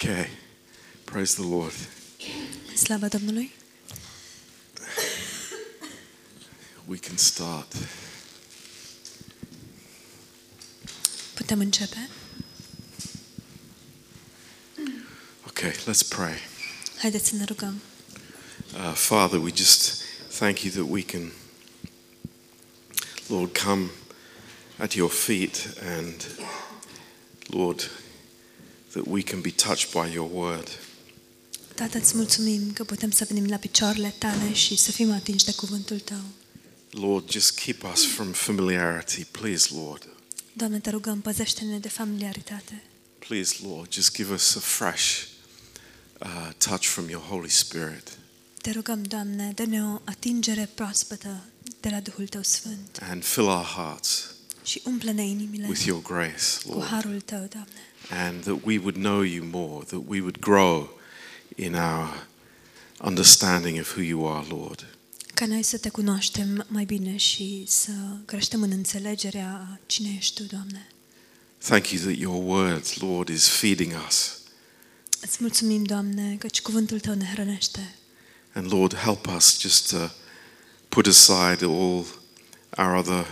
Okay. 0.00 0.28
Praise 1.06 1.34
the 1.34 1.42
Lord. 1.42 1.72
Slava 2.74 3.08
Domnului! 3.08 3.52
We 6.86 6.98
can 6.98 7.16
start. 7.16 7.74
Putem 11.34 11.60
începe? 11.60 12.08
Okay, 15.46 15.72
let's 15.72 16.08
pray. 16.08 16.38
Haideți 16.98 17.28
să 17.28 17.34
ne 17.34 17.44
rugăm. 17.44 17.80
Uh, 18.74 18.92
Father, 18.94 19.40
we 19.40 19.50
just 19.54 20.02
thank 20.38 20.62
you 20.62 20.72
that 20.72 20.86
we 20.90 21.02
can, 21.02 21.32
Lord, 23.26 23.58
come 23.58 23.90
at 24.76 24.92
your 24.94 25.10
feet 25.10 25.74
and, 25.80 26.26
Lord, 27.46 27.90
that 28.92 29.04
we 29.06 29.22
can 29.22 29.40
be 29.40 29.50
touched 29.50 29.92
by 29.92 30.14
your 30.14 30.30
word. 30.32 30.68
Tată, 31.74 31.98
îți 31.98 32.16
mulțumim 32.16 32.72
că 32.72 32.84
putem 32.84 33.10
să 33.10 33.24
venim 33.28 33.46
la 33.46 33.56
picioarele 33.56 34.14
tale 34.18 34.52
și 34.52 34.76
să 34.76 34.92
fim 34.92 35.12
atinși 35.12 35.44
de 35.44 35.54
cuvântul 35.54 35.98
tău. 35.98 36.22
Lord, 36.90 37.30
just 37.30 37.58
keep 37.58 37.82
us 37.92 38.06
from 38.06 38.32
familiarity, 38.32 39.24
please, 39.24 39.68
Lord. 39.74 40.08
Doamne, 40.52 40.78
te 40.78 40.90
rugăm, 40.90 41.20
păzește-ne 41.20 41.78
de 41.78 41.88
familiaritate. 41.88 42.82
Please, 43.18 43.54
Lord, 43.62 43.92
just 43.92 44.14
give 44.14 44.32
us 44.32 44.56
a 44.56 44.60
fresh 44.60 45.22
uh, 46.20 46.50
touch 46.58 46.84
from 46.84 47.08
your 47.08 47.22
Holy 47.22 47.48
Spirit 47.48 48.18
Te 48.62 48.70
rugăm, 48.70 49.02
Doamne, 49.02 49.52
dă-ne 49.54 49.84
o 49.84 50.00
atingere 50.04 50.70
proaspătă 50.74 51.44
de 51.80 51.88
la 51.88 52.00
Duhul 52.00 52.26
Tău 52.26 52.42
Sfânt 52.42 52.98
and 53.00 53.24
fill 53.24 53.46
our 53.46 53.64
hearts 53.64 54.34
și 54.68 54.80
umple-ne 54.84 55.26
inimile 55.26 55.66
with 55.68 55.84
your 55.84 56.02
grace, 56.02 56.44
cu 56.66 56.72
Lord. 56.72 56.86
harul 56.86 57.20
Tău, 57.20 57.48
Doamne. 57.52 57.80
and 58.10 58.42
that 58.42 58.58
we 58.64 58.78
would 58.78 58.94
know 58.94 59.20
you 59.20 59.46
more, 59.50 59.84
that 59.84 60.00
we 60.06 60.20
would 60.20 60.38
grow 60.38 60.98
in 61.56 61.74
our 61.74 62.26
understanding 63.04 63.78
of 63.80 63.96
who 63.96 64.02
you 64.02 64.26
are, 64.36 64.46
Lord. 64.48 64.86
Ca 65.34 65.46
noi 65.46 65.62
să 65.62 65.78
te 65.78 65.88
cunoaștem 65.88 66.64
mai 66.68 66.84
bine 66.84 67.16
și 67.16 67.64
să 67.66 67.90
creștem 68.24 68.62
în 68.62 68.70
înțelegerea 68.70 69.68
a 69.70 69.78
cine 69.86 70.14
ești 70.16 70.34
Tu, 70.34 70.42
Doamne. 70.42 70.86
Thank 71.58 71.90
you 71.90 72.02
that 72.02 72.16
your 72.16 72.42
word, 72.44 72.86
Lord, 73.00 73.28
is 73.28 73.48
feeding 73.48 73.92
us. 74.06 74.38
Îți 75.20 75.36
mulțumim, 75.40 75.84
Doamne, 75.84 76.36
căci 76.38 76.60
cuvântul 76.60 77.00
Tău 77.00 77.14
ne 77.14 77.24
hrănește. 77.32 77.94
And 78.52 78.72
Lord, 78.72 78.94
help 78.94 79.26
us 79.36 79.60
just 79.60 79.90
to 79.90 80.08
put 80.88 81.06
aside 81.06 81.64
all 81.64 82.06
our 82.76 82.94
other 82.94 83.26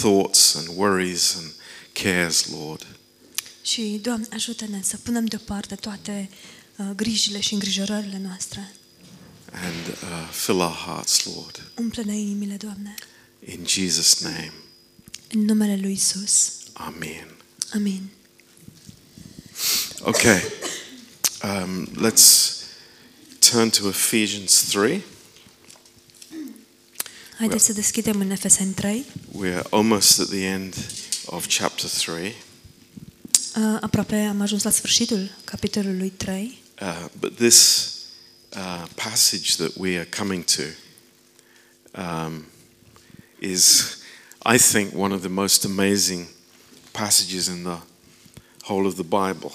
thoughts 0.00 0.54
and 0.54 0.68
worries 0.74 1.34
and 1.34 1.52
cares, 1.92 2.46
Lord, 2.50 2.86
Și, 3.62 3.98
Doamne, 4.02 4.26
ajută-ne 4.32 4.80
să 4.82 4.96
punem 4.96 5.24
deoparte 5.26 5.74
toate 5.74 6.30
uh, 6.76 6.86
grijile 6.96 7.40
și 7.40 7.52
îngrijorările 7.52 8.18
noastre. 8.18 8.72
and 9.52 9.86
uh, 9.86 10.28
fill 10.32 10.58
our 10.60 10.72
hearts, 10.86 11.24
Lord. 11.24 11.62
Umple-ne 11.74 12.16
inimile, 12.18 12.54
Doamne. 12.54 12.94
In 13.44 13.64
Jesus' 13.66 14.18
name, 14.20 14.52
În 15.32 15.44
numele 15.44 15.76
Lui 15.76 15.92
Isus. 15.92 16.52
Amen. 16.72 17.34
Amin. 17.74 18.08
Okay, 20.00 20.42
um, 21.42 21.88
let's 22.10 22.54
turn 23.38 23.70
to 23.70 23.88
Ephesians 23.88 24.62
3. 24.68 25.02
Haideți 27.38 27.64
să 27.64 27.72
deschidem 27.72 28.20
în 28.20 28.30
Efeseni 28.30 28.72
3. 28.72 29.04
We're 29.38 29.62
almost 29.70 30.20
at 30.20 30.26
the 30.28 30.44
end 30.44 30.74
of 31.24 31.46
chapter 31.58 31.88
3, 31.90 32.34
Uh, 33.56 33.78
aproape 33.80 34.16
am 34.16 34.40
ajuns 34.40 34.62
la 34.62 34.70
sfârșitul 34.70 35.30
capitolului 35.44 36.10
3. 36.10 36.58
uh, 36.80 37.04
but 37.20 37.36
this 37.36 37.88
uh, 38.56 38.84
passage 38.94 39.54
that 39.56 39.70
we 39.76 39.96
are 39.96 40.08
coming 40.18 40.44
to 40.44 40.62
um, 42.00 42.44
is, 43.38 43.96
I 44.54 44.58
think, 44.58 44.94
one 44.94 45.14
of 45.14 45.20
the 45.20 45.28
most 45.28 45.64
amazing 45.64 46.26
passages 46.92 47.46
in 47.46 47.62
the 47.62 47.78
whole 48.64 48.86
of 48.86 48.94
the 48.94 49.02
Bible. 49.02 49.52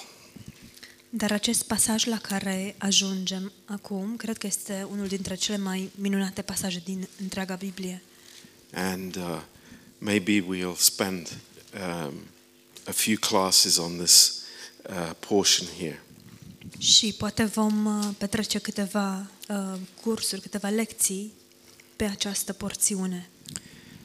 Dar 1.14 1.32
acest 1.32 1.62
pasaj 1.62 2.04
la 2.04 2.18
care 2.18 2.74
ajungem 2.78 3.52
acum, 3.64 4.16
cred 4.16 4.38
că 4.38 4.46
este 4.46 4.86
unul 4.90 5.06
dintre 5.06 5.34
cele 5.34 5.56
mai 5.56 5.90
minunate 5.94 6.42
pasaje 6.42 6.82
din 6.84 7.08
întreaga 7.20 7.54
Biblie. 7.54 8.02
And 8.72 9.16
uh, 9.16 9.42
maybe 9.98 10.40
we'll 10.40 10.76
spend 10.76 11.28
um, 11.74 12.14
a 12.86 12.90
few 12.90 13.16
classes 13.20 13.76
on 13.76 13.96
this 13.96 14.42
uh, 14.88 15.10
portion 15.18 15.68
here. 15.78 16.02
Și 16.78 17.14
poate 17.18 17.44
vom 17.44 17.84
uh, 17.84 18.08
petrece 18.18 18.58
câteva 18.58 19.30
uh, 19.48 19.78
cursuri, 20.00 20.40
câteva 20.40 20.68
lecții 20.68 21.32
pe 21.96 22.04
această 22.04 22.52
porțiune. 22.52 23.28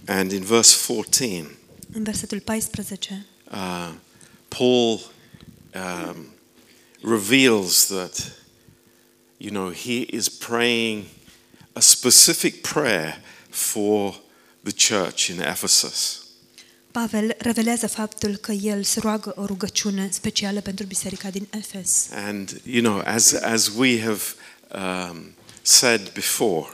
And 0.08 0.32
in 0.32 0.44
verse 0.44 0.76
14, 0.88 1.58
În 1.92 2.04
versetul 2.04 2.40
14, 2.40 3.26
uh, 3.52 3.94
Paul 4.48 5.12
um, 5.74 6.26
reveals 7.04 7.88
that, 7.88 8.32
you 9.38 9.52
know, 9.52 9.70
he 9.70 10.02
is 10.02 10.30
praying 10.30 11.06
a 11.76 11.82
specific 11.82 12.64
prayer 12.64 13.16
for 13.50 14.16
the 14.64 14.74
church 14.74 15.30
in 15.30 15.40
Ephesus. 15.40 16.22
Pavel 16.92 17.36
revelează 17.38 17.88
faptul 17.88 18.36
că 18.36 18.52
el 18.52 18.84
se 18.84 19.00
roagă 19.00 19.34
o 19.36 19.46
rugăciune 19.46 20.10
specială 20.12 20.62
pentru 20.62 20.86
biserica 20.86 21.30
din 21.30 21.48
Efes. 21.50 22.08
And, 22.12 22.62
you 22.66 22.82
know, 22.82 23.02
as, 23.06 23.34
as 23.34 23.68
we 23.68 24.02
have 24.02 24.22
um, 24.74 25.34
said 25.62 26.12
before, 26.14 26.68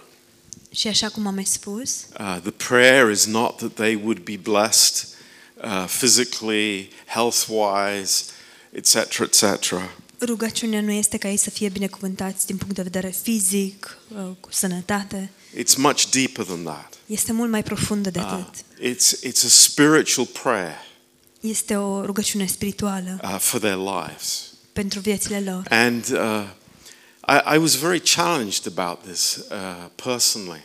Și 0.72 0.88
așa 0.88 1.10
cum 1.10 1.28
am 1.28 1.34
mai 1.34 1.46
spus, 1.46 2.06
uh, 2.20 2.38
the 2.42 2.52
prayer 2.52 3.10
is 3.10 3.26
not 3.26 3.58
that 3.58 3.74
they 3.74 3.96
would 3.96 4.20
be 4.20 4.38
blessed 4.38 5.08
uh, 5.64 5.86
physically, 5.88 6.90
health 7.06 7.46
wise, 7.48 8.24
etc., 8.72 9.20
etc. 9.20 9.90
rugăciunea 10.26 10.82
nu 10.82 10.92
este 10.92 11.18
ca 11.18 11.30
ei 11.30 11.38
să 11.38 11.50
fie 11.50 11.70
binecuvântați 11.70 12.46
din 12.46 12.58
punct 12.58 12.76
de 12.76 12.82
vedere 12.82 13.10
fizic, 13.22 13.98
uh, 14.16 14.22
cu 14.40 14.52
sănătate. 14.52 15.32
It's 15.58 15.76
much 15.78 16.06
deeper 16.10 16.46
than 16.46 16.64
that. 16.64 16.94
Este 17.06 17.32
mult 17.32 17.50
mai 17.52 17.64
profundă 17.64 18.10
de 18.10 18.20
Uh, 18.20 18.26
atât. 18.26 18.64
it's, 18.82 19.20
it's 19.30 19.46
a 19.46 19.50
spiritual 19.50 20.26
prayer 20.44 20.78
Este 21.40 21.76
o 21.76 22.06
rugăciune 22.06 22.46
spirituală 22.46 23.20
uh, 23.24 23.36
for 23.40 23.60
their 23.60 23.78
lives. 23.78 24.44
pentru 24.74 25.00
viețile 25.00 25.40
lor. 25.42 25.66
And 25.70 26.06
uh, 26.12 26.48
I, 27.28 27.56
I 27.56 27.58
was 27.58 27.76
very 27.76 28.00
challenged 28.00 28.78
about 28.78 29.04
this 29.04 29.36
uh, 29.36 29.90
personally. 29.96 30.64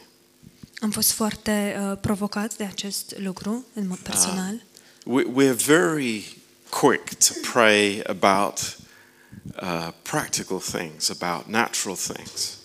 Am 0.81 0.91
fost 0.91 1.11
foarte 1.13 1.77
uh, 1.91 1.99
provocat 2.01 2.57
de 2.57 2.65
acest 2.65 3.15
lucru 3.17 3.65
în 3.75 3.87
mod 3.89 3.99
personal. 3.99 4.63
We, 5.05 5.23
we're 5.25 5.65
very 5.67 6.37
quick 6.69 7.15
to 7.15 7.33
pray 7.53 8.03
about 8.07 8.78
uh, 9.63 9.89
practical 10.03 10.59
things, 10.59 11.11
about 11.11 11.47
natural 11.47 11.97
things. 11.97 12.57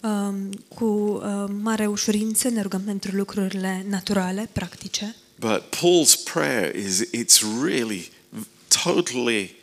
Um, 0.00 0.50
cu 0.74 0.84
uh, 0.84 1.44
mare 1.62 1.86
ușurință 1.86 2.48
ne 2.48 2.62
rugăm 2.62 2.82
pentru 2.82 3.16
lucrurile 3.16 3.84
naturale, 3.88 4.48
practice. 4.52 5.16
But 5.38 5.62
Paul's 5.76 6.14
prayer 6.32 6.76
is 6.76 7.00
it's 7.00 7.42
really 7.62 8.10
totally 8.84 9.56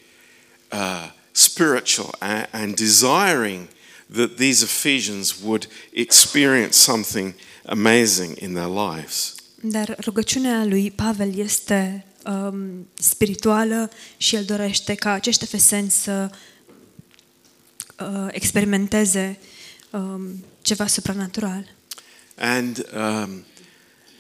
uh, 0.72 1.12
spiritual 1.32 2.16
and, 2.20 2.48
and 2.52 2.76
desiring 2.76 3.68
that 4.14 4.38
these 4.38 4.64
Ephesians 4.64 5.36
would 5.44 5.68
experience 5.92 6.78
something 6.78 7.34
amazing 7.66 8.38
in 8.38 8.54
their 8.54 8.70
lives. 8.70 9.36
Dar 9.62 9.96
rugăciunea 10.00 10.66
lui 10.66 10.92
Pavel 10.92 11.38
este 11.38 12.06
um, 12.26 12.88
spirituală 12.94 13.90
și 14.18 14.36
el 14.36 14.44
dorește 14.44 14.96
ca 14.96 15.12
acești 15.12 15.44
efeseni 15.44 15.90
să 15.90 16.30
uh, 16.32 16.38
experimenteze 18.32 19.38
um, 19.92 20.44
ceva 20.62 20.88
supranatural. 20.88 21.64
And 22.38 22.86
um, 22.94 23.46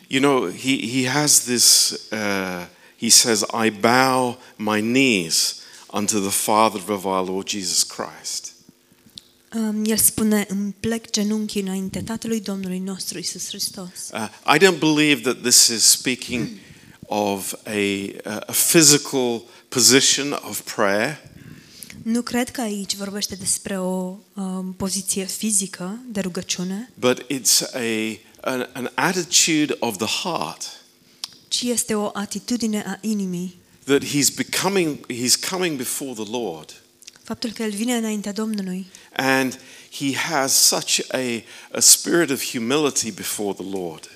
you 0.08 0.20
know, 0.20 0.46
he, 0.46 0.78
he 0.88 1.08
has 1.08 1.46
this. 1.46 1.92
Uh, 2.12 2.66
he 2.98 3.10
says, 3.10 3.44
"I 3.54 3.70
bow 3.70 4.38
my 4.58 4.82
knees 4.82 5.62
unto 5.90 6.20
the 6.20 6.32
Father 6.32 6.94
of 6.94 7.06
our 7.06 7.24
Lord 7.24 7.48
Jesus 7.48 7.84
Christ." 7.84 8.54
Um, 9.54 9.86
el 9.86 9.98
spune, 9.98 10.46
îmi 10.50 10.76
plec 10.80 11.12
genunchii 11.12 11.62
înainte 11.62 12.02
Tatălui 12.02 12.40
Domnului 12.40 12.80
nostru 12.80 13.18
Isus 13.18 13.48
Hristos. 13.48 14.10
Uh, 14.14 14.56
I 14.56 14.58
don't 14.58 14.80
believe 14.80 15.22
that 15.22 15.42
this 15.42 15.68
is 15.68 15.84
speaking 15.84 16.48
of 17.08 17.54
a, 17.66 18.12
a 18.48 18.52
physical 18.52 19.42
position 19.70 20.32
of 20.32 20.62
prayer, 20.76 21.20
Nu 22.06 22.22
cred 22.22 22.50
că 22.50 22.62
aici 22.62 22.96
vorbește 22.96 23.36
despre 23.36 23.80
o 23.80 24.18
um, 24.34 24.74
poziție 24.78 25.26
fizică 25.26 26.00
de 26.08 26.20
rugăciune, 26.20 26.92
but 27.00 27.26
it's 27.34 27.62
a 27.74 28.20
an, 28.42 28.70
an 28.74 28.92
attitude 28.94 29.76
of 29.80 29.98
the 29.98 30.08
heart 30.24 30.84
ci 31.48 31.62
este 31.62 31.96
o 31.96 32.10
atitudine 32.14 32.84
a 32.88 32.98
inimii 33.02 33.58
that 33.84 34.04
he's 34.04 34.36
becoming. 34.36 34.98
He's 35.14 35.50
coming 35.50 35.78
before 35.78 36.14
the 36.14 36.32
Lord 36.32 36.82
Faptul 37.24 37.52
că 37.52 37.64
el 37.64 37.72
vine 37.72 37.96
înaintea 37.96 38.32
Domnului 38.32 38.88
and 39.16 39.60
he 39.92 40.16
has 40.16 40.54
such 40.54 41.00
a, 41.12 41.44
a 41.72 41.80
spirit 41.80 42.30
of 42.30 42.52
humility 42.52 43.12
before 43.12 43.54
the 43.54 43.78
Lord. 43.78 44.10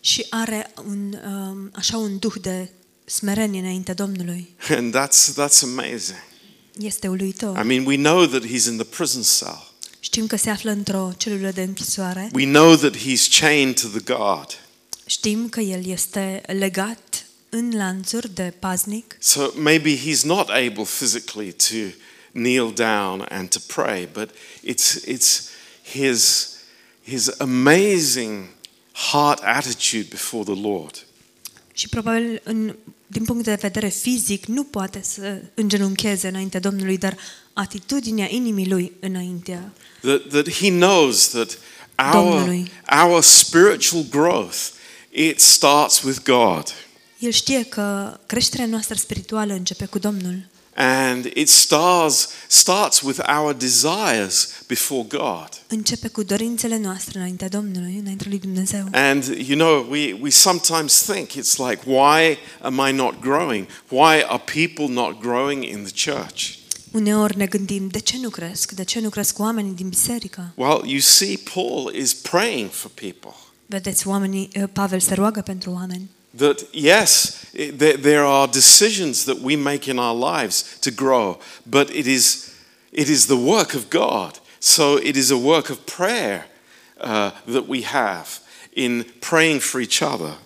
și 0.00 0.26
are 0.30 0.70
un, 0.86 1.18
um, 1.26 1.70
așa 1.74 1.96
un 1.96 2.18
duh 2.18 2.34
de 2.40 2.70
smerenie 3.04 3.60
înaintea 3.60 3.94
Domnului. 3.94 4.54
And 4.68 4.94
that's, 4.96 5.32
that's 5.32 5.62
amazing. 5.62 6.30
Este 6.78 7.08
uluitor. 7.08 7.58
I 7.58 7.66
mean, 7.66 7.86
we 7.86 7.96
know 7.96 8.26
that 8.26 8.44
he's 8.44 8.66
in 8.66 8.76
the 8.76 8.84
prison 8.84 9.22
cell. 9.22 9.70
Știm 10.00 10.26
că 10.26 10.36
se 10.36 10.50
află 10.50 10.70
într-o 10.70 11.12
celulă 11.16 11.50
de 11.50 11.62
închisoare. 11.62 12.30
We 12.32 12.44
know 12.44 12.76
that 12.76 12.96
he's 12.96 13.38
chained 13.40 13.80
to 13.80 13.88
the 13.88 14.14
guard. 14.14 14.58
Știm 15.06 15.48
că 15.48 15.60
el 15.60 15.86
este 15.86 16.42
legat 16.46 17.26
în 17.48 17.72
lanțuri 17.76 18.34
de 18.34 18.54
paznic. 18.58 19.16
So 19.18 19.50
maybe 19.56 19.96
he's 19.96 20.22
not 20.22 20.48
able 20.48 20.84
physically 20.84 21.52
to 21.52 21.96
kneel 22.32 22.72
down 22.74 23.26
and 23.28 23.48
to 23.48 23.58
pray, 23.66 24.08
but 24.12 24.30
it's, 24.64 25.04
it's 25.06 25.50
his, 25.92 26.48
his 27.04 27.30
amazing 27.38 28.48
heart 28.92 29.40
attitude 29.42 30.06
before 30.08 30.44
the 30.44 30.60
Lord. 30.60 31.06
Și 31.72 31.88
probabil, 31.88 32.40
în, 32.44 32.74
din 33.06 33.24
punct 33.24 33.44
de 33.44 33.58
vedere 33.60 33.88
fizic, 33.88 34.44
nu 34.44 34.64
poate 34.64 35.00
să 35.02 35.40
îngenuncheze 35.54 36.28
înaintea 36.28 36.60
Domnului, 36.60 36.98
dar 36.98 37.16
atitudinea 37.52 38.26
inimii 38.30 38.68
lui 38.68 38.92
înaintea. 39.00 39.72
That, 40.00 40.28
that 40.28 40.50
he 40.50 40.68
knows 40.68 41.28
that 41.28 41.58
our, 42.14 42.24
Domnului. 42.24 42.70
our 43.04 43.22
spiritual 43.22 44.04
growth, 44.10 44.58
it 45.10 45.40
starts 45.40 46.02
with 46.02 46.18
God. 46.24 46.64
El 47.18 47.30
știe 47.30 47.64
că 47.64 48.18
creșterea 48.26 48.66
noastră 48.66 48.94
spirituală 48.94 49.52
începe 49.52 49.84
cu 49.84 49.98
Domnul 49.98 50.50
And 50.74 51.24
it 51.24 51.48
starts, 51.48 52.28
starts 52.48 53.02
with 53.02 53.20
our 53.28 53.54
desires 53.54 54.62
before 54.66 55.06
God. 55.08 55.48
începe 55.68 56.08
cu 56.08 56.22
dorințele 56.22 56.78
noastre 56.78 57.18
înaintea 57.18 57.48
Domnului, 57.48 57.98
înaintea 58.00 58.26
lui 58.28 58.38
Dumnezeu. 58.38 58.84
And 58.92 59.24
you 59.24 59.58
know, 59.58 59.86
we, 59.90 60.18
we 60.20 60.30
sometimes 60.30 61.02
think 61.02 61.28
it's 61.28 61.56
like, 61.68 61.82
why 61.86 62.38
am 62.60 62.88
I 62.88 62.92
not 62.92 63.20
growing? 63.20 63.66
Why 63.88 64.22
are 64.26 64.42
people 64.54 64.94
not 64.94 65.20
growing 65.20 65.64
in 65.64 65.84
the 65.84 66.10
church? 66.10 66.60
Uneori 66.90 67.36
ne 67.36 67.46
gândim, 67.46 67.88
de 67.88 67.98
ce 67.98 68.18
nu 68.18 68.28
cresc? 68.28 68.72
De 68.72 68.84
ce 68.84 69.00
nu 69.00 69.08
cresc 69.08 69.38
oamenii 69.38 69.72
din 69.72 69.88
biserică? 69.88 70.52
Well, 70.54 70.82
you 70.86 71.00
see, 71.00 71.38
Paul 71.54 71.94
is 71.94 72.14
praying 72.14 72.70
for 72.70 72.90
people. 72.94 73.34
Vedeți, 73.66 74.06
oamenii, 74.06 74.48
eh, 74.52 74.62
Pavel 74.72 75.00
se 75.00 75.14
roagă 75.14 75.40
pentru 75.40 75.70
oameni. 75.70 76.10
That, 76.38 76.64
yes, 76.72 77.46
it, 77.52 77.78
there, 77.78 77.96
there 77.96 78.24
are 78.24 78.48
decisions 78.48 79.24
that 79.24 79.40
we 79.42 79.56
make 79.56 79.90
in 79.90 79.98
our 79.98 80.14
lives 80.14 80.78
to 80.80 80.90
grow, 80.90 81.38
but 81.62 81.90
it 81.90 82.06
is, 82.06 82.52
it 82.90 83.08
is 83.08 83.26
the 83.26 83.36
work 83.36 83.74
of 83.74 83.88
God. 83.90 84.38
So 84.58 84.96
it 84.96 85.16
is 85.16 85.30
a 85.30 85.36
work 85.36 85.70
of 85.70 85.84
prayer 85.84 86.46
uh, 87.00 87.30
that 87.46 87.68
we 87.68 87.82
have 87.82 88.40
in 88.72 89.04
praying 89.20 89.60
for 89.60 89.80
each 89.80 90.02
other. 90.02 90.38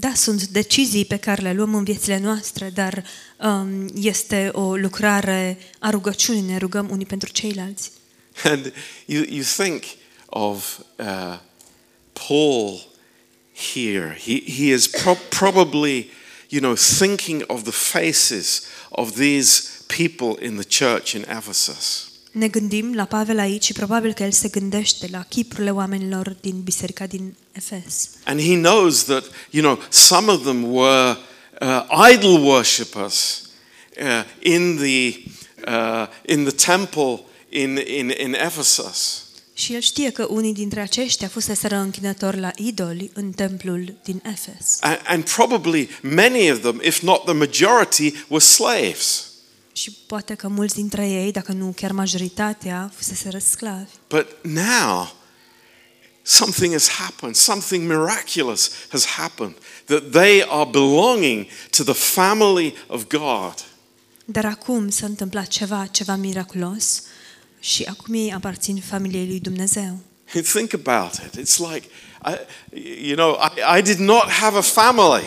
Da, 0.00 0.12
sunt 0.14 0.46
decizii 0.46 1.04
pe 1.04 1.16
care 1.16 1.42
le 1.42 1.52
luăm 1.52 1.74
în 1.74 1.84
viețile 1.84 2.18
noastre, 2.18 2.70
dar 2.74 3.04
um, 3.40 3.88
este 3.94 4.50
o 4.52 4.76
lucrare 4.76 5.58
a 5.78 5.90
rugăciunii, 5.90 6.42
ne 6.42 6.56
rugăm 6.56 6.88
unii 6.90 7.06
pentru 7.06 7.30
ceilalți. 7.32 7.90
And 8.44 8.72
you, 9.06 9.24
you 9.28 9.42
think 9.56 9.82
of 10.26 10.78
uh, 10.98 11.38
Paul 12.12 12.87
here. 13.58 14.14
He, 14.14 14.40
he 14.40 14.72
is 14.72 14.86
pro- 14.86 15.18
probably, 15.28 16.10
you 16.48 16.60
know, 16.60 16.76
thinking 16.76 17.42
of 17.48 17.64
the 17.64 17.72
faces 17.72 18.66
of 18.90 19.14
these 19.14 19.84
people 19.88 20.36
in 20.46 20.56
the 20.56 20.64
church 20.64 21.14
in 21.14 21.24
Ephesus. 21.28 22.08
Ne 22.32 22.48
gândim 22.48 22.94
la 22.94 23.04
Pavel 23.04 23.38
aici 23.38 23.64
și 23.64 23.72
probabil 23.72 24.12
că 24.12 24.22
el 24.22 24.32
se 24.32 24.48
gândește 24.48 25.08
la 25.10 25.72
oamenilor 25.72 26.36
din 26.40 26.60
biserica 26.60 27.06
din 27.06 27.34
Efes. 27.52 28.10
And 28.24 28.40
he 28.40 28.54
knows 28.54 29.04
that, 29.04 29.24
you 29.50 29.62
know, 29.62 29.78
some 29.88 30.30
of 30.30 30.42
them 30.42 30.72
were 30.72 31.16
uh, 31.60 32.10
idol 32.12 32.40
worshippers 32.44 33.48
uh, 34.00 34.24
in, 34.38 34.76
the, 34.76 35.18
uh, 35.66 36.06
in 36.26 36.44
the 36.44 36.52
temple 36.52 37.24
in, 37.48 37.76
in, 37.76 38.10
in 38.10 38.34
Ephesus. 38.34 39.27
Și 39.58 39.74
el 39.74 39.80
știe 39.80 40.10
că 40.10 40.26
unii 40.30 40.52
dintre 40.52 40.80
aceștia 40.80 41.28
fuseseră 41.28 41.76
închinători 41.76 42.38
la 42.38 42.50
idoli 42.56 43.10
în 43.14 43.32
templul 43.32 43.98
din 44.04 44.22
Efes. 44.24 44.76
And, 44.80 45.00
and 45.06 45.30
probably 45.30 45.88
many 46.02 46.50
of 46.50 46.60
them, 46.60 46.80
if 46.84 47.00
not 47.00 47.24
the 47.24 47.32
majority, 47.32 48.12
were 48.28 48.44
slaves. 48.44 49.24
Și 49.72 49.90
poate 50.06 50.34
că 50.34 50.48
mulți 50.48 50.74
dintre 50.74 51.08
ei, 51.08 51.32
dacă 51.32 51.52
nu 51.52 51.72
chiar 51.76 51.92
majoritatea, 51.92 52.92
fuseseră 52.94 53.38
sclavi. 53.38 53.90
But 54.08 54.26
now, 54.42 55.16
something 56.22 56.72
has 56.72 56.88
happened, 56.88 57.34
something 57.34 57.88
miraculous 57.88 58.70
has 58.88 59.04
happened, 59.04 59.54
that 59.84 60.10
they 60.10 60.44
are 60.48 60.68
belonging 60.70 61.46
to 61.70 61.82
the 61.82 61.92
family 61.92 62.74
of 62.86 63.06
God. 63.06 63.54
Dar 64.24 64.44
acum 64.44 64.88
s-a 64.88 65.06
întâmplat 65.06 65.46
ceva, 65.46 65.86
ceva 65.86 66.16
miraculos 66.16 67.02
și 67.60 67.82
acum 67.82 68.14
ei 68.14 68.32
aparțin 68.32 68.82
familiei 68.86 69.26
lui 69.26 69.40
Dumnezeu. 69.40 69.98
Think 70.52 70.72
about 70.86 71.12
it. 71.14 71.40
It's 71.40 71.56
like, 71.72 71.86
I, 72.26 72.34
you 73.06 73.14
know, 73.16 73.38
I, 73.74 73.78
I 73.78 73.82
did 73.82 73.98
not 73.98 74.28
have 74.30 74.56
a 74.58 74.60
family, 74.60 75.24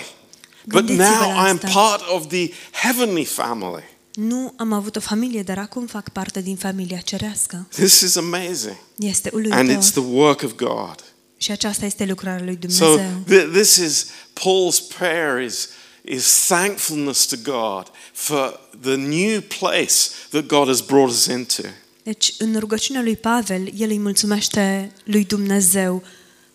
but 0.65 0.85
Gândiți-vă 0.85 1.03
now 1.03 1.19
la 1.35 1.45
I 1.45 1.49
am 1.49 1.59
asta. 1.63 1.67
part 1.81 2.01
of 2.09 2.27
the 2.27 2.51
heavenly 2.71 3.25
family. 3.25 3.83
Nu 4.13 4.53
am 4.57 4.73
avut 4.73 4.95
o 4.95 4.99
familie, 4.99 5.43
dar 5.43 5.57
acum 5.57 5.85
fac 5.85 6.09
parte 6.09 6.41
din 6.41 6.55
familia 6.55 6.97
cerească. 6.97 7.67
This 7.69 7.99
is 8.01 8.15
amazing. 8.15 8.77
Este 8.97 9.29
And 9.33 9.45
uluitor. 9.45 9.83
it's 9.83 9.91
the 9.91 10.03
work 10.11 10.41
of 10.43 10.51
God. 10.55 10.95
Și 11.37 11.51
aceasta 11.51 11.85
este 11.85 12.05
lucrarea 12.05 12.43
lui 12.45 12.57
So 12.67 12.85
Dumnezeu. 12.85 13.23
th- 13.27 13.51
this 13.53 13.75
is 13.75 14.05
Paul's 14.33 14.79
prayer 14.97 15.41
is, 15.41 15.69
is 16.01 16.45
thankfulness 16.47 17.25
to 17.25 17.35
God 17.43 17.91
for 18.13 18.59
the 18.81 18.95
new 18.95 19.41
place 19.59 20.09
that 20.29 20.45
God 20.45 20.67
has 20.67 20.81
brought 20.81 21.09
us 21.11 21.25
into. 21.25 21.61
Deci, 22.03 22.33
în 22.37 22.59
rugăciunea 22.59 23.01
lui 23.01 23.15
Pavel, 23.15 23.71
el 23.77 23.89
îi 23.89 23.99
mulțumește 23.99 24.91
lui 25.03 25.25
Dumnezeu 25.25 26.03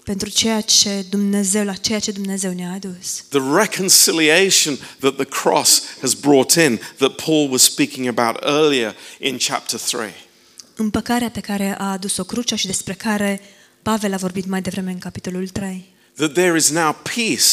pentru 0.05 0.29
ceea 0.29 0.61
ce 0.61 1.07
Dumnezeu, 1.11 1.65
la 1.65 1.73
ceea 1.73 1.99
ce 1.99 2.11
Dumnezeu 2.11 2.53
ne-a 2.53 2.73
adus. 2.73 3.25
The 3.29 3.41
reconciliation 3.59 4.79
that 4.99 5.15
the 5.15 5.25
cross 5.25 5.83
has 6.01 6.15
brought 6.15 6.53
in, 6.53 6.81
that 6.97 7.11
Paul 7.11 7.51
was 7.51 7.63
speaking 7.63 8.07
about 8.19 8.43
earlier 8.43 8.95
in 9.21 9.37
chapter 9.39 9.81
3. 9.81 10.11
Împăcarea 10.77 11.31
pe 11.31 11.41
care 11.41 11.77
a 11.79 11.91
adus-o 11.91 12.25
crucea 12.25 12.57
și 12.57 12.67
despre 12.67 12.93
care 12.93 13.41
Pavel 13.83 14.13
a 14.13 14.17
vorbit 14.17 14.47
mai 14.47 14.63
devreme 14.63 14.91
în 14.91 14.99
capitolul 14.99 15.49
3. 15.49 15.95
That 16.17 16.33
there 16.33 16.57
is 16.57 16.71
now 16.71 16.97
peace 17.03 17.47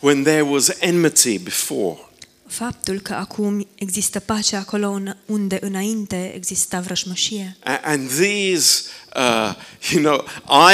when 0.00 0.22
there 0.22 0.42
was 0.42 0.70
enmity 0.78 1.38
before. 1.38 2.09
Faptul 2.50 3.00
că 3.00 3.14
acum 3.14 3.66
există 3.74 4.20
pace 4.20 4.56
acolo 4.56 4.90
în- 4.90 5.16
unde 5.26 5.58
înainte 5.60 6.32
exista 6.34 6.80
vrășmășie. 6.80 7.56
A- 7.64 7.80
And 7.84 8.08
these, 8.10 8.82
uh, 9.16 9.54
you 9.90 10.02
know, 10.02 10.24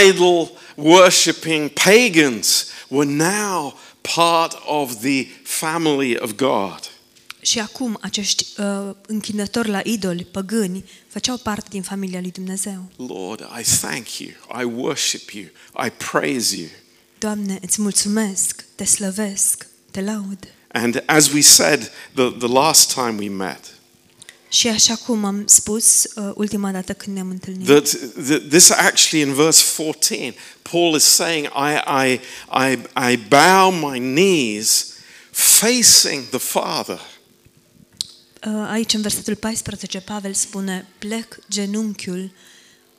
idol 0.09 0.51
worshipping 0.77 1.71
pagans 1.71 2.67
were 2.89 3.11
now 3.11 3.79
part 4.15 4.57
of 4.67 4.95
the 5.01 5.27
family 5.43 6.17
of 6.21 6.31
God. 6.35 6.91
Și 7.41 7.59
acum 7.59 7.99
acești 8.01 8.47
uh, 8.61 8.91
închinători 9.07 9.69
la 9.69 9.81
idoli, 9.85 10.25
păgâni, 10.25 10.85
făceau 11.09 11.37
parte 11.37 11.67
din 11.71 11.83
familia 11.83 12.21
lui 12.21 12.31
Dumnezeu. 12.31 12.91
Lord, 12.97 13.41
I 13.61 13.63
thank 13.81 14.19
you. 14.19 14.31
I 14.61 14.65
worship 14.65 15.31
you. 15.31 15.45
I 15.87 15.91
praise 16.11 16.57
you. 16.57 16.69
Doamne, 17.19 17.59
îți 17.63 17.81
mulțumesc, 17.81 18.65
te 18.75 18.85
slăvesc, 18.85 19.67
te 19.91 20.01
laud. 20.01 20.39
And 20.77 21.03
as 21.07 21.33
we 21.33 21.41
said 21.41 21.91
the, 22.15 22.31
the 22.39 22.49
last 22.49 22.93
time 22.93 23.17
we 23.19 23.29
met, 23.29 23.61
Și 24.49 24.69
așa 24.69 24.95
cum 24.95 25.25
am 25.25 25.47
spus 25.47 26.05
uh, 26.15 26.31
ultima 26.35 26.71
dată 26.71 26.93
când 26.93 27.17
ne-am 27.17 27.31
întâlnit, 27.31 27.67
that, 27.67 27.89
that 28.27 28.49
this 28.49 28.71
actually 28.71 29.29
in 29.29 29.35
verse 29.35 29.65
14, 29.83 30.35
Paul 30.63 30.95
is 30.95 31.03
saying, 31.05 31.47
I, 31.47 31.75
I, 32.07 32.21
I, 32.71 32.79
I 33.13 33.17
bow 33.29 33.71
my 33.71 33.99
knees 33.99 34.93
facing 35.31 36.29
the 36.29 36.39
Father. 36.39 37.01
uh, 38.47 38.69
aici 38.71 38.93
în 38.95 39.01
versetul 39.01 39.35
14 39.35 40.01
Pavel 40.01 40.33
spune, 40.35 40.87
plec 40.99 41.39
genunchiul 41.51 42.31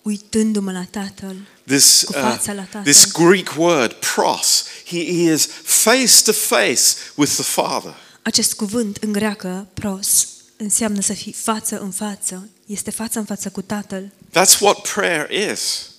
uitându-mă 0.08 0.72
la 0.72 0.84
Tatăl. 0.92 1.36
This, 1.66 2.04
Cu 2.06 2.12
uh, 2.16 2.22
fața 2.22 2.54
la 2.54 2.62
Tatăl. 2.62 2.94
this 2.94 3.12
Greek 3.12 3.54
word, 3.58 3.94
pros, 3.94 4.64
he, 4.86 5.06
he 5.06 5.32
is 5.34 5.48
face 5.64 6.22
to 6.24 6.32
face 6.32 6.82
with 7.16 7.32
the 7.34 7.44
Father. 7.44 7.94
Acest 8.22 8.54
cuvânt 8.54 8.98
în 9.02 9.12
greacă, 9.12 9.68
pros, 9.74 10.28
înseamnă 10.58 11.02
să 11.02 11.14
fii 11.14 11.34
față 11.34 11.80
în 11.80 11.92
față, 11.92 12.50
este 12.66 12.92
față 12.92 13.20
în 13.20 13.26
față 13.26 13.50
cu 13.50 13.62
Tatăl. 13.62 14.12
That's 14.30 14.60
what 14.60 14.82
prayer 14.94 15.52
is. 15.52 15.90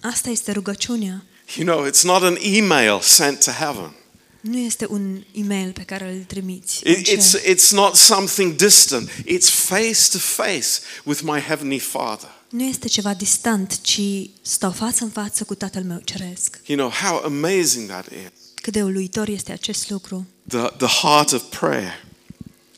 Asta 0.00 0.30
este 0.30 0.52
rugăciunea. 0.52 1.24
You 1.56 1.66
know, 1.66 1.90
it's 1.90 2.02
not 2.02 2.22
an 2.22 2.36
email 2.40 3.00
sent 3.00 3.44
to 3.44 3.50
heaven. 3.50 3.92
Nu 4.40 4.58
este 4.58 4.86
un 4.88 5.24
e-mail 5.32 5.72
pe 5.72 5.82
care 5.82 6.12
îl 6.12 6.24
trimiți. 6.26 6.80
It- 6.84 6.96
în 6.96 7.02
cer. 7.02 7.18
It's, 7.18 7.42
it's 7.44 7.68
not 7.70 7.96
something 7.96 8.54
distant. 8.54 9.10
It's 9.10 9.48
face 9.50 10.00
to 10.12 10.18
face 10.18 10.68
with 11.04 11.20
my 11.22 11.40
Heavenly 11.40 11.78
Father. 11.78 12.28
Nu 12.52 12.62
este 12.62 12.88
ceva 12.88 13.14
distant, 13.14 13.80
ci 13.80 14.00
stau 14.42 14.70
față 14.70 15.04
în 15.04 15.10
față 15.10 15.44
cu 15.44 15.54
Tatăl 15.54 15.82
meu 15.82 16.00
ceresc. 16.04 16.60
You 16.66 16.78
know 16.78 16.90
how 16.90 17.24
amazing 17.24 17.88
that 17.88 18.06
is. 18.06 18.30
Cât 18.54 18.72
de 18.72 18.82
uluitor 18.82 19.28
este 19.28 19.52
acest 19.52 19.90
lucru. 19.90 20.26
The, 20.48 20.58
the 20.76 20.86
heart 20.86 21.32
of 21.32 21.42
prayer. 21.58 22.04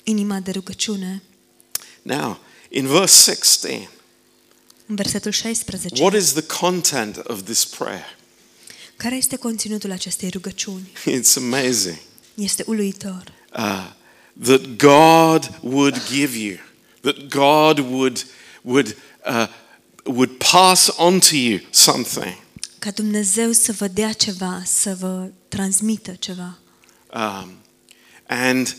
Inima 0.03 0.39
de 0.39 0.51
rugăciune. 0.51 1.23
Now, 2.03 2.41
in 2.69 2.87
verse 2.87 3.33
16, 3.33 3.89
În 4.87 4.95
versetul 4.95 5.31
16. 5.31 6.03
what 6.03 6.15
is 6.15 6.33
the 6.33 6.43
content 6.43 7.17
of 7.17 7.43
this 7.43 7.65
prayer? 7.65 8.17
Care 8.97 9.17
este 9.17 9.37
conținutul 9.37 9.91
acestei 9.91 10.29
rugăciuni? 10.29 10.93
It's 11.11 11.37
amazing. 11.37 11.99
Este 12.35 12.65
uluitor. 12.67 13.33
Uh, 13.57 13.91
that 14.43 14.61
God 14.77 15.59
would 15.63 16.03
give 16.11 16.39
you, 16.39 16.57
that 17.01 17.29
God 17.29 17.79
would, 17.79 18.27
would, 18.63 18.97
uh, 19.27 19.47
would 20.07 20.31
pass 20.39 20.91
on 20.97 21.19
to 21.19 21.37
you 21.37 21.59
something. 21.71 22.37
Ca 22.79 22.91
Dumnezeu 22.91 23.53
să 23.53 23.73
vă 23.73 23.87
dea 23.87 24.13
ceva, 24.13 24.63
să 24.65 24.97
vă 25.01 25.29
transmită 25.49 26.13
ceva. 26.19 26.59
Um, 27.15 27.53
and 28.27 28.77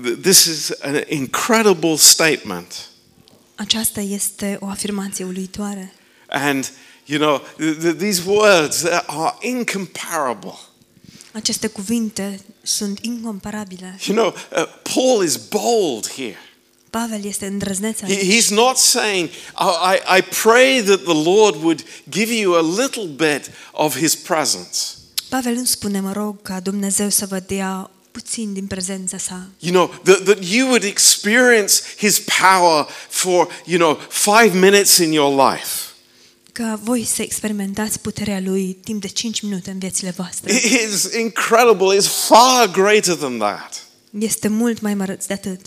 th- 0.00 0.20
this 0.22 0.44
is 0.44 0.70
an 0.80 1.02
incredible 1.08 1.96
statement. 1.96 2.88
Aceasta 3.54 4.00
este 4.00 4.56
o 4.60 4.66
afirmație 4.66 5.24
uluitoare. 5.24 5.92
And, 6.28 6.72
you 7.04 7.18
know, 7.18 7.38
th- 7.40 7.76
th- 7.84 7.96
these 7.98 8.22
words 8.26 8.76
they 8.80 9.02
are 9.06 9.36
incomparable. 9.40 10.58
Aceste 11.32 11.66
cuvinte 11.66 12.40
sunt 12.62 12.98
incomparabile. 13.02 13.98
You 14.06 14.16
know, 14.16 14.34
uh, 14.62 14.68
Paul 14.94 15.24
is 15.24 15.36
bold 15.36 16.08
here. 16.10 16.36
Pavel 16.90 17.24
este 17.24 17.46
îndrăzneț 17.46 17.98
He- 17.98 18.04
aici. 18.08 18.34
He's 18.44 18.48
not 18.48 18.76
saying, 18.76 19.28
I, 19.28 19.94
I- 19.94 20.18
I 20.18 20.22
pray 20.42 20.82
that 20.82 21.02
the 21.02 21.22
Lord 21.30 21.54
would 21.62 21.84
give 22.10 22.32
you 22.34 22.54
a 22.54 22.82
little 22.82 23.04
bit 23.06 23.50
of 23.72 23.96
his 23.98 24.14
presence. 24.14 24.78
Pavel 25.28 25.54
nu 25.54 25.64
spune, 25.64 26.00
mă 26.00 26.12
rog, 26.12 26.42
ca 26.42 26.60
Dumnezeu 26.60 27.08
să 27.08 27.26
vă 27.26 27.42
dea 27.46 27.90
puțin 28.10 28.52
din 28.52 28.66
prezența 28.66 29.18
sa. 29.18 29.46
You 29.58 29.72
know, 29.72 29.94
that, 30.04 30.24
that 30.24 30.38
you 30.50 30.66
would 30.66 30.82
experience 30.82 31.74
his 31.98 32.22
power 32.40 32.86
for, 33.08 33.48
you 33.64 33.78
know, 33.78 33.98
five 34.08 34.58
minutes 34.58 34.96
in 34.96 35.12
your 35.12 35.50
life. 35.50 35.66
Ca 36.52 36.80
voi 36.82 37.04
să 37.04 37.22
experimentați 37.22 38.00
puterea 38.00 38.40
Lui 38.40 38.78
timp 38.84 39.00
de 39.00 39.08
5 39.08 39.40
minute 39.40 39.70
în 39.70 39.78
viețile 39.78 40.10
voastre. 40.16 40.52
It 40.54 40.64
is 40.92 41.08
incredible. 41.20 41.96
It's 41.96 42.26
far 42.28 42.70
greater 42.70 43.14
than 43.14 43.38
that. 43.38 43.82
Este 44.18 44.48
mult 44.48 44.80
mai 44.80 44.94
măreț 44.94 45.26
de 45.26 45.32
atât. 45.32 45.60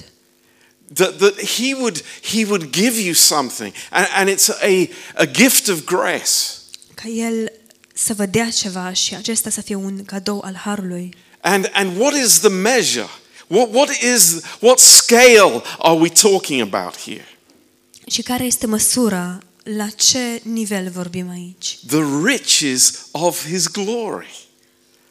That, 0.93 1.19
that 1.19 1.39
he, 1.39 1.73
would, 1.73 2.03
he 2.21 2.45
would 2.45 2.71
give 2.71 2.99
you 2.99 3.13
something. 3.13 3.73
And, 3.91 4.07
and 4.15 4.29
it's 4.29 4.49
a, 4.49 4.89
a 5.15 5.25
gift 5.25 5.67
of 5.67 5.85
grace. 5.85 6.59
Ca 6.93 7.07
El 7.07 7.51
să 7.93 8.13
vă 8.13 8.25
dea 8.25 8.49
ceva 8.49 8.93
și 8.93 9.15
acesta 9.15 9.49
să 9.49 9.61
fie 9.61 9.75
un 9.75 10.05
cadou 10.05 10.41
al 10.45 10.55
Harului. 10.55 11.15
And, 11.41 11.69
and 11.73 11.99
what 11.99 12.13
is 12.13 12.39
the 12.39 12.49
measure? 12.49 13.09
What, 13.47 13.73
what 13.73 13.89
is, 14.15 14.41
what 14.59 14.79
scale 14.79 15.61
are 15.77 15.99
we 15.99 16.09
talking 16.09 16.61
about 16.61 16.97
here? 16.97 17.27
Și 18.07 18.21
care 18.21 18.43
este 18.43 18.67
măsura? 18.67 19.39
La 19.63 19.87
ce 19.87 20.41
nivel 20.43 20.89
vorbim 20.89 21.29
aici? 21.29 21.77
The 21.87 22.03
riches 22.25 23.07
of 23.11 23.47
his 23.47 23.67
glory. 23.67 24.49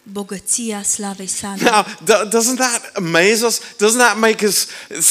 Bogăția 0.02 0.82
slavei 0.82 1.26
sale. 1.26 1.62
Now, 1.62 1.84
do- 1.84 2.28
doesn't 2.28 2.56
that 2.58 2.90
amaze 2.94 3.46
us? 3.46 3.58
Doesn't 3.58 3.98
that 3.98 4.18
make 4.18 4.46
us 4.46 4.66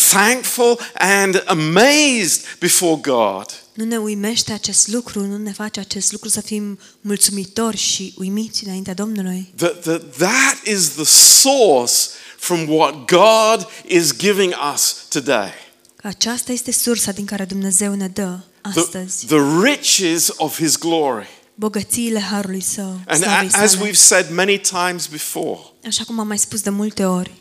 thankful 0.10 0.80
and 0.98 1.44
amazed 1.46 2.42
before 2.60 3.00
God? 3.02 3.46
Nu 3.74 3.86
ne 3.86 3.98
uimește 3.98 4.52
acest 4.54 4.88
lucru, 4.88 5.26
nu 5.26 5.38
ne 5.38 5.52
face 5.52 5.80
acest 5.80 6.12
lucru 6.12 6.30
să 6.30 6.42
fim 6.42 6.80
mulțumitori 7.02 7.78
și 7.78 8.14
uimiți 8.18 8.64
înaintea 8.66 8.94
Domnului. 8.94 9.54
That, 9.56 9.82
that 9.82 10.02
that 10.18 10.58
is 10.66 10.90
the 10.90 11.04
source 11.06 11.94
from 12.38 12.68
what 12.70 12.94
God 13.06 13.68
is 13.88 14.16
giving 14.18 14.54
us 14.74 14.96
today. 15.10 15.52
Că 15.96 16.08
aceasta 16.08 16.52
este 16.52 16.72
sursa 16.72 17.12
din 17.12 17.26
care 17.26 17.46
Dumnezeu 17.46 17.94
ne 17.96 18.08
dă 18.08 18.38
The, 18.74 18.80
astăzi. 18.80 19.26
the 19.26 19.62
riches 19.64 20.30
of 20.38 20.58
his 20.58 20.78
glory. 20.78 21.28
Bogățiile 21.60 22.20
Harului 22.20 22.62
Său, 22.62 23.00
And 23.08 23.22
slavei 23.24 23.50
a- 23.54 23.62
as 23.62 23.72
sale. 23.72 23.90
we've 23.90 23.96
said 23.96 24.30
many 24.32 24.60
times 24.60 25.08
before, 25.08 25.60
Așa 25.88 26.04
cum 26.04 26.20
am 26.20 26.28
mai 26.28 26.38
spus 26.38 26.62
de 26.62 26.70
multe 26.70 27.06
ori, 27.06 27.32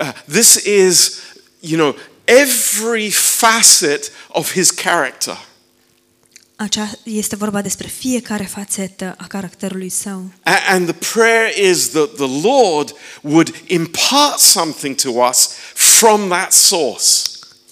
uh, 0.00 0.12
this 0.32 0.54
is, 0.54 1.12
you 1.60 1.78
know, 1.78 1.96
every 2.24 3.10
facet 3.10 4.10
of 4.28 4.52
his 4.52 4.70
character. 4.70 5.38
acea 6.56 6.90
este 7.02 7.36
vorba 7.36 7.62
despre 7.62 7.86
fiecare 7.88 8.44
fațetă 8.44 9.14
a 9.18 9.26
caracterului 9.26 9.88
Său. 9.88 10.30
A- 10.42 10.58
And 10.68 10.86
the 10.96 11.12
prayer 11.12 11.58
is 11.70 11.88
that 11.90 12.14
the 12.14 12.48
Lord 12.48 12.94
would 13.22 13.54
impart 13.66 14.38
something 14.38 14.94
to 14.94 15.10
us 15.10 15.48
from 15.74 16.28
that 16.28 16.52
source. 16.52 17.06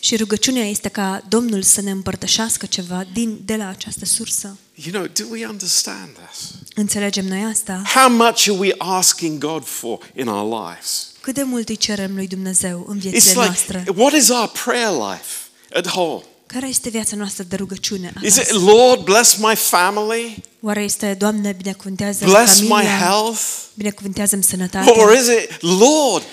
Și 0.04 0.16
rugăciunea 0.16 0.64
este 0.64 0.88
ca 0.88 1.22
Domnul 1.28 1.62
să 1.62 1.80
ne 1.80 1.90
împărtășească 1.90 2.66
ceva 2.66 3.04
din, 3.12 3.40
de 3.44 3.56
la 3.56 3.68
această 3.68 4.04
sursă. 4.04 4.58
You 4.74 4.92
know, 4.92 5.06
do 5.06 5.24
we 5.30 5.46
understand 5.46 6.08
this? 6.28 6.50
Înțelegem 6.74 7.24
noi 7.26 7.44
asta? 7.50 7.82
How 7.94 8.10
much 8.10 8.48
are 8.48 8.58
we 8.58 8.74
asking 8.78 9.38
God 9.38 9.66
for 9.66 9.98
in 10.16 10.26
our 10.26 10.66
lives? 10.68 11.06
Cât 11.20 11.34
de 11.34 11.42
mult 11.42 11.68
îi 11.68 11.76
cerem 11.76 12.14
lui 12.14 12.26
Dumnezeu 12.26 12.84
în 12.88 12.98
It's 12.98 13.00
viețile 13.00 13.32
like, 13.32 13.44
noastre? 13.44 13.84
what 13.96 14.12
is 14.12 14.28
our 14.28 14.48
prayer 14.64 14.90
life 14.90 15.34
at 15.74 15.88
home? 15.88 16.22
Care 16.46 16.68
este 16.68 16.88
viața 16.88 17.16
noastră 17.16 17.44
de 17.48 17.56
rugăciune 17.56 18.12
Is 18.22 18.36
it, 18.36 18.42
acasă? 18.42 18.58
Lord, 18.64 19.04
bless 19.04 19.36
my 19.36 19.54
family, 19.56 20.42
Oare 20.60 20.82
este, 20.82 21.14
Doamne, 21.18 21.52
binecuvântează 21.52 22.24
bless 22.24 22.60
my 22.60 22.66
familia, 22.68 22.98
health? 22.98 23.40
binecuvântează-mi 23.74 24.42
Or 24.42 24.48
sănătatea? 24.48 24.92
is 25.20 25.26
it, 25.26 25.62
Lord, 25.62 26.22
eh, 26.22 26.28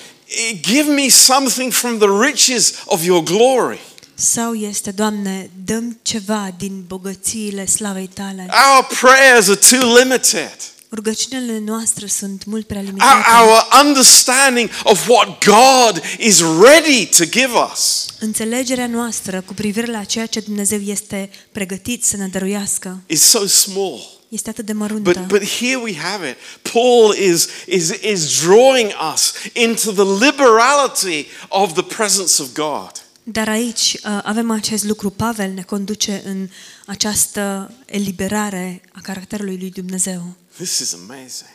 give 0.61 0.89
me 0.91 1.09
something 1.09 1.71
from 1.73 1.97
the 1.97 2.07
riches 2.29 2.73
of 2.85 3.03
your 3.03 3.23
glory? 3.23 3.79
Sau 4.15 4.53
este, 4.53 4.91
Doamne, 4.91 5.49
dăm 5.65 5.99
ceva 6.01 6.49
din 6.57 6.83
bogățiile 6.87 7.65
slavei 7.65 8.07
Tale? 8.13 8.47
Our 8.75 8.87
prayers 9.01 9.47
are 9.47 9.59
too 9.69 9.97
limited. 9.97 10.55
Rugăciunile 10.93 11.59
noastre 11.65 12.07
sunt 12.07 12.45
mult 12.45 12.67
prea 12.67 12.79
Our, 12.79 12.87
limitate. 12.87 13.23
our 13.41 13.67
understanding 13.85 14.69
of 14.83 15.07
what 15.07 15.43
God 15.45 16.03
is 16.19 16.39
ready 16.61 17.05
to 17.05 17.23
give 17.25 17.49
us 17.73 18.05
Înțelegerea 18.19 18.87
noastră 18.87 19.41
cu 19.45 19.53
privire 19.53 19.91
la 19.91 20.03
ceea 20.03 20.25
ce 20.25 20.39
Dumnezeu 20.39 20.79
este 20.79 21.29
pregătit 21.51 22.03
să 22.03 22.17
ne 22.17 22.27
dăruiască 22.27 23.01
is 23.07 23.21
so 23.21 23.45
small. 23.47 23.99
Este 24.31 24.49
atât 24.49 24.65
de 24.65 24.73
But, 24.73 24.81
măruntă. 24.81 25.25
but 25.27 25.43
here 25.43 25.75
we 25.75 25.95
have 25.95 26.29
it. 26.29 26.35
Paul 26.71 27.15
is, 27.15 27.47
is, 27.65 27.89
is 27.89 28.39
drawing 28.41 28.91
us 29.13 29.33
into 29.53 29.91
the 29.91 30.25
liberality 30.25 31.27
of 31.47 31.73
the 31.73 31.83
presence 31.83 32.41
of 32.41 32.53
God. 32.53 32.91
Dar 33.23 33.49
aici 33.49 33.93
uh, 34.03 34.19
avem 34.23 34.51
acest 34.51 34.83
lucru. 34.83 35.09
Pavel 35.09 35.51
ne 35.51 35.61
conduce 35.61 36.21
în 36.25 36.49
această 36.85 37.73
eliberare 37.85 38.81
a 38.93 38.99
caracterului 39.01 39.57
lui 39.57 39.69
Dumnezeu. 39.69 40.35
This 40.57 40.79
is 40.79 40.93
amazing. 40.93 41.49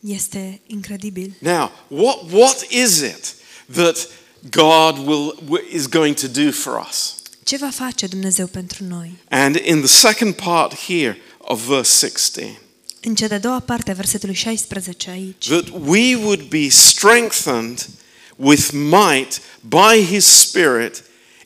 Este 0.00 0.60
incredibil. 0.66 1.34
Now, 1.38 1.70
what, 1.88 2.18
what 2.32 2.66
is 2.68 2.98
it 2.98 3.34
that 3.72 4.08
God 4.50 5.06
will, 5.06 5.38
is 5.72 5.86
going 5.88 6.14
to 6.16 6.26
do 6.26 6.50
for 6.50 6.86
us? 6.88 7.14
Ce 7.44 7.56
va 7.56 7.70
face 7.70 8.06
Dumnezeu 8.06 8.46
pentru 8.46 8.84
noi? 8.84 9.18
And 9.28 9.56
in 9.56 9.78
the 9.78 9.86
second 9.86 10.34
part 10.34 10.74
here 10.74 11.16
of 11.50 11.66
verse 11.66 12.06
16, 12.06 12.58
În 13.02 13.14
cea 13.14 13.28
de-a 13.28 13.38
doua 13.38 13.60
parte 13.60 13.90
a 13.90 13.94
versetului 13.94 14.34
16 14.34 15.10
aici, 15.10 15.46
that 15.48 15.68
we 15.84 16.14
would 16.16 16.42
be 16.48 16.68
strengthened 16.68 17.88
with 18.36 18.68
might 18.72 19.40
by 19.60 20.04
his 20.06 20.24
Spirit 20.24 21.02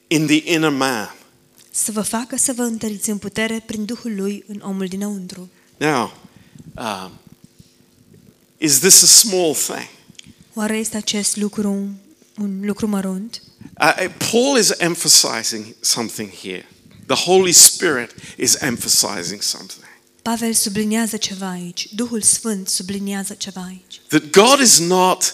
in 0.06 0.26
the 0.26 0.52
inner 0.52 0.70
man. 0.70 1.14
să 1.70 1.92
vă 1.92 2.00
facă 2.00 2.36
să 2.36 2.52
vă 2.52 2.62
întăriți 2.62 3.10
în 3.10 3.18
putere 3.18 3.62
prin 3.66 3.84
Duhul 3.84 4.14
Lui 4.16 4.44
în 4.46 4.60
omul 4.64 4.86
dinăuntru. 4.86 5.50
Now, 5.76 6.12
um, 6.76 7.10
is 8.58 8.78
this 8.78 9.02
a 9.02 9.06
small 9.06 9.54
thing? 9.54 9.88
Oare 10.54 10.76
este 10.76 10.96
acest 10.96 11.36
lucru 11.36 11.88
un 12.36 12.60
lucru 12.62 12.86
mărunt? 12.86 13.42
Uh, 13.80 14.06
Paul 14.30 14.58
is 14.58 14.72
emphasizing 14.78 15.64
something 15.80 16.30
here. 16.42 16.68
The 17.06 17.16
Holy 17.16 17.52
Spirit 17.52 18.14
is 18.36 18.56
emphasizing 18.60 19.42
something. 19.42 19.84
Pavel 20.24 20.52
subliniază 20.52 21.16
ceva 21.16 21.50
aici. 21.50 21.88
Duhul 21.94 22.22
Sfânt 22.22 22.68
subliniază 22.68 23.34
ceva 23.34 23.64
aici. 23.66 24.00
That 24.08 24.30
God 24.30 24.60
is 24.60 24.78
not 24.78 25.32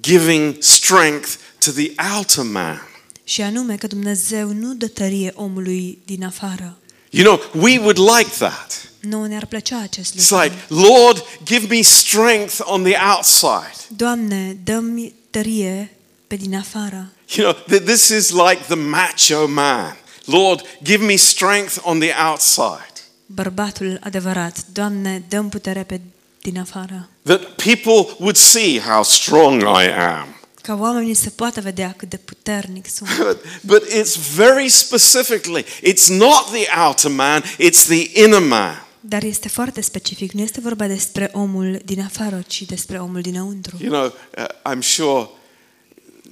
giving 0.00 0.56
strength 0.60 1.28
to 1.58 1.70
the 1.70 1.92
outer 2.16 2.44
man. 2.44 2.88
Și 3.24 3.42
anume 3.42 3.76
că 3.76 3.86
Dumnezeu 3.86 4.52
nu 4.52 4.74
dă 4.74 4.86
tărie 4.86 5.32
omului 5.34 5.98
din 6.04 6.24
afară. 6.24 6.78
You 7.10 7.24
know, 7.24 7.62
we 7.62 7.78
would 7.78 7.98
like 7.98 8.30
that. 8.38 8.88
Nu 9.00 9.26
ne-ar 9.26 9.46
plăcea 9.46 9.80
acest 9.80 10.14
It's 10.14 10.42
like, 10.42 10.64
Lord, 10.68 11.24
give 11.44 11.66
me 11.74 11.80
strength 11.82 12.58
on 12.60 12.82
the 12.82 12.96
outside. 13.16 13.76
Doamne, 13.96 14.58
dă-mi 14.64 15.14
tărie 15.30 15.96
pe 16.26 16.36
din 16.36 16.54
afară. 16.54 17.12
You 17.34 17.52
know, 17.52 17.78
th- 17.78 17.84
this 17.84 18.08
is 18.08 18.30
like 18.30 18.60
the 18.66 18.74
macho 18.74 19.46
man. 19.46 19.96
Lord, 20.24 20.60
give 20.82 21.04
me 21.04 21.16
strength 21.16 21.76
on 21.82 21.98
the 21.98 22.12
outside. 22.30 22.95
Bărbatul 23.26 23.98
adevărat, 24.02 24.64
Doamne, 24.72 25.24
dăm 25.28 25.48
putere 25.48 25.82
pe 25.82 26.00
din 26.42 26.58
afară. 26.58 27.08
That 27.22 27.40
people 27.40 28.14
would 28.18 28.36
see 28.36 28.80
how 28.80 29.02
strong 29.02 29.62
I 29.62 29.88
am. 30.18 30.26
Ca 30.62 30.74
oamenii 30.80 31.14
să 31.14 31.30
poată 31.30 31.60
vedea 31.60 31.94
cât 31.96 32.08
de 32.08 32.16
puternic 32.16 32.86
sunt. 32.88 33.08
But, 33.26 33.38
but 33.60 33.82
it's 33.88 34.16
very 34.34 34.68
specifically, 34.68 35.64
it's 35.64 36.06
not 36.08 36.50
the 36.52 36.66
outer 36.86 37.10
man, 37.10 37.42
it's 37.42 37.84
the 37.86 38.22
inner 38.22 38.40
man. 38.40 38.86
Dar 39.00 39.22
este 39.22 39.48
foarte 39.48 39.80
specific. 39.80 40.32
Nu 40.32 40.40
este 40.42 40.60
vorba 40.60 40.86
despre 40.86 41.30
omul 41.32 41.80
din 41.84 42.00
afară, 42.00 42.44
ci 42.46 42.62
despre 42.62 42.98
omul 42.98 43.20
dinăuntru. 43.20 43.76
You 43.80 43.90
know, 43.90 44.04
uh, 44.38 44.74
I'm 44.74 44.80
sure 44.82 45.28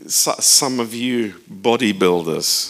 so- 0.08 0.40
some 0.40 0.82
of 0.82 0.88
you 0.92 1.30
bodybuilders, 1.60 2.68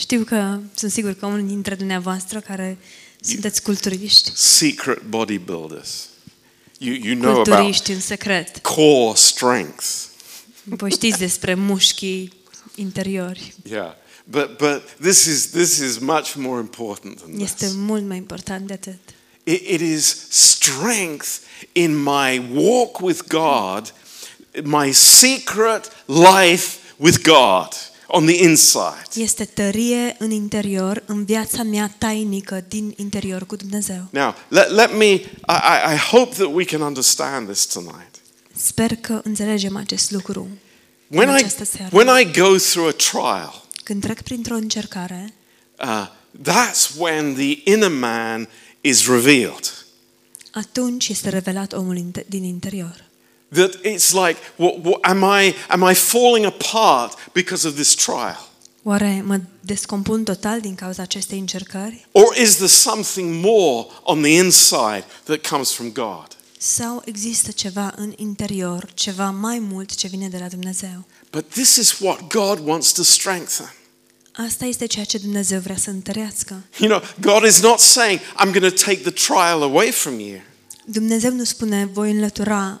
Știu 0.00 0.24
că, 0.24 0.58
sunt 0.74 0.92
sigur 0.92 1.12
că 1.12 1.26
unul 1.26 1.46
dintre 1.46 1.74
dumneavoastră 1.74 2.40
care 2.40 2.78
sunteți 3.20 3.62
culturiști, 3.62 4.30
secret 4.34 5.02
bodybuilders, 5.02 6.08
you, 6.78 6.94
you 6.94 7.14
know 7.14 7.30
about 7.30 7.46
culturiști 7.46 7.90
în 7.92 8.00
secret. 8.00 8.58
core 8.58 9.14
strength. 9.14 9.84
Voi 10.64 10.90
știți 10.90 11.18
despre 11.18 11.54
mușchii 11.54 12.32
interiori. 12.74 13.54
Yeah. 13.70 13.92
But, 14.24 14.56
but 14.56 14.82
this, 15.00 15.24
is, 15.24 15.46
this 15.46 15.78
is 15.78 15.98
much 15.98 16.34
more 16.34 16.60
important 16.60 17.20
than 17.20 17.40
Este 17.40 17.64
this. 17.64 17.74
mult 17.74 18.06
mai 18.06 18.16
important 18.16 18.66
de 18.66 18.72
atât. 18.72 18.98
It, 19.42 19.68
it 19.68 19.80
is 19.80 20.26
strength 20.28 21.28
in 21.72 22.02
my 22.02 22.48
walk 22.52 23.00
with 23.00 23.20
God, 23.28 23.94
my 24.64 24.92
secret 24.92 25.90
life 26.06 26.76
with 26.96 27.18
God 27.22 27.89
on 28.12 28.26
the 28.26 28.42
inside. 28.42 29.02
Este 29.14 29.44
tărie 29.44 30.16
în 30.18 30.30
interior, 30.30 31.02
în 31.06 31.24
viața 31.24 31.62
mea 31.62 31.94
tainică 31.98 32.64
din 32.68 32.94
interior 32.96 33.46
cu 33.46 33.56
Dumnezeu. 33.56 34.06
Now, 34.10 34.34
let, 34.48 34.68
let 34.70 34.96
me, 34.96 35.04
I, 35.04 35.20
I 35.48 35.94
I 35.94 35.96
hope 35.96 36.34
that 36.34 36.48
we 36.54 36.64
can 36.64 36.80
understand 36.80 37.46
this 37.48 37.66
tonight. 37.66 38.14
Sper 38.56 38.96
că 38.96 39.20
înțelegem 39.24 39.76
acest 39.76 40.10
lucru. 40.10 40.48
When 41.08 41.28
în 41.28 41.34
I, 41.34 41.38
această 41.38 41.64
seară. 41.64 41.96
when 41.96 42.20
I 42.20 42.30
go 42.40 42.56
through 42.56 42.88
a 42.88 42.96
trial, 43.10 43.64
Când 43.84 44.02
trec 44.02 44.20
printr-o 44.22 44.54
încercare, 44.54 45.34
uh, 45.84 46.06
that's 46.50 46.96
when 46.98 47.34
the 47.34 47.58
inner 47.64 47.90
man 47.90 48.48
is 48.80 49.06
revealed. 49.08 49.74
atunci 50.52 51.08
este 51.08 51.28
revelat 51.28 51.72
omul 51.72 51.96
inte- 51.96 52.24
din 52.28 52.44
interior. 52.44 53.04
That 53.52 53.74
it's 53.84 54.12
like, 54.12 54.38
what, 54.56 54.84
what, 54.84 55.00
am, 55.02 55.24
I, 55.24 55.54
am 55.68 55.82
I 55.90 55.94
falling 55.94 56.44
apart 56.44 57.32
because 57.32 57.66
of 57.66 57.74
this 57.74 57.94
trial? 57.94 58.48
Oare 58.82 59.22
mă 59.26 59.40
descompun 59.60 60.24
total 60.24 60.60
din 60.60 60.74
cauza 60.74 61.02
acestei 61.02 61.38
încercări? 61.38 62.06
Or 62.12 62.36
is 62.36 62.54
there 62.54 62.66
something 62.66 63.44
more 63.44 63.86
on 64.02 64.22
the 64.22 64.30
inside 64.30 65.04
that 65.24 65.46
comes 65.46 65.72
from 65.72 65.92
God? 65.92 66.26
Sau 66.58 67.02
există 67.04 67.50
ceva 67.50 67.92
în 67.96 68.12
interior, 68.16 68.90
ceva 68.94 69.30
mai 69.30 69.58
mult 69.58 69.94
ce 69.94 70.06
vine 70.06 70.28
de 70.28 70.38
la 70.38 70.48
Dumnezeu? 70.48 71.04
But 71.30 71.48
this 71.48 71.76
is 71.76 71.98
what 71.98 72.26
God 72.28 72.58
wants 72.68 72.92
to 72.92 73.02
strengthen. 73.02 73.74
Asta 74.32 74.64
este 74.64 74.86
ceea 74.86 75.04
ce 75.04 75.18
Dumnezeu 75.18 75.60
vrea 75.60 75.76
să 75.76 75.90
întărească. 75.90 76.62
You 76.78 76.90
know, 76.90 77.02
God 77.20 77.48
is 77.48 77.60
not 77.60 77.78
saying, 77.78 78.20
I'm 78.20 78.52
going 78.52 78.74
to 78.74 78.84
take 78.84 78.96
the 78.96 79.10
trial 79.10 79.62
away 79.62 79.90
from 79.90 80.18
you, 80.18 80.40
Dumnezeu 80.84 81.32
nu 81.32 81.44
spune, 81.44 81.88
voi 81.92 82.10
înlătura 82.10 82.80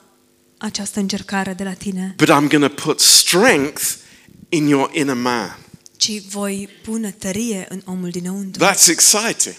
această 0.62 1.00
încercare 1.00 1.52
de 1.52 1.64
la 1.64 1.72
tine, 1.72 2.14
but 2.16 2.28
I'm 2.28 2.48
going 2.48 2.74
to 2.74 2.82
put 2.82 3.00
strength 3.00 3.82
in 4.48 4.66
your 4.66 4.90
inner 4.92 5.14
man. 5.14 5.58
ci 5.96 6.22
voi 6.28 6.68
pune 6.82 7.10
tărie 7.18 7.66
în 7.68 7.82
omul 7.84 8.10
dinăuntru. 8.10 8.64
That's 8.64 8.86
exciting. 8.88 9.54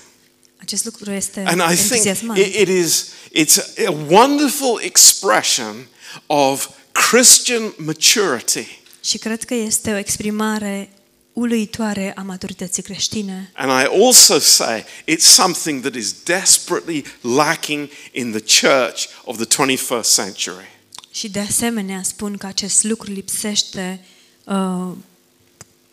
Acest 0.58 0.86
lucru 0.86 1.12
este 1.12 1.43
And 1.46 1.62
I 1.72 1.75
think 1.75 1.91
entuziasmant. 1.91 2.39
it, 2.39 2.55
it 2.55 2.67
is 2.67 3.05
it's 3.38 3.86
a 3.88 3.91
wonderful 4.10 4.80
expression 4.82 5.88
of 6.26 6.67
Christian 6.91 7.73
maturity. 7.78 8.80
Și 9.04 9.17
cred 9.17 9.43
că 9.43 9.54
este 9.54 9.91
o 9.91 9.97
exprimare 9.97 10.89
uluitoare 11.34 12.13
a 12.15 12.21
maturității 12.21 12.84
creștine. 12.84 13.52
And 13.56 13.69
I 13.82 14.04
also 14.06 14.39
say 14.39 14.86
it's 15.08 15.26
something 15.26 15.82
that 15.82 15.95
is 15.95 16.13
desperately 16.23 17.06
lacking 17.21 17.89
in 18.12 18.32
the 18.32 18.67
church 18.67 19.06
of 19.23 19.38
the 19.45 19.65
21st 19.65 20.13
century. 20.13 20.70
Și 21.12 21.30
de 21.30 21.39
asemenea 21.39 22.04
spun 22.04 22.38
că 22.38 22.45
acest 22.45 22.84
lucru 22.84 23.12
lipsește 23.12 24.06
uh, 24.43 24.91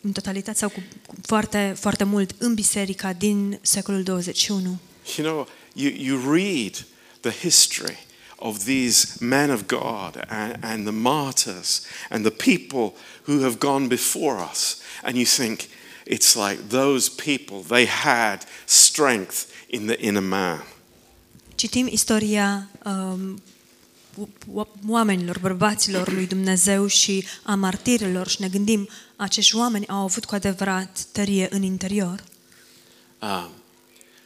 în 0.01 0.11
totalitate 0.11 0.57
sau 0.57 0.69
cu, 0.69 0.83
cu 1.07 1.15
foarte, 1.21 1.75
foarte 1.79 2.03
mult 2.03 2.35
în 2.37 2.53
biserica 2.53 3.13
din 3.13 3.59
secolul 3.61 4.03
21. 4.03 4.79
You 5.17 5.27
know, 5.27 5.47
you, 5.73 5.91
you 5.95 6.33
read 6.33 6.85
the 7.19 7.31
history 7.31 7.97
of 8.35 8.63
these 8.63 9.07
men 9.19 9.49
of 9.49 9.61
God 9.65 10.25
and, 10.27 10.57
and 10.61 10.83
the 10.83 10.93
martyrs 10.95 11.81
and 12.09 12.25
the 12.31 12.51
people 12.51 12.93
who 13.25 13.41
have 13.41 13.55
gone 13.57 13.87
before 13.87 14.47
us, 14.51 14.77
and 15.03 15.15
you 15.15 15.25
think 15.25 15.59
it's 16.07 16.35
like 16.35 16.59
those 16.69 17.11
people, 17.23 17.57
they 17.67 17.85
had 17.85 18.43
strength 18.65 19.35
in 19.67 19.85
the 19.85 19.95
inner 19.99 20.23
man. 20.23 20.63
Citim 21.55 21.87
istoria 21.87 22.69
um, 22.85 23.41
o- 23.45 23.48
oamenilor, 24.87 25.39
bărbaților 25.39 26.11
lui 26.11 26.27
Dumnezeu 26.27 26.87
și 26.87 27.25
a 27.43 27.55
martirilor 27.55 28.27
și 28.27 28.41
ne 28.41 28.47
gândim, 28.47 28.89
acești 29.15 29.55
oameni 29.55 29.87
au 29.87 30.03
avut 30.03 30.25
cu 30.25 30.35
adevărat 30.35 30.99
tărie 31.11 31.47
în 31.51 31.61
interior. 31.61 32.23
Um, 33.21 33.49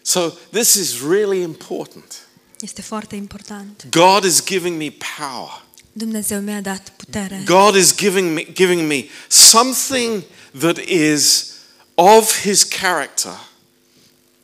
so 0.02 0.20
this 0.52 0.74
is 0.74 1.02
really 1.10 1.42
important. 1.42 2.28
Este 2.60 2.82
foarte 2.82 3.16
important. 3.16 3.86
God 3.90 4.24
is 4.24 4.44
giving 4.44 4.78
me 4.78 4.94
power. 5.18 5.66
Dumnezeu 5.92 6.40
mi-a 6.40 6.62
dat 6.62 6.90
putere. 6.90 7.42
God 7.46 7.76
is 7.76 7.96
giving 7.96 8.34
me, 8.34 8.44
giving 8.54 8.88
me 8.88 9.06
something 9.28 10.24
that 10.60 10.78
is 10.78 11.52
of 11.96 12.42
His 12.42 12.64
character 12.64 13.53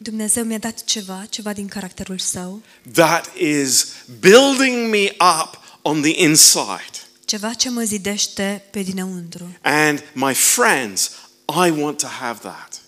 Dumnezeu 0.01 0.43
mi-a 0.43 0.57
dat 0.57 0.83
ceva, 0.83 1.25
ceva 1.29 1.53
din 1.53 1.67
caracterul 1.67 2.17
său, 2.19 2.61
that 2.93 3.29
is 3.37 3.85
building 4.19 4.89
me 4.89 5.15
up 5.41 5.59
on 5.81 6.01
the 6.01 6.21
inside. 6.23 6.91
ceva 7.25 7.53
ce 7.53 7.69
mă 7.69 7.81
zidește 7.81 8.63
pe 8.71 8.81
dinăuntru. 8.81 9.55
And 9.61 10.03
my 10.13 10.33
friends, 10.33 11.11
I 11.65 11.69
want 11.69 11.97
to 11.97 12.07
have 12.07 12.39
that. 12.41 12.81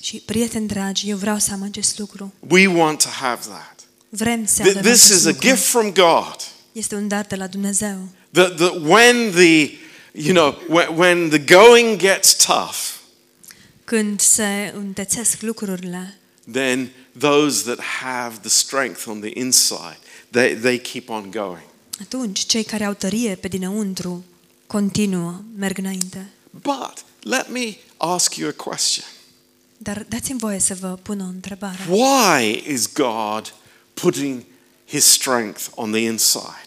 Și, 0.00 0.16
prieteni 0.24 0.66
dragi, 0.66 1.08
eu 1.10 1.16
vreau 1.16 1.38
să 1.38 1.52
am 1.52 1.62
acest 1.62 1.98
lucru. 1.98 2.32
We 2.48 2.66
want 2.66 3.02
to 3.02 3.08
have 3.08 3.40
that. 3.48 3.74
Vrem 4.08 4.46
să 4.46 4.62
Th- 4.62 4.66
avem 4.68 4.82
This 4.82 5.04
acest 5.04 5.18
is 5.20 5.24
a 5.24 5.28
lucru. 5.28 5.46
gift 5.48 5.64
from 5.64 5.92
God. 5.92 6.36
Este 6.72 6.94
un 6.94 7.08
dar 7.08 7.24
de 7.24 7.34
la 7.36 7.46
Dumnezeu. 7.46 8.08
That, 8.32 8.56
that 8.56 8.74
when 8.82 9.30
the, 9.30 9.70
you 10.12 10.32
know, 10.34 10.58
when, 10.68 10.96
when 10.96 11.28
the 11.28 11.38
going 11.54 11.96
gets 12.00 12.34
tough, 12.44 12.76
Când 13.84 14.20
se 14.20 14.72
întețesc 14.76 15.40
lucrurile, 15.40 16.18
then 16.52 16.90
those 17.18 17.62
that 17.64 17.80
have 17.80 18.38
the 18.40 18.48
strength 18.48 19.08
on 19.08 19.20
the 19.20 19.30
inside, 19.34 19.98
they, 20.30 20.54
they 20.54 20.78
keep 20.78 21.08
on 21.08 21.30
going. 21.30 21.64
atunci 22.00 22.46
cei 22.46 22.62
care 22.62 22.84
au 22.84 22.92
tărie 22.94 23.34
pe 23.34 23.48
dinăuntru 23.48 24.24
continuă, 24.66 25.40
merg 25.58 25.78
înainte. 25.78 26.30
But 26.50 27.04
let 27.22 27.48
me 27.48 27.76
ask 27.96 28.34
you 28.34 28.48
a 28.48 28.52
question. 28.52 29.06
Dar 29.78 30.06
dați-mi 30.08 30.38
voie 30.38 30.58
să 30.58 30.74
vă 30.74 30.98
pun 31.02 31.20
o 31.20 31.24
întrebare. 31.24 31.78
Why 31.88 32.64
is 32.68 32.92
God 32.92 33.54
putting 33.94 34.42
his 34.86 35.04
strength 35.04 35.64
on 35.74 35.90
the 35.90 36.00
inside? 36.00 36.66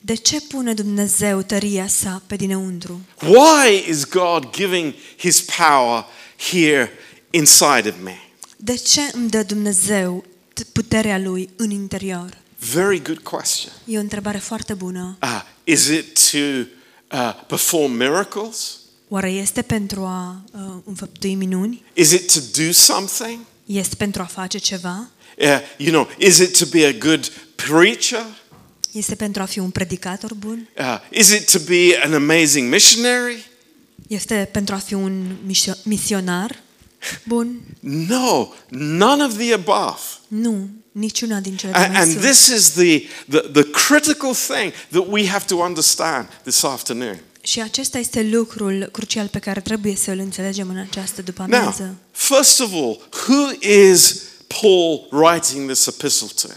De 0.00 0.14
ce 0.14 0.40
pune 0.40 0.74
Dumnezeu 0.74 1.42
tăria 1.42 1.86
sa 1.86 2.22
pe 2.26 2.36
dinăuntru? 2.36 3.00
Why 3.20 3.84
is 3.88 4.04
God 4.04 4.50
giving 4.50 4.94
his 5.16 5.40
power 5.40 6.04
here 6.50 6.90
inside 7.30 7.88
of 7.88 7.94
me? 8.02 8.27
De 8.60 8.74
ce 8.74 9.00
îmi 9.12 9.30
dă 9.30 9.42
Dumnezeu 9.42 10.24
t- 10.60 10.72
puterea 10.72 11.18
Lui 11.18 11.48
în 11.56 11.70
interior? 11.70 12.36
Very 12.72 13.02
good 13.02 13.18
question. 13.18 13.72
E 13.84 13.96
o 13.96 14.00
întrebare 14.00 14.38
foarte 14.38 14.74
bună. 14.74 15.16
Uh, 15.22 15.42
is 15.64 15.86
it 15.86 16.30
to 16.30 16.38
uh, 17.16 17.34
perform 17.46 17.92
miracles? 17.92 18.76
Oare 19.08 19.30
este 19.30 19.62
pentru 19.62 20.00
a 20.00 20.42
uh, 20.52 20.60
înfăptui 20.84 21.34
minuni? 21.34 21.84
Is 21.94 22.10
it 22.10 22.32
to 22.32 22.62
do 22.62 22.72
something? 22.72 23.38
Este 23.66 23.94
pentru 23.94 24.22
a 24.22 24.24
face 24.24 24.58
ceva? 24.58 25.08
Uh, 25.38 25.46
you 25.76 25.90
know, 25.90 26.08
is 26.18 26.38
it 26.38 26.58
to 26.58 26.64
be 26.70 26.84
a 26.86 26.92
good 26.92 27.28
preacher? 27.54 28.24
Este 28.92 29.14
pentru 29.14 29.42
a 29.42 29.44
fi 29.44 29.58
un 29.58 29.70
predicator 29.70 30.34
bun? 30.34 30.68
Uh, 30.78 30.98
is 31.10 31.28
it 31.30 31.50
to 31.50 31.58
be 31.66 32.00
an 32.04 32.14
amazing 32.14 32.72
missionary? 32.72 33.46
Este 34.08 34.48
pentru 34.52 34.74
a 34.74 34.78
fi 34.78 34.94
un 34.94 35.36
misio- 35.46 35.82
misionar? 35.84 36.62
Bun, 37.26 37.60
No, 37.80 38.48
none 38.68 39.24
of 39.24 39.36
the 39.36 39.52
above. 39.54 39.98
nu, 40.28 40.68
niciuna 40.92 41.40
din 41.40 41.56
cele 41.56 41.72
And, 41.72 41.86
două 41.86 41.98
and 42.02 42.10
sunt. 42.12 42.24
this 42.24 42.46
is 42.46 42.68
the, 42.70 42.98
the, 43.28 43.38
the 43.40 43.62
critical 43.70 44.34
thing 44.34 44.72
that 44.90 45.04
we 45.08 45.26
have 45.28 45.44
to 45.44 45.56
understand 45.56 46.28
this 46.42 46.62
afternoon. 46.62 47.18
Și 47.42 47.60
acesta 47.60 47.98
este 47.98 48.22
lucrul 48.22 48.88
crucial 48.92 49.28
pe 49.28 49.38
care 49.38 49.60
trebuie 49.60 49.96
să 49.96 50.10
îl 50.10 50.18
înțelegem 50.18 50.68
în 50.68 50.76
această 50.78 51.22
după 51.22 51.44
Now, 51.48 51.58
amiază. 51.58 51.94
first 52.10 52.60
of 52.60 52.72
all, 52.72 53.08
who 53.28 53.50
is 53.82 54.22
Paul 54.60 55.08
writing 55.10 55.66
this 55.70 55.86
epistle 55.86 56.28
to? 56.42 56.48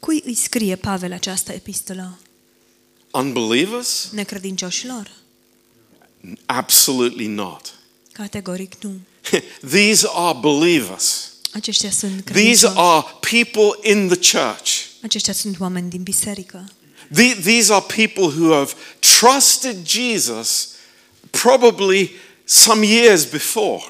Cui 0.00 0.22
îi 0.26 0.34
scrie 0.34 0.76
Pavel 0.76 1.12
această 1.12 1.52
epistolă? 1.52 2.18
Unbelievers? 3.10 4.08
Necredincioșilor? 4.12 5.10
Absolutely 6.46 7.26
not. 7.26 7.74
Categoric 8.12 8.72
nu. 8.82 8.92
These 9.70 10.06
are 10.14 10.38
believers. 10.40 11.28
Aceștia 11.52 11.90
sunt 11.90 12.10
These 12.24 12.32
credincioși. 12.32 12.72
are 12.76 13.06
people 13.20 13.90
in 13.92 14.08
the 14.08 14.16
church. 14.38 14.70
Aceștia 15.02 15.32
sunt 15.32 15.60
oameni 15.60 15.90
din 15.90 16.02
biserică. 16.02 16.68
The- 17.14 17.34
These 17.34 17.72
are 17.72 17.84
people 17.94 18.22
who 18.42 18.54
have 18.54 18.72
trusted 19.18 19.76
Jesus 19.86 20.68
probably 21.30 22.10
some 22.44 22.86
years 22.86 23.24
before. 23.24 23.82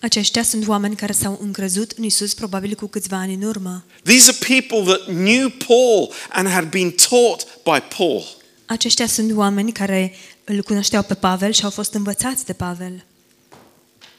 Aceștia 0.00 0.42
sunt 0.42 0.68
oameni 0.68 0.96
care 0.96 1.12
s-au 1.12 1.38
încrezut 1.42 1.90
în 1.96 2.04
Isus 2.04 2.34
probabil 2.34 2.74
cu 2.74 2.86
câțiva 2.86 3.16
ani 3.16 3.34
în 3.34 3.42
urmă. 3.42 3.84
These 4.02 4.30
are 4.30 4.56
people 4.62 4.92
that 4.94 5.04
knew 5.06 5.48
Paul 5.66 6.12
and 6.30 6.48
had 6.48 6.70
been 6.70 6.90
taught 7.08 7.46
by 7.64 7.96
Paul. 7.96 8.24
Aceștia 8.66 9.06
sunt 9.06 9.36
oameni 9.36 9.72
care 9.72 10.14
îl 10.44 10.62
cunoșteau 10.62 11.02
pe 11.02 11.14
Pavel 11.14 11.52
și 11.52 11.64
au 11.64 11.70
fost 11.70 11.92
învățați 11.94 12.44
de 12.44 12.52
Pavel. 12.52 13.04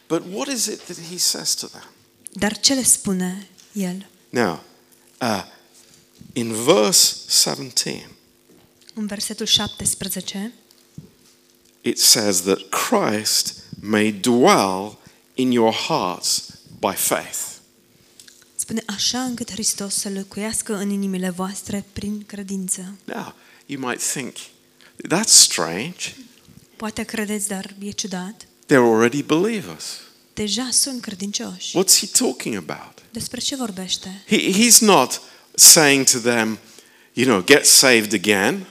But 0.07 0.21
what 0.31 0.47
is 0.47 0.65
it 0.65 0.79
that 0.79 0.97
he 1.09 1.17
says 1.17 1.53
to 1.53 1.67
them? 1.67 1.83
Dar 2.33 2.59
ce 2.59 2.73
le 2.73 2.83
spune 2.83 3.47
el? 3.73 4.05
Now, 4.29 4.63
uh, 5.21 5.43
in 6.33 6.53
verse 6.53 7.15
17, 7.29 8.09
În 8.93 9.05
versetul 9.05 9.45
17 9.45 10.53
it 11.81 11.99
says 11.99 12.41
that 12.41 12.59
Christ 12.69 13.53
may 13.79 14.11
dwell 14.11 14.97
in 15.33 15.51
your 15.51 15.73
hearts 15.73 16.43
by 16.79 16.93
faith. 16.95 17.39
spune 18.55 18.83
așa 18.85 19.21
încât 19.23 19.51
Hristos 19.51 19.93
să 19.95 20.09
locuiască 20.09 20.75
în 20.75 20.89
inimile 20.89 21.29
voastre 21.29 21.85
prin 21.93 22.23
credință. 22.25 22.95
Now, 23.03 23.35
you 23.65 23.87
might 23.87 24.01
think, 24.11 24.35
that's 25.15 25.29
strange. 25.29 26.13
Poate 26.75 27.03
credeți, 27.03 27.47
dar 27.47 27.75
e 27.79 27.91
ciudat. 27.91 28.47
They're 28.65 28.85
already 28.93 29.23
believers. 29.23 29.83
Deja 30.33 30.69
sunt 30.71 31.01
credincioși. 31.01 31.77
What's 31.77 31.99
he 31.99 32.07
talking 32.07 32.55
about? 32.55 33.01
Despre 33.11 33.39
ce 33.39 33.55
vorbește? 33.55 34.23
He, 34.27 34.51
he's 34.51 34.77
not 34.79 35.21
saying 35.55 36.09
to 36.09 36.17
them, 36.19 36.59
you 37.13 37.25
know, 37.25 37.43
get 37.43 37.65
saved 37.65 38.13
again. 38.13 38.65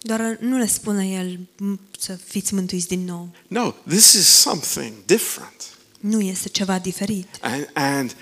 Doar 0.00 0.36
nu 0.40 0.58
le 0.58 0.66
spune 0.66 1.06
el 1.10 1.38
"M, 1.56 1.80
să 1.98 2.18
fiți 2.26 2.54
mântuiți 2.54 2.88
din 2.88 3.04
nou. 3.04 3.28
No, 3.48 3.72
this 3.88 4.12
is 4.12 4.26
something 4.26 4.92
different. 5.06 5.62
Nu 6.00 6.20
este 6.20 6.48
ceva 6.48 6.78
diferit 6.78 7.28
And, 7.40 7.70
and 7.72 8.16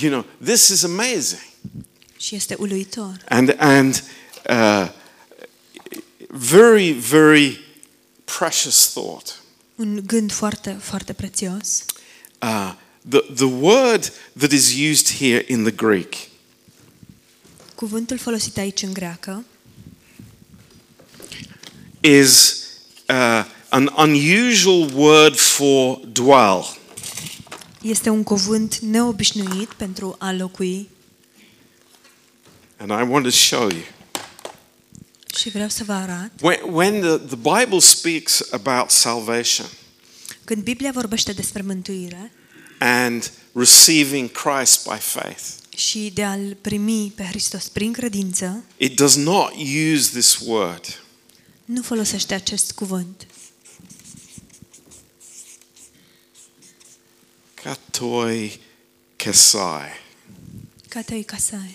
you 0.00 0.10
know, 0.10 0.24
this 0.44 0.68
is 0.68 0.82
amazing. 0.82 1.46
și 2.16 2.34
este 2.34 2.56
uluitor. 2.58 3.16
And, 3.28 3.54
and 3.58 4.04
uh, 4.50 4.88
very, 6.28 6.92
very 6.92 7.60
precious 8.24 8.90
thought. 8.92 9.37
Un 9.78 10.00
gând 10.06 10.32
foarte, 10.32 10.76
foarte 10.80 11.12
prețios. 11.12 11.84
Uh, 12.42 12.74
the, 13.08 13.20
the 13.34 13.44
word 13.44 14.12
that 14.38 14.52
is 14.52 14.74
used 14.90 15.16
here 15.18 15.44
in 15.48 15.62
the 15.62 15.70
Greek 15.70 16.14
Cuvântul 17.74 18.18
folosit 18.18 18.56
aici 18.56 18.82
în 18.82 18.92
greacă 18.92 19.44
is 22.00 22.64
uh, 23.08 23.44
an 23.68 23.90
unusual 23.96 24.90
word 24.94 25.36
for 25.36 26.00
dwell. 26.12 26.76
este 27.82 28.08
un 28.08 28.22
cuvânt 28.22 28.78
neobișnuit 28.78 29.68
pentru 29.72 30.16
a 30.18 30.32
locui 30.32 30.88
And 32.76 32.90
I 32.90 33.10
want 33.10 33.24
to 33.24 33.30
show 33.30 33.68
you. 33.70 33.82
Și 35.38 35.48
vreau 35.50 35.68
să 35.68 35.84
vă 35.84 35.92
arăt. 35.92 36.30
When, 36.40 36.58
when 36.74 37.00
the, 37.00 37.36
the 37.36 37.36
Bible 37.36 37.78
speaks 37.80 38.42
about 38.50 38.90
salvation 38.90 39.66
Când 40.44 40.62
Biblia 40.62 40.90
vorbește 40.92 41.32
despre 41.32 41.62
mântuire 41.62 42.32
and 42.78 43.32
receiving 43.52 44.30
Christ 44.30 44.88
by 44.88 44.98
faith, 44.98 45.42
și 45.76 46.10
de 46.14 46.24
a-L 46.24 46.56
primi 46.60 47.12
pe 47.16 47.22
Hristos 47.22 47.68
prin 47.68 47.92
credință, 47.92 48.64
it 48.76 48.96
does 48.96 49.14
not 49.14 49.52
use 49.94 50.10
this 50.10 50.38
word. 50.44 51.02
nu 51.64 51.82
folosește 51.82 52.34
acest 52.34 52.72
cuvânt. 52.72 53.26
Katoi 57.62 58.60
kesai. 59.16 59.88
Catei 60.88 61.22
casai. 61.24 61.74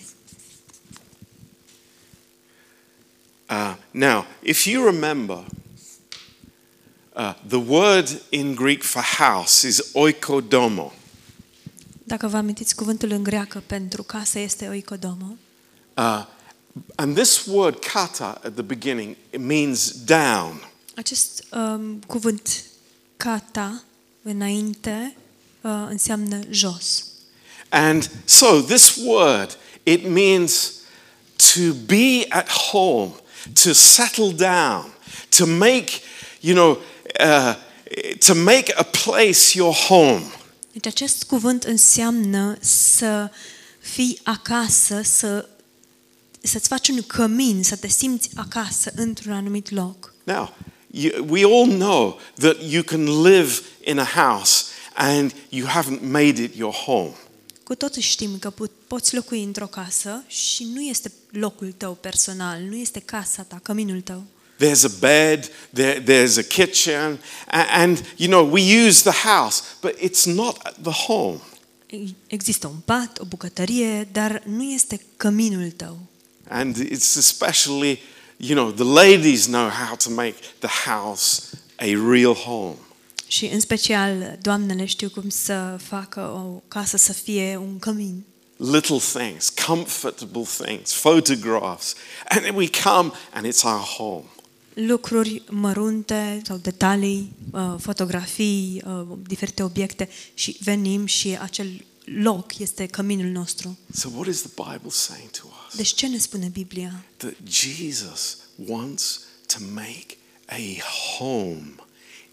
Uh, 3.54 3.76
now, 3.92 4.26
if 4.42 4.66
you 4.66 4.84
remember, 4.84 5.44
uh, 7.14 7.34
the 7.48 7.60
word 7.60 8.10
in 8.30 8.54
Greek 8.54 8.82
for 8.82 9.02
house 9.02 9.68
is 9.68 9.90
oikodomo. 9.92 10.92
Dacă 12.04 12.26
vă 12.26 12.36
amintiți, 12.36 12.74
cuvântul 12.74 13.10
în 13.10 13.22
greacă 13.22 13.62
pentru 13.66 14.02
casă 14.02 14.38
este 14.38 14.68
oikodomo. 14.68 15.36
Uh, 15.96 16.26
and 16.94 17.14
this 17.14 17.44
word 17.46 17.78
kata 17.78 18.40
at 18.44 18.52
the 18.54 18.62
beginning 18.62 19.16
it 19.30 19.40
means 19.40 19.90
down. 20.04 20.70
Acest 20.96 21.44
um, 21.52 21.98
cuvânt 22.06 22.64
kata 23.16 23.82
înainte 24.22 25.16
uh, 25.60 25.86
înseamnă 25.88 26.40
jos. 26.50 27.04
And 27.68 28.10
so 28.24 28.60
this 28.60 28.96
word 28.96 29.58
it 29.82 30.08
means 30.08 30.72
to 31.36 31.72
be 31.86 32.26
at 32.28 32.48
home, 32.48 33.12
to 33.52 33.72
settle 33.72 34.32
down, 34.32 34.92
to 35.28 35.46
make, 35.46 35.90
you 36.40 36.54
know, 36.54 36.78
uh, 37.20 37.54
to 38.20 38.34
make 38.34 38.72
a 38.76 38.84
place 38.84 39.56
your 39.56 39.74
home. 39.74 40.22
Deci 40.72 40.86
acest 40.86 41.24
cuvânt 41.24 41.62
înseamnă 41.62 42.56
să 42.60 43.30
fii 43.78 44.20
acasă, 44.22 45.00
să, 45.02 45.48
să-ți 46.40 46.68
faci 46.68 46.88
un 46.88 47.02
cămin, 47.02 47.62
să 47.62 47.76
te 47.76 47.88
simți 47.88 48.30
acasă 48.34 48.92
într-un 48.96 49.32
anumit 49.32 49.70
loc. 49.70 50.14
Now, 50.24 50.54
you, 50.90 51.26
we 51.28 51.44
all 51.44 51.68
know 51.68 52.20
that 52.34 52.56
you 52.68 52.82
can 52.82 53.22
live 53.22 53.60
in 53.84 53.98
a 53.98 54.04
house 54.04 54.64
and 54.94 55.34
you 55.48 55.68
haven't 55.68 56.02
made 56.02 56.42
it 56.42 56.54
your 56.56 56.72
home. 56.72 57.14
Cu 57.64 57.74
toții 57.74 58.02
știm 58.02 58.38
că 58.38 58.52
po- 58.52 58.86
poți 58.86 59.14
locui 59.14 59.42
într-o 59.42 59.66
casă 59.66 60.22
și 60.26 60.64
nu 60.74 60.80
este 60.82 61.12
locul 61.30 61.72
tău 61.76 61.92
personal, 61.94 62.60
nu 62.60 62.76
este 62.76 63.00
casa 63.00 63.42
ta, 63.42 63.60
căminul 63.62 64.00
tău. 64.00 64.22
There's 64.56 64.84
a 64.84 64.90
bed, 64.98 65.50
there, 65.72 66.02
there's 66.02 66.38
a 66.38 66.42
kitchen, 66.42 67.18
a- 67.46 67.66
and, 67.80 68.04
you 68.16 68.28
know, 68.30 68.52
we 68.52 68.86
use 68.86 69.10
the 69.10 69.28
house, 69.28 69.62
but 69.80 69.94
it's 69.98 70.22
not 70.24 70.58
the 70.82 70.90
home. 71.06 71.38
Există 72.26 72.66
un 72.66 72.76
pat, 72.84 73.18
o 73.18 73.24
bucătărie, 73.24 74.08
dar 74.12 74.42
nu 74.46 74.62
este 74.62 75.00
căminul 75.16 75.70
tău. 75.70 75.98
And 76.48 76.76
it's 76.90 77.16
especially, 77.16 78.00
you 78.36 78.54
know, 78.56 78.70
the 78.70 78.84
ladies 79.08 79.44
know 79.44 79.68
how 79.68 79.96
to 79.96 80.10
make 80.10 80.34
the 80.58 80.90
house 80.90 81.42
a 81.76 81.84
real 82.10 82.34
home. 82.34 82.76
Și 83.34 83.46
în 83.46 83.60
special, 83.60 84.38
doamnele 84.42 84.84
știu 84.84 85.08
cum 85.08 85.28
să 85.28 85.76
facă 85.82 86.20
o 86.20 86.62
casă 86.68 86.96
să 86.96 87.12
fie 87.12 87.56
un 87.56 87.78
cămin. 87.78 88.24
Little 88.56 88.98
things, 88.98 89.52
comfortable 89.66 90.46
things, 90.58 90.92
photographs. 90.92 91.94
And 92.28 92.40
then 92.40 92.54
we 92.54 92.68
come 92.82 93.10
and 93.32 93.46
it's 93.46 93.62
our 93.62 93.80
home. 93.80 94.24
Lucruri 94.74 95.42
mărunte 95.50 96.42
sau 96.44 96.56
detalii, 96.56 97.32
uh, 97.52 97.74
fotografii, 97.78 98.82
uh, 98.86 99.18
diferite 99.26 99.62
obiecte 99.62 100.08
și 100.34 100.56
venim 100.60 101.06
și 101.06 101.38
acel 101.40 101.84
loc 102.04 102.58
este 102.58 102.86
căminul 102.86 103.30
nostru. 103.30 103.78
So, 103.92 104.08
what 104.14 104.26
is 104.26 104.40
the 104.40 104.50
Bible 104.72 104.90
saying 104.90 105.30
to 105.30 105.42
us? 105.66 105.76
Deci 105.76 105.94
ce 105.94 106.06
ne 106.06 106.18
spune 106.18 106.48
Biblia? 106.52 107.04
That 107.16 107.34
Jesus 107.48 108.38
wants 108.66 109.20
to 109.46 109.56
make 109.74 110.16
a 110.46 110.82
home 111.18 111.83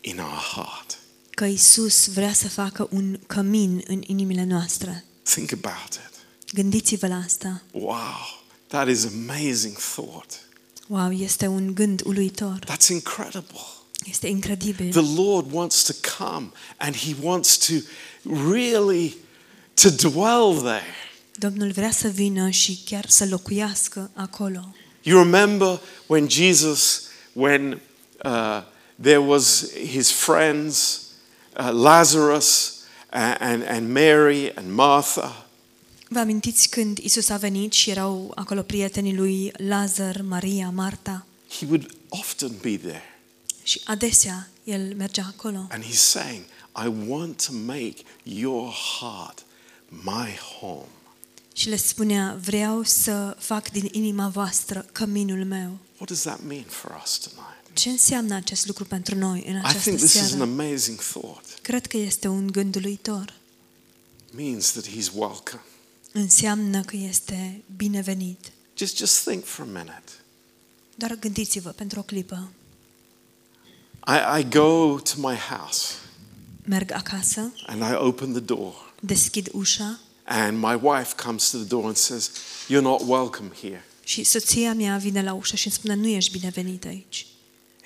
in 0.02 0.20
our 0.20 0.42
heart. 0.56 0.98
Că 1.30 1.46
Isus 1.46 2.08
vrea 2.08 2.34
să 2.34 2.50
facă 2.50 2.88
un 2.92 3.20
cămin 3.28 3.84
în 3.88 4.02
inimile 4.06 4.44
noastre. 4.44 5.06
Think 5.24 5.52
about 5.52 5.94
it. 5.94 6.20
Gândiți-vă 6.54 7.08
la 7.08 7.16
asta. 7.16 7.62
Wow, 7.72 8.44
that 8.68 8.88
is 8.88 9.06
amazing 9.06 9.78
thought. 9.78 10.40
Wow, 10.88 11.12
este 11.12 11.48
un 11.48 11.74
gând 11.74 12.02
uluitor. 12.06 12.60
That's 12.66 12.88
incredible. 12.90 13.60
Este 14.06 14.28
incredibil. 14.28 14.92
The 14.92 15.22
Lord 15.22 15.48
wants 15.52 15.84
to 15.84 15.94
come 16.18 16.52
and 16.78 16.96
He 16.96 17.16
wants 17.22 17.58
to 17.58 17.74
really 18.52 19.16
to 19.74 19.90
dwell 19.90 20.56
there. 20.56 20.96
Domnul 21.36 21.72
vrea 21.72 21.92
să 21.92 22.08
vină 22.08 22.50
și 22.50 22.80
chiar 22.86 23.06
să 23.10 23.26
locuiască 23.26 24.12
acolo. 24.14 24.76
You 25.02 25.24
remember 25.24 25.80
when 26.08 26.30
Jesus, 26.30 27.02
when 27.34 27.82
uh, 28.24 28.62
there 29.02 29.20
was 29.20 29.72
his 29.74 30.12
friends, 30.12 31.02
uh, 31.60 31.70
Lazarus 31.74 32.80
and, 33.10 33.38
and, 33.40 33.64
and 33.68 33.90
Mary 33.94 34.52
and 34.56 34.72
Martha, 34.74 35.46
Vă 36.14 36.20
amintiți 36.20 36.70
când 36.70 36.98
Isus 36.98 37.30
a 37.30 37.38
venit 37.38 37.74
și 37.74 37.90
erau 37.90 38.32
acolo 38.36 38.62
prietenii 38.62 39.16
lui 39.16 39.52
Lazar, 39.58 40.22
Maria, 40.22 40.70
Marta 40.70 41.26
he 41.60 41.66
would 41.66 41.96
often 42.10 42.52
be 42.62 42.78
there. 42.78 43.04
și 43.64 43.82
adesea 43.86 44.50
el 44.64 44.94
mergea 44.96 45.26
acolo 45.38 45.68
And 45.72 45.84
he's 45.84 46.00
saying, 46.02 46.44
I 46.84 47.08
want 47.08 47.46
to 47.46 47.54
make 47.54 47.96
your 48.24 48.74
heart 49.00 49.44
my 49.90 50.38
home. 50.60 50.88
și 51.54 51.70
le 51.70 51.76
spunea, 51.76 52.38
vreau 52.42 52.84
să 52.84 53.36
fac 53.40 53.70
din 53.70 53.90
inima 53.92 54.28
voastră 54.28 54.86
căminul 54.92 55.46
meu. 55.46 55.78
What 55.98 56.08
does 56.08 56.22
that 56.22 56.40
mean 56.48 56.64
for 56.68 57.02
us 57.04 57.18
tonight? 57.18 57.61
Ce 57.82 57.89
înseamnă 57.89 58.36
acest 58.36 58.67
lucru 58.67 58.86
pentru 58.86 59.15
noi 59.15 59.44
în 59.48 59.56
I 59.56 59.58
această 59.58 59.80
think 59.80 59.98
this 59.98 60.13
is 60.13 60.22
an 60.22 60.28
seară? 60.28 60.44
amazing 60.44 61.00
thought. 61.00 61.46
Cred 61.62 61.86
că 61.86 61.98
este 61.98 62.28
un 62.28 62.48
gând 62.52 62.76
uluitor. 62.76 63.34
It 64.28 64.38
means 64.38 64.72
that 64.72 64.88
he's 64.88 65.13
welcome. 65.13 65.62
Înseamnă 66.12 66.82
că 66.82 66.96
este 66.96 67.63
binevenit. 67.76 68.52
Just, 68.78 68.98
just 68.98 69.24
think 69.24 69.46
for 69.46 69.65
a 69.65 69.67
minute. 69.67 70.12
Doar 70.96 71.15
gândiți-vă 71.20 71.70
pentru 71.70 72.00
o 72.00 72.04
clipă. 72.04 72.52
I, 74.08 74.39
I 74.39 74.50
go 74.50 75.00
to 75.00 75.13
my 75.15 75.36
house 75.36 75.94
Merg 76.65 76.91
acasă, 76.91 77.54
and 77.65 77.82
I 77.82 77.94
open 77.96 78.32
the 78.32 78.41
door, 78.41 78.94
deschid 79.00 79.50
ușa 79.52 80.00
and 80.24 80.58
my 80.58 80.80
wife 80.82 81.13
comes 81.24 81.50
to 81.50 81.58
the 81.58 81.67
door 81.67 81.86
and 81.86 81.96
says, 81.96 82.32
You're 82.67 82.82
not 82.82 83.02
welcome 83.06 83.50
here. 83.62 83.86
și 84.04 84.24
soția 84.24 84.74
mea 84.74 84.98
vine 84.98 85.24
la 85.24 85.34
ușă 85.34 85.56
și 85.56 85.65
îmi 85.67 85.76
spune, 85.76 85.94
nu 85.94 86.08
ești 86.08 86.32
binevenit 86.39 86.86
aici. 86.86 87.26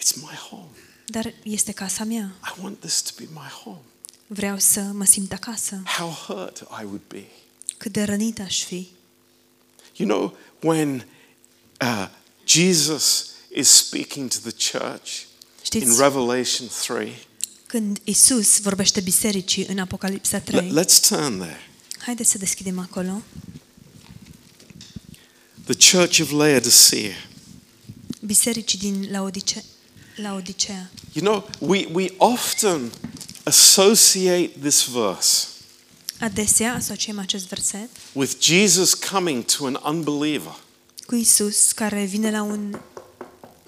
It's 0.06 0.16
my 0.22 0.36
home. 0.50 0.70
Dar 1.06 1.34
este 1.44 1.72
casa 1.72 2.04
mea. 2.04 2.36
I 2.44 2.62
want 2.62 2.80
this 2.80 3.02
to 3.02 3.12
be 3.18 3.28
my 3.34 3.50
home. 3.64 3.82
Vreau 4.28 4.60
să 4.60 4.80
mă 4.80 5.06
simt 5.06 5.34
acasă. 5.34 5.82
How 5.98 6.10
hurt 6.10 6.58
I 6.60 6.84
would 6.84 7.02
be. 7.08 7.26
Cât 7.78 7.92
de 7.92 8.04
rănit 8.04 8.40
aș 8.40 8.64
fi. 8.64 8.88
You 9.96 10.10
know, 10.10 10.38
when 10.62 11.08
uh, 11.82 12.08
Jesus 12.46 13.30
is 13.56 13.70
speaking 13.70 14.30
to 14.30 14.50
the 14.50 14.72
church 14.72 15.12
in 15.12 15.64
Știți, 15.64 16.02
Revelation 16.02 16.68
3, 16.88 17.28
când 17.66 18.00
Isus 18.04 18.60
vorbește 18.60 19.00
bisericii 19.02 19.66
în 19.66 19.80
Apocalipsa 19.80 20.40
3, 20.40 20.70
let, 20.70 20.86
let's 20.86 21.08
turn 21.08 21.40
there. 21.40 21.70
haideți 21.98 22.32
să 22.32 22.38
deschidem 22.38 22.80
acolo. 22.80 23.22
The 25.64 25.98
church 25.98 26.20
of 26.20 26.32
Laodicea. 26.32 27.14
Bisericii 28.22 28.80
din 28.80 29.08
Laodice- 30.16 30.22
Laodicea. 30.22 30.90
You 31.14 31.24
know, 31.26 31.48
we, 31.60 31.88
we 31.94 32.14
often 32.18 32.92
associate 33.44 34.60
this 34.62 34.84
verse 34.88 35.48
Adesea 36.20 36.74
asociem 36.74 37.20
acest 37.20 37.48
verset 37.48 37.90
with 38.14 38.40
Jesus 38.40 38.94
coming 38.94 39.46
to 39.46 39.66
an 39.66 39.80
unbeliever 39.84 40.56
cu 41.06 41.16
Isus 41.16 41.72
care 41.72 42.04
vine 42.06 42.32
la 42.32 42.42
un 42.42 42.80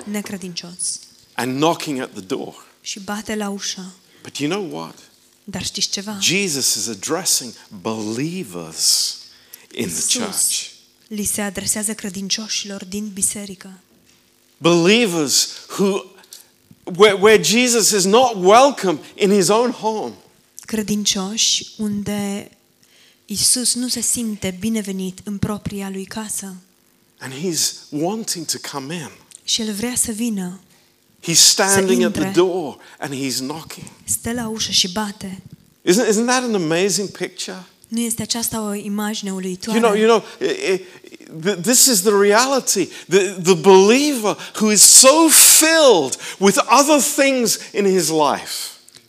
necredincios 0.06 1.00
and 1.34 1.56
knocking 1.56 2.00
at 2.00 2.12
the 2.12 2.22
door. 2.22 2.66
și 2.82 3.00
bate 3.00 3.36
la 3.36 3.50
ușă. 3.50 3.94
But 4.24 4.38
you 4.38 4.50
know 4.50 4.80
what? 4.82 5.00
Dar 5.44 5.64
știți 5.64 5.90
ceva? 5.90 6.18
Jesus 6.22 6.76
is 6.76 6.88
addressing 6.88 7.54
believers 7.82 9.16
in 9.72 9.88
the 9.88 9.98
Isus 9.98 10.14
church. 10.14 10.66
li 11.08 11.24
se 11.24 11.42
adresează 11.42 11.94
credincioșilor 11.94 12.86
din 12.86 13.08
biserică. 13.14 13.72
Believers 14.58 15.48
who 15.78 16.02
where, 16.96 17.16
where 17.16 17.44
Jesus 17.44 17.92
is 17.92 18.04
not 18.06 18.36
welcome 18.36 19.00
in 19.16 19.32
his 19.32 19.48
own 19.50 19.72
home. 19.72 20.14
Credincioși 20.66 21.66
unde 21.78 22.50
Isus 23.26 23.74
nu 23.76 23.88
se 23.88 24.02
simte 24.02 24.56
binevenit 24.60 25.20
în 25.24 25.38
propria 25.38 25.90
lui 25.90 26.06
casă 26.06 26.56
And 27.20 27.34
he's 27.34 27.72
wanting 27.90 28.46
to 28.46 28.58
come 28.72 28.94
in. 28.96 29.10
și 29.44 29.62
el 29.62 29.74
vrea 29.74 29.96
să 29.96 30.12
vină, 30.12 30.60
He's 31.28 31.36
standing 31.40 32.04
at 32.04 32.12
the 32.12 32.22
intre. 32.24 32.32
door 32.42 32.78
and 33.00 33.14
he's 33.14 33.38
knocking. 33.38 33.86
stă 34.04 34.32
la 34.34 34.48
ușă 34.48 34.72
și 34.72 34.92
bate. 34.92 35.42
Isn't, 35.90 36.08
isn't 36.10 36.26
that 36.26 36.44
an 36.44 36.56
amazing 36.56 37.10
picture? 37.10 37.64
Nu 37.88 38.00
este 38.02 38.22
aceasta 38.22 38.62
o 38.62 38.74
imagine 38.74 39.30
You 39.30 39.36
uluitoare? 39.38 39.80
know, 39.80 39.94
you 39.96 40.06
know, 40.08 40.24
i- 40.42 40.72
i- 40.74 40.86
th- 41.44 41.62
this 41.62 41.86
is 41.86 42.02
the 42.02 42.12
reality. 42.22 42.88
The, 43.10 43.36
the 43.44 43.54
believer 43.54 44.38
who 44.60 44.72
is 44.72 44.82
so 44.82 45.28
filled 45.30 46.18
with 46.38 46.58
other 46.80 47.02
things 47.16 47.60
in 47.74 47.86
his 47.86 48.08
life 48.08 48.52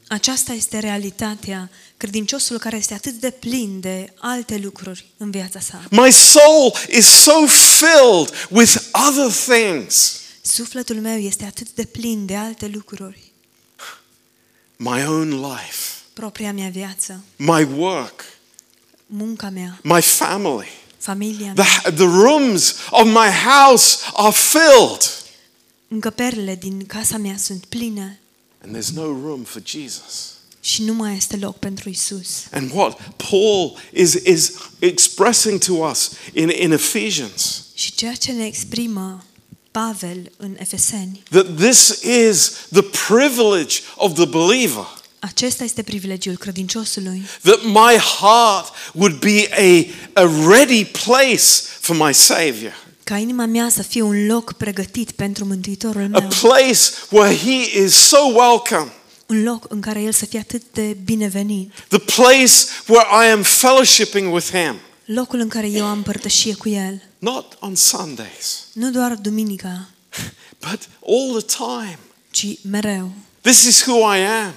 Aceasta 0.09 0.53
este 0.53 0.79
realitatea. 0.79 1.71
Credinciosul 1.97 2.59
care 2.59 2.77
este 2.77 2.95
atât 2.95 3.13
de 3.13 3.31
plin 3.31 3.81
de 3.81 4.13
alte 4.19 4.57
lucruri 4.63 5.07
în 5.17 5.31
viața 5.31 5.61
sa. 5.61 5.83
My 5.91 6.13
soul 6.13 6.73
is 6.89 7.07
so 7.07 7.47
filled 7.47 8.47
with 8.51 8.77
other 9.09 9.31
things. 9.47 10.21
Sufletul 10.43 10.97
meu 10.97 11.19
este 11.19 11.45
atât 11.45 11.67
de 11.75 11.85
plin 11.85 12.27
de 12.27 12.37
alte 12.37 12.67
lucruri. 12.75 13.33
My 14.77 15.05
own 15.07 15.29
life, 15.41 15.85
Propria 16.13 16.53
mea 16.53 16.69
viață, 16.69 17.25
my 17.37 17.67
work, 17.77 18.25
munca 19.11 19.49
mea, 19.51 19.79
my 19.83 20.01
family. 20.03 20.67
familia 20.99 21.53
mea, 21.57 21.65
The, 21.83 21.91
the 21.91 22.05
rooms 22.05 22.75
of 22.91 23.05
my 23.07 23.29
house 23.45 23.99
are 24.15 24.33
filled. 24.35 25.23
încăperile 25.89 26.55
din 26.55 26.87
casa 26.87 27.17
mea 27.17 27.37
sunt 27.37 27.65
pline 27.65 28.21
And 28.65 28.77
there's 28.77 28.93
no 28.95 29.03
room 29.05 29.43
for 29.43 29.63
Jesus. 29.65 30.33
și 30.61 30.83
nu 30.83 30.93
mai 30.95 31.17
este 31.17 31.37
loc 31.37 31.57
pentru 31.59 31.89
Isus. 31.89 32.29
And 32.51 32.71
what 32.75 32.99
Paul 33.31 33.77
is, 33.93 34.13
is 34.15 34.53
expressing 34.79 35.59
to 35.65 35.73
us 35.73 36.11
in, 36.33 36.49
in 36.49 36.73
Ephesians 36.73 37.63
Și 37.75 37.93
ceea 37.95 38.15
ce 38.15 38.33
ne 38.33 38.47
exprimă 38.47 39.25
Pavel 39.71 40.33
în 40.37 40.57
Efeseni, 40.59 41.23
that 41.31 41.57
this 41.57 41.89
is 42.03 42.51
the 42.73 42.83
privilege 42.83 43.77
of 43.97 44.15
the 44.15 44.25
believer. 44.25 44.87
Acesta 45.19 45.65
este 45.65 45.83
privilegiul 45.83 46.37
credinciosului, 46.37 47.23
That 47.43 47.63
my 47.65 47.97
heart 48.19 48.73
would 48.95 49.19
be 49.19 49.49
a, 49.53 49.87
a 50.23 50.47
ready 50.49 50.85
place 50.85 51.45
for 51.81 51.97
my 51.97 52.15
Savior. 52.15 52.87
ca 53.05 53.17
inima 53.17 53.47
mea 53.47 53.69
să 53.69 53.83
fie 53.83 54.03
un 54.03 54.27
loc 54.27 54.53
pregătit 54.53 55.11
pentru 55.11 55.45
Mântuitorul 55.45 56.03
A 56.13 56.19
meu, 56.19 56.29
place 56.41 56.79
where 57.11 57.37
He 57.37 57.81
is 57.85 57.95
so 57.95 58.19
welcome. 58.35 58.93
un 59.27 59.43
loc 59.43 59.65
în 59.69 59.81
care 59.81 60.03
El 60.03 60.13
să 60.13 60.25
fie 60.27 60.39
atât 60.39 60.63
de 60.73 60.97
binevenit, 61.05 61.73
The 61.89 61.99
place 61.99 62.53
where 62.87 63.27
I 63.27 63.31
am 63.31 63.43
fellowshipping 63.43 64.33
with 64.35 64.47
Him. 64.51 64.75
locul 65.05 65.39
în 65.41 65.49
care 65.49 65.67
eu 65.69 65.85
am 65.85 66.03
părtășie 66.03 66.55
cu 66.55 66.69
El, 66.69 67.03
Not 67.19 67.57
on 67.61 67.75
Sundays, 67.75 68.65
nu 68.73 68.91
doar 68.91 69.15
duminica, 69.15 69.89
but 70.61 70.89
all 71.07 71.43
the 71.43 71.57
time. 71.57 71.99
ci 72.31 72.47
mereu. 72.71 73.11
This 73.41 73.65
is 73.65 73.85
who 73.87 74.15
I 74.15 74.19
am. 74.19 74.53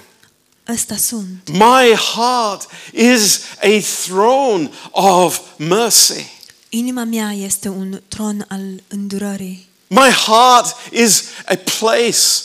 Ăsta 0.71 0.95
sunt. 0.95 1.49
My 1.51 1.95
heart 2.15 2.67
is 2.93 3.39
a 3.61 3.79
throne 4.05 4.69
of 4.91 5.39
mercy. 5.57 6.25
Inima 6.69 7.03
mea 7.03 7.31
este 7.33 7.69
un 7.69 8.01
tron 8.07 8.45
al 8.47 8.83
îndurării. 8.87 9.67
My 9.87 10.09
heart 10.09 10.75
is 10.91 11.23
a 11.45 11.55
place 11.79 12.43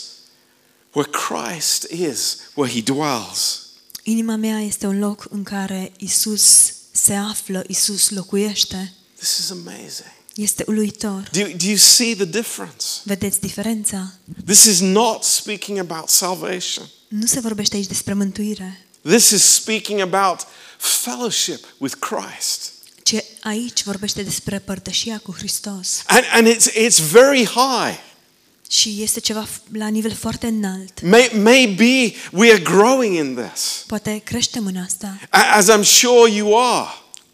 where 0.91 1.09
Christ 1.09 1.87
is, 1.91 2.37
where 2.53 2.73
he 2.73 2.81
dwells. 2.81 3.61
Inima 4.03 4.35
mea 4.35 4.59
este 4.59 4.87
un 4.87 4.99
loc 4.99 5.25
în 5.29 5.43
care 5.43 5.91
Isus 5.97 6.73
se 6.91 7.13
află, 7.13 7.63
Isus 7.67 8.09
locuiește. 8.09 8.93
This 9.17 9.37
is 9.37 9.49
amazing. 9.49 10.11
Este 10.35 10.63
uluitor. 10.67 11.29
Do 11.31 11.39
you, 11.39 11.49
do 11.49 11.65
you 11.65 11.77
see 11.77 12.15
the 12.15 12.25
difference? 12.25 12.85
Vedeți 13.03 13.39
diferența? 13.39 14.13
This 14.45 14.63
is 14.63 14.79
not 14.79 15.23
speaking 15.23 15.77
about 15.77 16.09
salvation. 16.09 16.89
Nu 17.07 17.25
se 17.25 17.39
vorbește 17.39 17.75
aici 17.75 17.87
despre 17.87 18.13
mântuire, 18.13 18.81
This 19.01 19.29
is 19.29 19.43
speaking 19.43 19.99
about 19.99 20.39
fellowship 20.77 21.65
with 21.77 21.95
Christ. 21.99 22.71
ci 23.03 23.15
aici 23.41 23.83
vorbește 23.83 24.21
despre 24.23 24.59
părtășia 24.59 25.19
cu 25.23 25.31
Hristos. 25.37 26.03
And, 26.07 26.23
and 26.33 26.47
it's, 26.47 26.71
it's 26.73 27.01
very 27.11 27.45
high. 27.45 27.99
Și 28.69 28.97
este 29.01 29.19
ceva 29.19 29.47
la 29.71 29.87
nivel 29.87 30.13
foarte 30.13 30.47
înalt. 30.47 31.01
May, 31.01 31.31
maybe 31.35 32.13
we 32.31 32.51
are 32.51 32.59
growing 32.61 33.15
in 33.15 33.35
this, 33.51 33.83
Poate 33.87 34.21
creștem 34.25 34.65
în 34.65 34.77
asta, 34.77 35.19
a- 35.29 35.55
as 35.55 35.65
I'm 35.69 35.83
sure 35.83 36.31
you 36.31 36.59
are. 36.73 36.89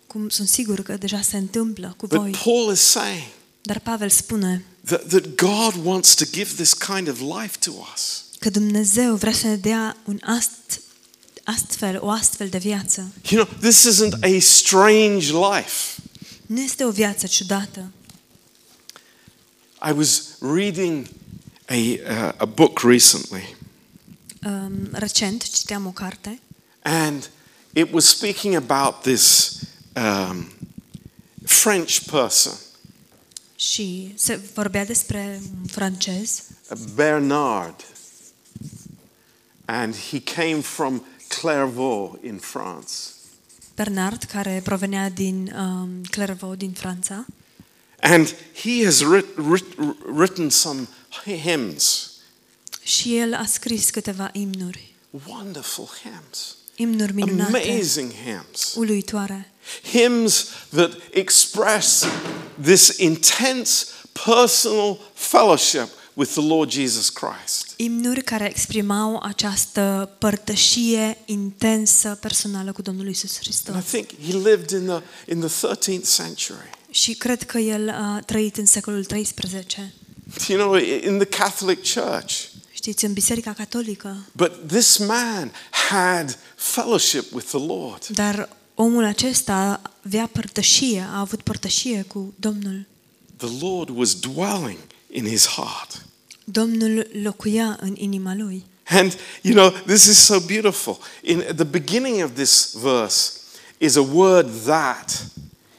cum 0.07 0.29
sunt 0.29 0.47
sigur 0.47 0.81
că 0.83 0.93
deja 0.97 1.21
se 1.21 1.37
întâmplă 1.37 1.93
cu 1.97 2.05
voi. 2.05 2.29
But 2.29 2.39
Paul 2.41 2.71
is 2.71 2.79
saying 2.81 3.23
Dar 3.61 3.79
Pavel 3.79 4.09
spune 4.09 4.65
that, 4.85 5.07
that 5.07 5.25
God 5.35 5.85
wants 5.85 6.13
to 6.13 6.25
give 6.31 6.53
this 6.55 6.73
kind 6.73 7.07
of 7.09 7.19
life 7.19 7.57
to 7.59 7.71
us. 7.93 8.22
Că 8.43 8.49
Dumnezeu 8.49 9.15
vrea 9.15 9.33
să 9.33 9.47
ne 9.47 9.55
dea 9.55 9.97
un 10.05 10.19
ast, 10.21 10.81
astfel, 11.43 11.99
o 12.01 12.09
astfel 12.09 12.49
de 12.49 12.57
viață. 12.57 13.11
You 13.29 13.43
know, 13.43 13.57
this 13.59 13.87
isn't 13.87 14.13
a 14.21 14.39
strange 14.39 15.31
life. 15.31 16.01
Nu 16.45 16.61
este 16.61 16.83
o 16.83 16.91
viață 16.91 17.27
ciudată. 17.27 17.91
I 19.89 19.91
was 19.91 20.23
reading 20.39 21.07
a, 21.65 21.73
uh, 21.73 22.31
a 22.37 22.45
book 22.45 22.79
recently, 22.79 23.55
Um, 24.45 24.89
recent 24.91 25.49
citeam 25.49 25.85
o 25.85 25.91
carte 25.91 26.39
and 26.81 27.29
it 27.73 27.93
was 27.93 28.05
speaking 28.05 28.55
about 28.55 29.01
this 29.01 29.53
um, 29.95 30.47
French 31.45 31.99
person, 32.11 32.53
și 33.55 34.13
se 34.15 34.39
vorbea 34.53 34.85
despre 34.85 35.41
un 35.61 35.67
francez, 35.67 36.43
Bernard, 36.95 37.85
and 39.65 39.95
he 39.95 40.19
came 40.19 40.61
from 40.61 41.03
Clairvaux 41.27 42.19
in 42.23 42.37
France. 42.37 42.93
Bernard, 43.75 44.23
care 44.23 44.61
provenea 44.63 45.09
din 45.09 45.53
um, 45.57 46.01
Clairvaux, 46.09 46.57
din 46.57 46.71
Franța. 46.71 47.25
And 47.99 48.35
he 48.63 48.83
has 48.83 48.99
writ, 49.01 49.25
writ, 49.37 49.65
written 50.17 50.49
some 50.49 50.87
hymns, 51.25 52.07
Și 52.83 53.17
el 53.17 53.33
a 53.33 53.45
scris 53.45 53.89
câteva 53.89 54.29
imnuri. 54.33 54.93
wonderful 55.27 55.89
hymns, 56.03 56.55
Imnuri 56.75 57.13
minunate, 57.13 57.57
amazing 57.57 58.11
hymns. 58.25 58.73
uluitoare. 58.75 59.51
Hymns 59.91 60.45
that 60.75 60.91
express 61.13 62.03
this 62.63 62.97
intense 62.97 63.85
personal 64.25 64.99
fellowship 65.13 65.87
with 66.13 66.31
the 66.31 66.41
Lord 66.47 66.71
Jesus 66.71 67.09
Christ. 67.09 67.73
Imnuri 67.75 68.23
care 68.23 68.49
exprimau 68.49 69.19
această 69.23 70.09
părtășie 70.19 71.17
intensă, 71.25 72.17
personală 72.21 72.71
cu 72.71 72.81
Domnul 72.81 73.07
Isus 73.09 73.31
And 73.35 73.41
I 73.41 73.49
Hristos. 73.49 73.83
think 73.85 74.07
he 74.27 74.49
lived 74.49 74.69
in 74.69 74.85
the, 74.85 75.01
in 75.33 75.39
the 75.39 75.67
13th 75.67 76.15
century. 76.15 76.69
Și 76.89 77.13
cred 77.13 77.43
că 77.43 77.57
el 77.57 77.89
a 77.89 78.21
trăit 78.25 78.57
în 78.57 78.65
secolul 78.65 79.05
13. 79.05 79.93
You 80.47 80.59
know, 80.59 80.75
in 81.11 81.17
the 81.17 81.37
Catholic 81.37 81.79
Church. 81.93 82.33
Știți, 82.71 83.05
în 83.05 83.13
Biserica 83.13 83.53
Catolică. 83.53 84.17
But 84.31 84.67
this 84.67 84.97
man 84.97 85.51
had 85.89 86.37
fellowship 86.55 87.33
with 87.33 87.47
the 87.47 87.57
Lord. 87.65 88.05
Dar 88.07 88.49
omul 88.75 89.03
acesta 89.03 89.81
avea 90.05 90.29
părtășie, 90.31 91.07
a 91.13 91.19
avut 91.19 91.41
părtășie 91.41 92.01
cu 92.07 92.33
Domnul. 92.39 92.85
The 93.37 93.49
Lord 93.65 93.89
was 93.97 94.19
dwelling 94.19 94.77
in 95.13 95.25
his 95.25 95.45
heart. 95.45 96.01
Domnul 96.43 97.07
locuia 97.23 97.77
în 97.81 97.95
inima 97.97 98.35
lui. 98.35 98.65
And 98.89 99.17
you 99.41 99.53
know, 99.53 99.69
this 99.85 100.05
is 100.05 100.17
so 100.17 100.39
beautiful. 100.39 100.99
In 101.21 101.39
at 101.39 101.55
the 101.55 101.63
beginning 101.63 102.23
of 102.23 102.31
this 102.35 102.73
verse 102.73 103.39
is 103.77 103.95
a 103.95 104.01
word 104.01 104.47
that 104.65 105.25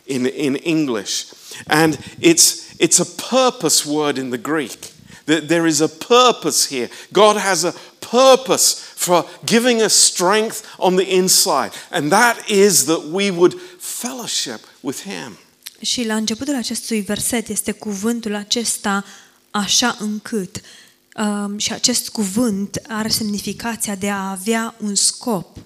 in, 0.05 0.27
in 0.27 0.55
English. 0.55 1.25
And 1.67 1.99
it's 2.19 2.65
it's 2.79 2.99
a 2.99 3.29
purpose 3.31 3.89
word 3.89 4.17
in 4.17 4.31
the 4.31 4.39
Greek. 4.39 4.93
That 5.25 5.49
there 5.49 5.67
is 5.67 5.81
a 5.81 5.89
purpose 5.89 6.75
here. 6.75 6.89
God 7.13 7.37
has 7.37 7.65
a 7.65 7.75
purpose 8.01 8.75
for 8.95 9.25
giving 9.45 9.83
us 9.83 9.95
strength 9.95 10.63
on 10.79 10.97
the 10.97 11.07
inside. 11.17 11.71
And 11.91 12.11
that 12.11 12.51
is 12.51 12.85
that 12.85 13.05
we 13.13 13.31
would 13.31 13.55
fellowship 13.79 14.61
with 14.81 15.03
him. 15.03 15.39
Și 15.81 16.05
la 16.05 16.17
începutul 16.17 16.55
acestui 16.55 17.01
verset 17.01 17.49
este 17.49 17.73
cuvântul 17.73 18.35
acesta 18.35 19.05
așa 19.55 19.97
încât 19.99 20.61
um, 21.17 21.59
și 21.59 21.73
acest 21.73 22.09
cuvânt 22.09 22.83
are 22.89 23.09
semnificația 23.09 23.95
de 23.95 24.11
a 24.11 24.31
avea 24.31 24.75
un 24.81 24.95
scop 24.95 25.57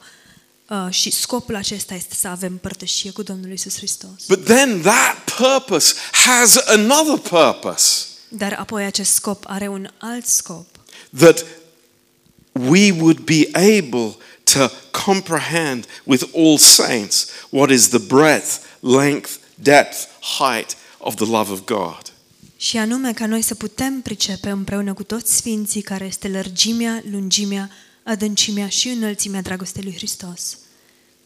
uh, 0.68 0.86
și 0.90 1.10
scopul 1.10 1.54
acesta 1.54 1.94
este 1.94 2.14
să 2.14 2.28
avem 2.28 2.56
părtășie 2.56 3.10
cu 3.10 3.22
Domnul 3.22 3.52
Isus 3.52 3.76
Hristos. 3.76 4.26
But 4.28 4.44
then 4.44 4.80
that 4.80 5.30
purpose 5.36 5.94
has 6.12 6.56
another 6.56 7.18
purpose. 7.18 8.04
Dar 8.28 8.52
apoi 8.58 8.84
acest 8.84 9.12
scop 9.12 9.44
are 9.46 9.68
un 9.68 9.88
alt 9.98 10.26
scop, 10.26 10.66
that 11.18 11.44
we 12.52 12.90
would 12.90 13.18
be 13.18 13.48
able 13.52 14.16
to 14.44 14.70
comprehend 15.04 15.86
with 16.04 16.24
all 16.34 16.58
saints 16.58 17.28
what 17.50 17.70
is 17.70 17.88
the 17.88 17.98
breadth, 17.98 18.58
length, 18.80 19.30
depth, 19.54 20.08
height 20.38 20.76
of 20.98 21.14
the 21.14 21.26
love 21.26 21.52
of 21.52 21.64
God. 21.64 22.07
Și 22.60 22.76
anume 22.76 23.12
ca 23.12 23.26
noi 23.26 23.42
să 23.42 23.54
putem 23.54 24.00
pricepe 24.00 24.50
împreună 24.50 24.92
cu 24.94 25.02
toți 25.02 25.36
sfinții 25.36 25.82
care 25.82 26.04
este 26.04 26.28
lărgimea, 26.28 27.02
lungimea, 27.10 27.70
adâncimea 28.02 28.68
și 28.68 28.88
înălțimea 28.88 29.42
dragostei 29.42 29.82
lui 29.82 29.94
Hristos. 29.94 30.58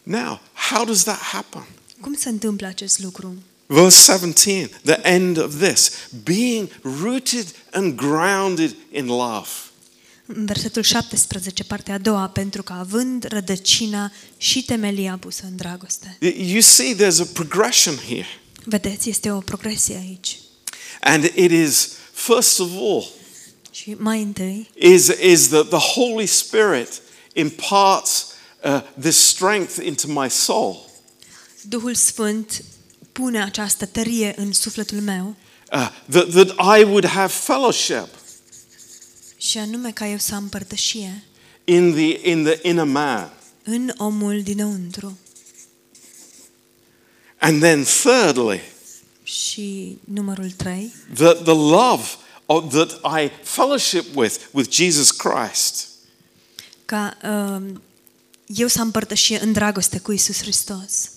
Now, 0.03 0.41
how 0.53 0.85
does 0.85 1.03
that 1.03 1.19
happen? 1.19 1.67
Cum 1.99 2.13
se 2.13 2.29
întâmplă 2.29 2.67
acest 2.67 2.99
lucru? 2.99 3.35
Verse 3.65 4.11
17, 4.11 4.69
the 4.83 4.99
end 5.03 5.37
of 5.37 5.61
this, 5.61 5.91
being 6.23 6.69
rooted 6.81 7.55
and 7.71 7.95
grounded 7.95 8.75
in 8.91 9.05
love. 9.05 9.49
În 10.25 10.45
versetul 10.45 10.81
17, 10.81 11.63
partea 11.63 11.93
a 11.93 11.97
doua, 11.97 12.27
pentru 12.27 12.63
că 12.63 12.73
având 12.73 13.23
rădăcina 13.23 14.11
și 14.37 14.63
temelia 14.63 15.17
pusă 15.17 15.43
în 15.49 15.55
dragoste. 15.55 16.17
You 16.37 16.61
see, 16.61 16.95
there's 16.95 17.19
a 17.19 17.25
progression 17.33 17.95
here. 17.95 18.27
Vedeți, 18.63 19.09
este 19.09 19.31
o 19.31 19.39
progresie 19.39 19.95
aici. 19.95 20.37
And 21.05 21.23
it 21.23 21.51
is, 21.51 21.97
first 22.13 22.59
of 22.59 22.69
all, 22.73 23.05
Și 23.71 23.95
mai 23.97 24.21
întâi, 24.21 24.69
is, 24.75 25.07
is 25.07 25.47
that 25.47 25.67
the 25.67 25.93
Holy 25.99 26.25
Spirit 26.25 27.01
imparts 27.33 28.27
uh, 28.63 28.81
this 28.99 29.17
strength 29.17 29.85
into 29.85 30.07
my 30.07 30.29
soul. 30.29 30.89
Duhul 31.61 31.95
Sfânt 31.95 32.63
pune 33.11 33.43
această 33.43 33.85
tărie 33.85 34.33
în 34.37 34.53
sufletul 34.53 35.01
meu 35.01 35.35
Uh, 35.71 35.89
that, 36.09 36.29
that 36.29 36.79
I 36.79 36.83
would 36.83 37.05
have 37.05 37.33
fellowship 37.33 38.07
și 39.37 39.57
anume 39.57 39.91
ca 39.91 40.07
eu 40.07 40.17
să 40.17 40.35
am 40.35 40.49
părtășie 40.49 41.23
in 41.63 41.91
the, 41.93 42.29
in 42.29 42.43
the 42.43 42.59
inner 42.61 42.85
man. 42.85 43.33
în 43.63 43.93
omul 43.97 44.41
dinăuntru. 44.41 45.17
And 47.37 47.61
then, 47.61 47.83
thirdly, 47.83 48.61
Și 49.33 49.97
numărul 50.03 50.51
3, 50.51 50.93
that 51.13 51.43
the 51.43 51.53
love 51.53 52.03
of, 52.45 52.73
that 52.73 53.21
I 53.21 53.31
fellowship 53.43 54.15
with, 54.15 54.35
with 54.51 54.71
Jesus 54.71 55.11
Christ, 55.11 55.87
ca 56.85 57.17
uh, 57.23 57.71
eu 58.45 58.67
să 58.67 58.79
am 58.79 58.91
părtășie 58.91 59.39
în 59.41 59.51
dragoste 59.51 59.99
cu 59.99 60.11
Isus 60.11 60.37
Hristos. 60.37 61.09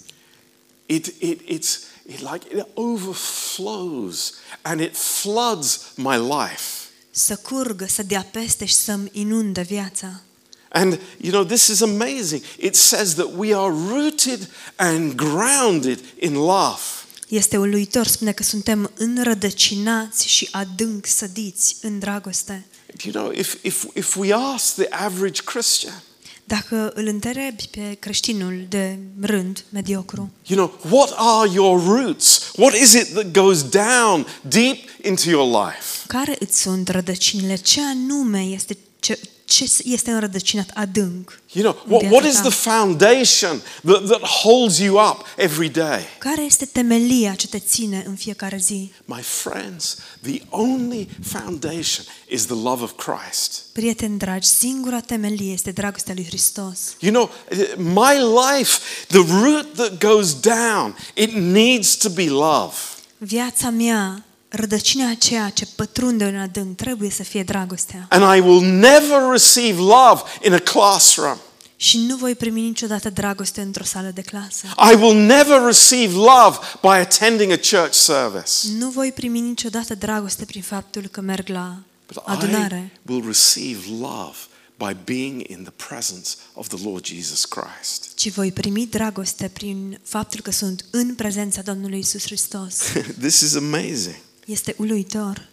it, 0.87 1.07
it, 1.19 1.41
it's 1.41 1.79
it 2.07 2.21
like 2.21 2.47
it 2.57 2.67
overflows 2.75 4.33
and 4.63 4.81
it 4.81 4.97
floods 4.97 5.93
my 5.97 6.17
life. 6.17 6.63
Să 7.11 7.37
curgă, 7.37 7.87
să 7.87 8.03
dea 8.03 8.27
peste 8.31 8.65
și 8.65 8.75
să-mi 8.75 9.11
inundă 9.13 9.61
viața. 9.61 10.21
And 10.69 11.01
you 11.21 11.33
know, 11.33 11.45
this 11.45 11.67
is 11.67 11.81
amazing. 11.81 12.43
It 12.59 12.75
says 12.75 13.15
that 13.15 13.29
we 13.37 13.55
are 13.55 13.73
rooted 13.73 14.51
and 14.77 15.15
grounded 15.15 15.99
in 16.19 16.35
love. 16.35 16.81
Este 17.29 17.57
uluitor, 17.57 18.07
spune 18.07 18.33
că 18.33 18.43
suntem 18.43 18.91
înrădăcinați 18.97 20.29
și 20.29 20.49
adânc 20.51 21.07
sădiți 21.07 21.77
în 21.81 21.99
dragoste. 21.99 22.67
You 23.05 23.13
know, 23.13 23.33
if, 23.33 23.55
if, 23.63 23.85
if 23.95 24.17
we 24.17 24.35
ask 24.35 24.75
the 24.75 24.87
average 24.91 25.43
Christian, 25.43 26.03
Dacă 26.45 26.93
îl 26.95 27.07
întrebi 27.07 27.69
pe 27.71 27.97
creștinul 27.99 28.67
de 28.69 28.99
rând, 29.21 29.65
mediocru, 29.69 30.31
you 30.47 30.59
know, 30.59 30.81
what 30.91 31.13
are 31.17 31.51
your 31.53 31.83
roots? 31.85 32.53
What 32.57 32.75
is 32.75 32.93
it 32.93 33.13
that 33.13 33.33
goes 33.33 33.63
down 33.63 34.27
deep 34.49 34.79
into 35.03 35.31
your 35.31 35.65
life? 35.65 36.05
care 36.07 36.37
îți 36.39 36.61
sunt 36.61 36.89
rădăcinile? 36.89 37.57
Ce 37.57 37.81
anume 37.81 38.41
este, 38.41 38.77
ce, 39.01 39.19
ce 39.47 39.73
este 39.85 40.11
înrădăcinat 40.11 40.71
adânc? 40.75 41.41
You 41.53 41.65
know, 41.65 41.83
în 41.85 41.93
what, 41.93 42.01
viața 42.01 42.17
what 42.17 42.33
is 42.33 42.41
ta? 42.41 42.49
the 42.49 42.71
foundation 42.71 43.63
that, 43.85 44.07
that 44.07 44.21
holds 44.21 44.79
you 44.79 45.11
up 45.11 45.25
every 45.37 45.69
day? 45.69 46.05
Care 46.19 46.43
este 46.43 46.65
temelia 46.65 47.35
ce 47.35 47.49
te 47.49 47.59
ține 47.59 48.05
în 48.07 48.15
fiecare 48.15 48.57
zi? 48.57 48.93
My 49.05 49.21
friends, 49.21 49.97
the 50.23 50.43
only 50.51 51.09
foundation 51.23 52.05
is 52.29 52.45
the 52.45 52.55
love 52.55 52.83
of 52.83 52.93
Christ. 52.97 53.65
Prieteni 53.73 54.19
dragi, 54.19 54.49
singura 54.49 55.01
temelie 55.01 55.53
este 55.53 55.71
dragostea 55.71 56.15
lui 56.15 56.25
Hristos. 56.25 56.79
You 56.99 57.13
know, 57.13 57.31
my 57.77 58.19
life, 58.59 58.79
the 59.09 59.25
root 59.43 59.75
that 59.75 59.99
goes 60.01 60.41
down, 60.41 60.97
it 61.15 61.33
needs 61.33 61.97
to 61.97 62.09
be 62.09 62.29
love. 62.29 62.75
Viața 63.19 63.71
mea, 63.71 64.26
rădăcina 64.57 65.11
aceea 65.11 65.49
ce 65.49 65.67
pătrunde 65.75 66.25
în 66.25 66.37
adânc, 66.39 66.77
trebuie 66.77 67.11
să 67.11 67.23
fie 67.23 67.43
dragostea. 67.43 68.07
And 68.11 68.37
I 68.37 68.41
will 68.41 68.63
never 68.65 69.21
receive 69.31 69.79
love 69.81 70.23
in 70.45 70.53
a 70.53 70.59
classroom. 70.59 71.37
Și 71.79 71.99
nu 71.99 72.17
voi 72.17 72.35
primi 72.35 72.61
niciodată 72.61 73.11
dragoste 73.11 73.61
într-o 73.61 73.85
sală 73.85 74.11
de 74.15 74.21
clasă. 74.21 74.67
I 74.93 74.95
will 74.95 75.17
never 75.17 75.63
receive 75.65 76.13
love 76.15 76.59
by 76.81 76.89
attending 76.89 77.53
a 77.53 77.57
church 77.57 77.93
service. 77.93 78.51
Nu 78.79 78.91
voi 78.91 79.13
primi 79.13 79.41
niciodată 79.41 79.95
dragoste 79.95 80.45
prin 80.45 80.63
faptul 80.63 81.03
că 81.11 81.21
merg 81.21 81.49
la 81.49 81.77
But 82.07 82.17
I 82.17 82.21
adunare, 82.25 82.93
will 83.07 83.25
receive 83.27 83.79
love 84.01 84.37
by 84.79 84.97
being 85.05 85.43
in 85.49 85.63
the 85.63 85.87
presence 85.89 86.29
of 86.55 86.69
the 86.69 86.79
Lord 86.85 87.05
Jesus 87.05 87.45
Christ. 87.45 88.09
ci 88.15 88.31
voi 88.31 88.53
primi 88.53 88.87
dragoste 88.87 89.51
prin 89.53 89.99
faptul 90.03 90.41
că 90.41 90.51
sunt 90.51 90.85
în 90.91 91.15
prezența 91.15 91.63
Domnului 91.63 91.99
Isus 91.99 92.23
Hristos. 92.23 92.75
this 93.21 93.41
is 93.41 93.55
amazing. 93.55 94.17
Este 94.47 94.75
uluitor. 94.79 95.49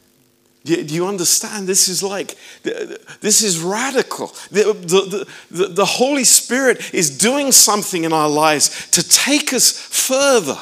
Do 0.61 0.75
do 0.75 0.93
you 0.93 1.07
understand? 1.07 1.67
This 1.67 1.87
is 1.87 2.01
like, 2.01 2.35
this 3.19 3.39
is 3.39 3.57
radical. 3.57 4.31
The, 4.51 4.75
the, 4.85 5.25
the, 5.47 5.67
the 5.67 5.83
Holy 5.83 6.23
Spirit 6.23 6.93
is 6.93 7.17
doing 7.17 7.51
something 7.51 8.03
in 8.03 8.11
our 8.11 8.49
lives 8.49 8.87
to 8.89 9.01
take 9.25 9.55
us 9.55 9.71
further. 9.89 10.57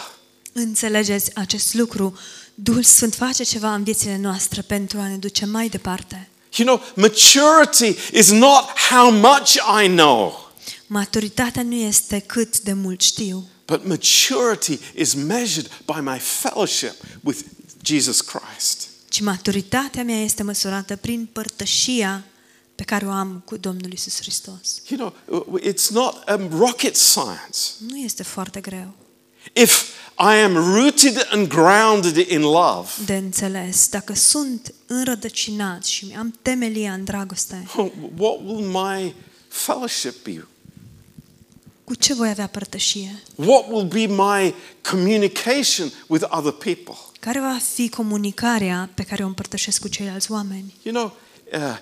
Înțelegeți 0.53 1.36
acest 1.36 1.73
lucru? 1.73 2.17
Duhul 2.55 2.84
Sfânt 2.84 3.15
face 3.15 3.43
ceva 3.43 3.73
în 3.73 3.84
viețile 3.84 4.17
noastre 4.17 4.61
pentru 4.61 4.99
a 4.99 5.07
ne 5.07 5.15
duce 5.15 5.45
mai 5.45 5.69
departe. 5.69 6.29
You 6.55 6.67
know, 6.67 6.82
maturity 6.95 8.17
is 8.17 8.32
not 8.32 8.63
how 8.89 9.11
much 9.11 9.53
I 9.84 9.88
know, 9.88 10.51
Maturitatea 10.88 11.63
nu 11.63 11.75
este 11.75 12.19
cât 12.19 12.59
de 12.59 12.73
mult 12.73 13.01
știu, 13.01 13.47
but 13.65 13.86
maturity 13.86 14.79
is 14.95 15.13
measured 15.13 15.71
by 15.86 15.99
my 16.01 16.19
fellowship 16.19 16.93
with 17.23 17.39
Jesus 17.84 18.21
Christ. 18.21 18.88
ci 19.09 19.21
maturitatea 19.21 20.03
mea 20.03 20.19
este 20.23 20.43
măsurată 20.43 20.95
prin 20.95 21.29
părtășia 21.32 22.23
pe 22.75 22.84
care 22.84 23.05
o 23.05 23.09
am 23.09 23.41
cu 23.45 23.57
Domnul 23.57 23.91
Isus 23.91 24.19
Hristos. 24.19 24.82
You 24.88 24.99
know, 24.99 25.59
it's 25.59 25.88
not 25.89 26.29
um, 26.29 26.59
rocket 26.59 26.95
science. 26.95 27.57
Nu 27.88 27.97
este 27.97 28.23
foarte 28.23 28.59
greu 28.59 28.93
If 29.53 29.84
I 30.17 30.43
am 30.43 30.53
rooted 30.55 31.27
and 31.32 31.47
grounded 31.47 32.17
in 32.29 32.41
love, 32.41 32.89
de 33.05 33.15
înțeles. 33.15 33.89
Dacă 33.89 34.13
sunt 34.13 34.73
înrădăcinat 34.86 35.86
și 35.86 36.15
am 36.17 36.36
temelia 36.41 36.93
în 36.93 37.03
dragoste, 37.03 37.67
what 38.17 38.39
will 38.45 38.65
my 38.65 39.15
fellowship 39.47 40.23
be? 40.23 40.45
cu 41.84 41.95
ce 41.95 42.13
voi 42.13 42.29
avea 42.29 42.47
părtășie? 42.47 43.23
What 43.36 43.65
will 43.69 43.88
be 43.88 44.05
my 44.05 44.53
communication 44.89 45.91
with 46.07 46.25
other 46.29 46.51
people? 46.51 46.95
Care 47.22 47.39
va 47.39 47.57
fi 47.74 47.89
comunicarea 47.89 48.89
pe 48.93 49.03
care 49.03 49.24
o 49.24 49.28
împărtășesc 49.28 49.82
cu 49.82 49.88
ceilalți 49.88 50.32
oameni? 50.32 50.76
You 50.84 50.93
know, 50.95 51.17
uh, 51.53 51.78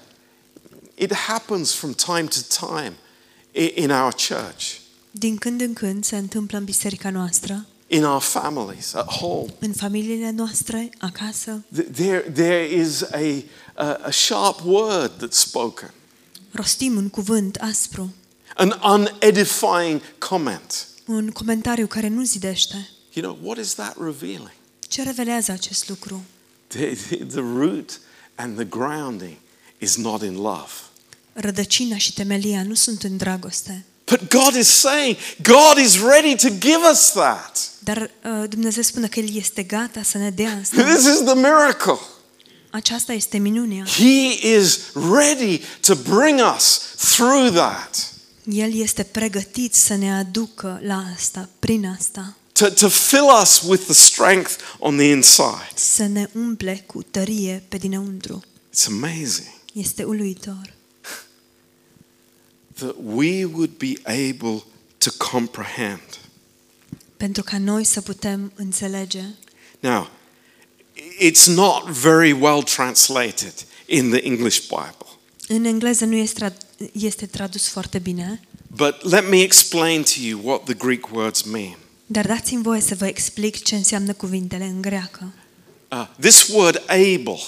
it 0.96 1.14
happens 1.14 1.74
from 1.74 1.94
time 1.94 2.24
to 2.28 2.66
time 2.68 2.94
i- 3.52 3.74
in 3.76 3.92
our 3.92 4.14
church, 4.28 4.72
Din 5.12 5.38
când 5.38 5.62
în 5.62 5.74
când 5.74 6.04
se 6.06 6.18
întâmplă 6.18 6.58
în 6.58 6.64
biserica 6.64 7.10
noastră, 7.10 7.66
in 7.88 8.04
our 8.04 8.22
families, 8.22 8.94
at 8.94 9.12
home. 9.12 9.54
în 9.60 9.74
familiile 9.74 10.30
noastre, 10.32 10.90
acasă, 10.98 11.64
Th- 11.80 11.92
There, 11.94 12.20
there 12.20 12.72
is 12.74 13.02
a, 13.02 13.44
a, 13.76 14.00
a 14.04 14.10
sharp 14.12 14.60
word 14.64 15.12
that's 15.28 15.38
spoken, 15.38 15.94
rostim 16.52 16.96
un 16.98 17.10
cuvânt 17.10 17.56
aspru, 17.56 18.14
an 18.56 18.72
unedifying 18.84 20.02
comment. 20.18 20.88
un 21.06 21.30
comentariu 21.32 21.88
care 21.88 22.08
nu 22.08 22.24
zidește. 22.24 22.90
You 23.14 23.26
know, 23.26 23.48
what 23.48 23.66
is 23.66 23.74
that 23.74 23.96
revealing? 23.98 24.58
Ce 24.90 25.04
revelează 25.04 25.52
acest 25.52 25.90
lucru? 25.90 26.24
The, 26.68 26.94
the, 26.94 27.16
the 27.16 27.40
root 27.40 28.00
and 28.36 28.56
the 28.56 28.66
grounding 28.66 29.38
is 29.78 29.96
not 29.96 30.22
in 30.24 30.36
love. 30.36 30.72
Rădăcina 31.34 31.98
și 31.98 32.14
temelia 32.14 32.64
nu 32.64 32.74
sunt 32.74 33.04
în 33.04 33.18
dragoste. 33.18 33.86
But 34.06 34.30
God 34.30 34.56
is 34.56 34.68
saying, 34.68 35.18
God 35.42 35.86
is 35.86 36.00
ready 36.02 36.36
to 36.36 36.50
give 36.50 36.80
us 36.92 37.12
that. 37.12 37.72
Dar 37.80 37.98
uh, 37.98 38.50
Dumnezeu 38.50 38.84
spune 38.84 39.08
că 39.08 39.20
El 39.20 39.36
este 39.36 39.64
gata 39.64 40.04
să 40.04 40.18
ne 40.18 40.30
dea 40.30 40.58
asta. 40.62 40.84
This 40.94 41.06
is 41.06 41.20
the 41.24 41.36
miracle. 41.36 42.00
Aceasta 42.70 43.14
este 43.14 43.38
minunea. 43.38 43.86
He 43.86 44.56
is 44.58 44.80
ready 44.94 45.62
to 45.80 45.96
bring 45.96 46.40
us 46.56 46.82
through 47.16 47.54
that, 47.54 48.14
El 48.44 48.80
este 48.80 49.04
pregătit 49.04 49.74
să 49.74 49.96
ne 49.96 50.14
aducă 50.14 50.80
la 50.84 51.04
asta, 51.16 51.50
prin 51.60 51.86
asta, 51.86 52.36
to, 52.60 52.70
to 52.70 52.90
fill 52.90 53.28
us 53.42 53.62
with 53.62 53.84
the 53.84 53.94
strength 53.94 54.58
on 54.80 54.98
the 54.98 55.06
inside. 55.10 55.72
să 55.76 56.06
ne 56.06 56.30
umple 56.34 56.84
cu 56.86 57.04
tărie 57.04 57.64
pe 57.68 57.78
dinăuntru. 57.78 58.44
It's 58.76 58.86
amazing 58.88 59.48
Este 59.74 60.04
uluitor. 60.04 60.74
that 62.76 62.96
we 63.04 63.46
would 63.46 63.72
be 63.78 63.94
able 64.06 64.64
to 64.98 65.10
comprehend. 65.32 66.20
Pentru 67.18 67.44
ca 67.44 67.58
noi 67.58 67.84
să 67.84 68.02
putem 68.02 68.52
înțelege. 68.56 69.24
Now, 69.80 70.10
it's 71.20 71.46
not 71.48 71.84
very 71.90 72.32
well 72.32 72.64
translated 72.64 73.54
in 73.86 74.10
the 74.10 74.20
English 74.24 74.60
Bible, 74.60 75.08
În 75.48 75.64
engleză 75.66 76.06
nu 76.06 76.16
este, 76.16 76.54
este 76.92 77.26
tradus 77.26 77.68
foarte 77.68 78.00
bine, 78.00 78.42
but 78.68 79.04
let 79.12 79.30
me 79.30 79.42
explain 79.42 80.04
to 80.04 80.12
you 80.22 80.40
what 80.44 80.64
the 80.64 80.74
Greek 80.74 81.12
words 81.12 81.42
mean. 81.42 81.78
Dar 82.12 82.28
dați-mi 82.28 82.64
voie 82.64 82.82
să 82.82 82.96
vă 82.96 83.08
explic 83.08 83.64
ce 83.64 83.76
înseamnă 83.76 84.14
cuvintele 84.14 84.64
în 84.64 84.82
greacă. 84.82 85.34
Uh, 85.92 86.08
this 86.20 86.48
word 86.48 86.84
able, 86.88 87.40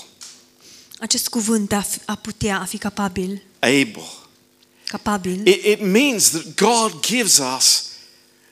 Acest 0.99 1.27
cuvânt 1.27 1.71
a, 1.71 1.81
fi, 1.81 1.99
a 2.05 2.15
putea, 2.15 2.59
a 2.59 2.65
fi 2.65 2.77
capabil, 2.77 3.41
able, 3.59 4.09
capabil, 4.85 5.47
it, 5.47 5.65
it 5.65 5.81
means 5.81 6.29
that 6.29 6.43
God 6.55 7.05
gives 7.05 7.37
us 7.57 7.85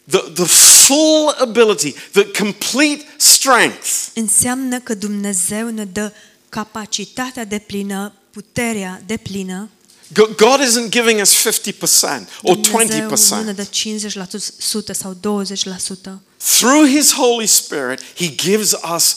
the, 0.08 0.20
the 0.34 0.46
full 0.86 1.36
ability, 1.40 1.92
the 2.12 2.32
complete 2.44 3.06
strength. 3.18 4.08
Înseamnă 4.14 4.80
că 4.80 4.94
Dumnezeu 4.94 5.70
ne 5.70 5.86
dă 5.86 6.14
capacitatea 6.50 7.46
de 7.46 7.60
plină, 7.60 8.14
puterea 8.32 9.02
de 9.06 9.18
plină. 9.18 9.70
Go- 10.14 10.34
God 10.36 10.60
isn't 10.68 10.90
giving 10.90 11.20
us 11.20 11.34
50% 11.34 12.28
or 12.42 12.56
Dumnezeu 12.56 13.10
nu 13.36 13.44
ne 13.44 13.52
20%. 13.52 13.56
dă 13.56 13.64
50% 13.64 14.94
sau 14.94 15.14
20%. 15.14 16.22
Through 16.58 16.88
His 16.90 17.12
Holy 17.14 17.48
Spirit, 17.48 18.02
He 18.16 18.28
gives 18.28 18.76
us 18.96 19.16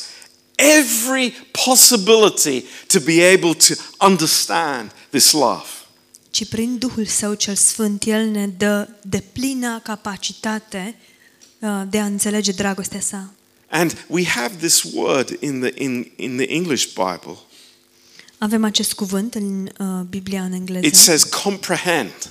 every 0.55 1.34
possibility 1.66 2.64
to 2.86 3.01
be 3.01 3.22
able 3.32 3.55
to 3.55 3.74
understand 3.99 4.90
this 5.11 5.32
love. 5.32 5.66
ci 6.30 6.45
prin 6.49 6.78
Duhul 6.78 7.07
Său 7.07 7.34
cel 7.34 7.55
Sfânt 7.55 8.05
El 8.07 8.26
ne 8.26 8.47
dă 8.47 8.88
de 9.03 9.22
plină 9.32 9.80
capacitate 9.82 10.97
uh, 11.59 11.82
de 11.90 11.99
a 11.99 12.05
înțelege 12.05 12.53
dragostea 12.53 13.01
sa. 13.01 13.32
And 13.68 14.05
we 14.07 14.24
have 14.24 14.55
this 14.57 14.82
word 14.93 15.36
in 15.40 15.61
the, 15.61 15.82
in, 15.84 16.12
in 16.16 16.36
the 16.36 16.47
English 16.55 16.84
Bible. 16.86 17.38
Avem 18.43 18.64
acest 18.64 18.93
cuvânt 18.93 19.34
în 19.34 19.70
uh, 19.78 19.86
Biblia 20.09 20.43
în 20.43 20.53
engleză. 20.53 20.86
It 20.86 20.95
says 20.95 21.24
comprehend. 21.24 22.30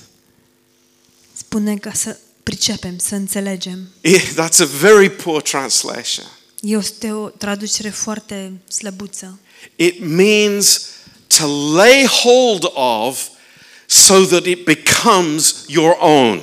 Spune 1.32 1.76
ca 1.76 1.92
să 1.92 2.18
pricepem, 2.42 2.98
să 2.98 3.14
înțelegem. 3.14 3.88
Yeah, 4.00 4.22
that's 4.22 4.58
a 4.58 4.64
very 4.64 5.10
poor 5.10 5.42
translation. 5.42 6.26
Este 6.60 7.12
o 7.12 7.28
traducere 7.28 7.88
foarte 7.88 8.52
slăbuță. 8.68 9.38
It 9.76 10.00
means 10.00 10.80
to 11.26 11.46
lay 11.74 12.06
hold 12.06 12.70
of 12.74 13.28
so 13.86 14.24
that 14.24 14.46
it 14.46 14.64
becomes 14.64 15.54
your 15.66 15.96
own. 16.00 16.42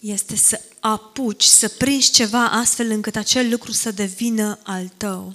Este 0.00 0.36
să 0.36 0.60
apuci, 0.80 1.44
să 1.44 1.68
prinzi 1.68 2.10
ceva 2.10 2.44
astfel 2.44 2.90
încât 2.90 3.16
acel 3.16 3.48
lucru 3.50 3.72
să 3.72 3.90
devină 3.90 4.58
al 4.62 4.92
tău. 4.96 5.34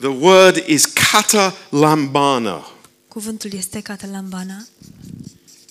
The 0.00 0.08
word 0.08 0.56
is 0.66 0.86
kata 0.86 1.54
lambano. 1.70 2.66
Cuvântul 3.08 3.52
este 3.52 3.80
catalambana. 3.80 4.66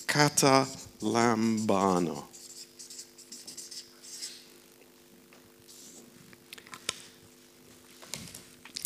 Kata 0.04 0.68
lambano. 1.00 2.28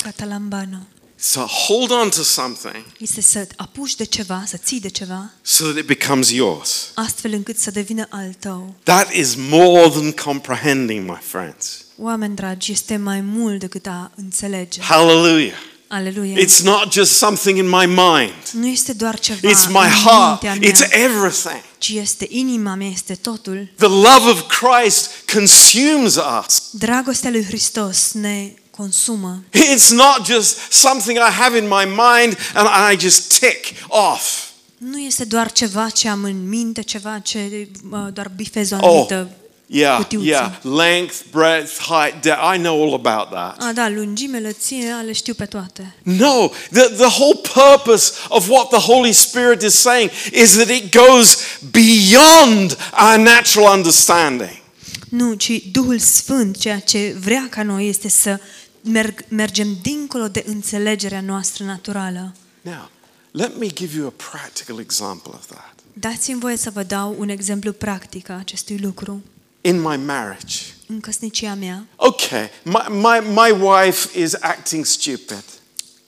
Catalambano. 0.02 0.86
So 1.16 1.46
hold 1.46 1.90
on 1.90 2.10
to 2.10 2.22
something 2.22 2.84
Este 2.98 3.20
să 3.20 3.48
apuci 3.56 3.94
de 3.94 4.04
ceva, 4.04 4.44
să 4.46 4.56
ții 4.56 4.80
de 4.80 4.88
ceva, 4.88 5.30
so 5.42 5.64
that 5.64 5.76
it 5.76 5.86
becomes 5.86 6.30
yours. 6.30 6.90
astfel 6.94 7.32
încât 7.32 7.58
să 7.58 7.70
devină 7.70 8.06
al 8.10 8.32
tău. 8.38 8.74
That 8.82 9.12
is 9.12 9.34
more 9.34 9.88
than 9.88 10.12
comprehending, 10.12 11.08
my 11.08 11.18
friends. 11.22 11.83
Oameni 11.98 12.34
dragi, 12.34 12.72
este 12.72 12.96
mai 12.96 13.20
mult 13.20 13.58
decât 13.60 13.86
a 13.86 14.10
înțelege. 14.16 14.80
Hallelujah. 14.80 15.54
Aleluia. 15.88 16.36
It's 16.44 16.62
not 16.62 16.92
just 16.92 17.12
something 17.12 17.58
in 17.58 17.68
my 17.68 17.86
mind. 17.86 18.32
nu 18.52 18.66
este 18.66 18.92
doar 18.92 19.18
ceva 19.18 19.38
It's 19.50 19.68
my 19.68 19.84
în 19.84 19.90
heart. 19.90 20.42
mintea 20.42 20.54
mea, 20.60 20.70
It's 20.70 20.92
everything. 21.04 21.62
ci 21.78 21.88
este 21.88 22.26
inima 22.30 22.74
mea, 22.74 22.88
este 22.88 23.14
totul. 23.14 23.68
The 23.76 23.86
love 23.86 24.30
of 24.30 24.40
Christ 24.46 25.10
consumes 25.32 26.16
us. 26.16 26.62
Dragostea 26.70 27.30
lui 27.30 27.44
Hristos 27.44 28.12
ne 28.12 28.52
consumă. 28.70 29.42
It's 29.74 29.88
not 29.90 30.26
just 30.26 30.56
something 30.70 31.16
I 31.18 31.32
have 31.32 31.56
in 31.58 31.64
my 31.64 31.84
mind 31.84 32.38
and 32.54 32.68
I 32.92 33.00
just 33.00 33.38
tick 33.38 33.64
off. 33.88 34.42
Nu 34.78 34.98
este 34.98 35.24
doar 35.24 35.52
ceva 35.52 35.88
ce 35.88 36.08
am 36.08 36.24
în 36.24 36.48
minte, 36.48 36.82
ceva 36.82 37.18
ce 37.18 37.68
uh, 37.90 38.06
doar 38.12 38.30
bifez 38.36 38.70
o 38.70 38.76
Oh, 38.76 38.82
anumită 38.88 39.30
Yeah, 39.66 39.96
cutiuță. 39.96 40.26
yeah. 40.26 40.52
Length, 40.62 41.16
breadth, 41.30 41.78
height, 41.78 42.22
depth. 42.22 42.54
I 42.54 42.58
know 42.58 42.82
all 42.82 42.94
about 42.94 43.30
that. 43.30 43.62
A, 43.62 43.72
da, 43.72 43.88
lungime, 43.88 44.40
lățime, 44.40 45.02
le 45.04 45.12
știu 45.12 45.34
pe 45.34 45.44
toate. 45.44 45.94
No, 46.02 46.50
the, 46.70 46.82
the 46.82 47.20
whole 47.20 47.40
purpose 47.54 48.12
of 48.28 48.48
what 48.48 48.68
the 48.68 48.78
Holy 48.92 49.12
Spirit 49.12 49.62
is 49.62 49.74
saying 49.74 50.10
is 50.32 50.56
that 50.56 50.68
it 50.68 50.96
goes 50.96 51.36
beyond 51.70 52.76
our 53.02 53.18
natural 53.18 53.76
understanding. 53.76 54.62
Nu, 55.08 55.34
ci 55.34 55.50
Duhul 55.72 55.98
Sfânt, 55.98 56.58
ceea 56.58 56.78
ce 56.78 57.16
vrea 57.20 57.46
ca 57.50 57.62
noi 57.62 57.88
este 57.88 58.08
să 58.08 58.40
merg, 58.80 59.24
mergem 59.28 59.76
dincolo 59.82 60.28
de 60.28 60.44
înțelegerea 60.46 61.20
noastră 61.20 61.64
naturală. 61.64 62.34
Now, 62.60 62.90
let 63.30 63.58
me 63.58 63.66
give 63.66 63.96
you 63.96 64.06
a 64.06 64.12
practical 64.30 64.78
example 64.78 65.32
of 65.34 65.46
that. 65.46 65.74
Dați-mi 65.92 66.40
voie 66.40 66.56
să 66.56 66.70
vă 66.70 66.82
dau 66.82 67.14
un 67.18 67.28
exemplu 67.28 67.72
practic 67.72 68.28
a 68.28 68.38
acestui 68.38 68.78
lucru. 68.78 69.22
In 69.66 69.80
my 69.80 69.96
marriage, 69.96 70.56
În 70.86 71.00
căsnicia 71.00 71.54
mea, 71.54 71.86
okay, 71.96 72.50
my, 72.62 72.80
my, 72.88 73.20
my 73.34 73.50
wife 73.60 74.18
is 74.20 74.34
acting 74.40 74.84
stupid. 74.84 75.44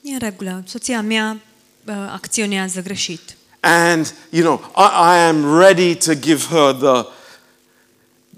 e 0.03 0.13
în 0.13 0.19
regulă, 0.19 0.63
soția 0.67 1.01
mea 1.03 1.41
uh, 1.85 1.95
acționează 2.13 2.81
greșit. 2.83 3.37
And, 3.61 4.15
you 4.31 4.43
know, 4.45 4.71
I, 4.77 5.17
I 5.17 5.19
am 5.29 5.59
ready 5.59 5.95
to 5.97 6.15
give 6.15 6.45
her 6.47 6.73
the, 6.75 7.05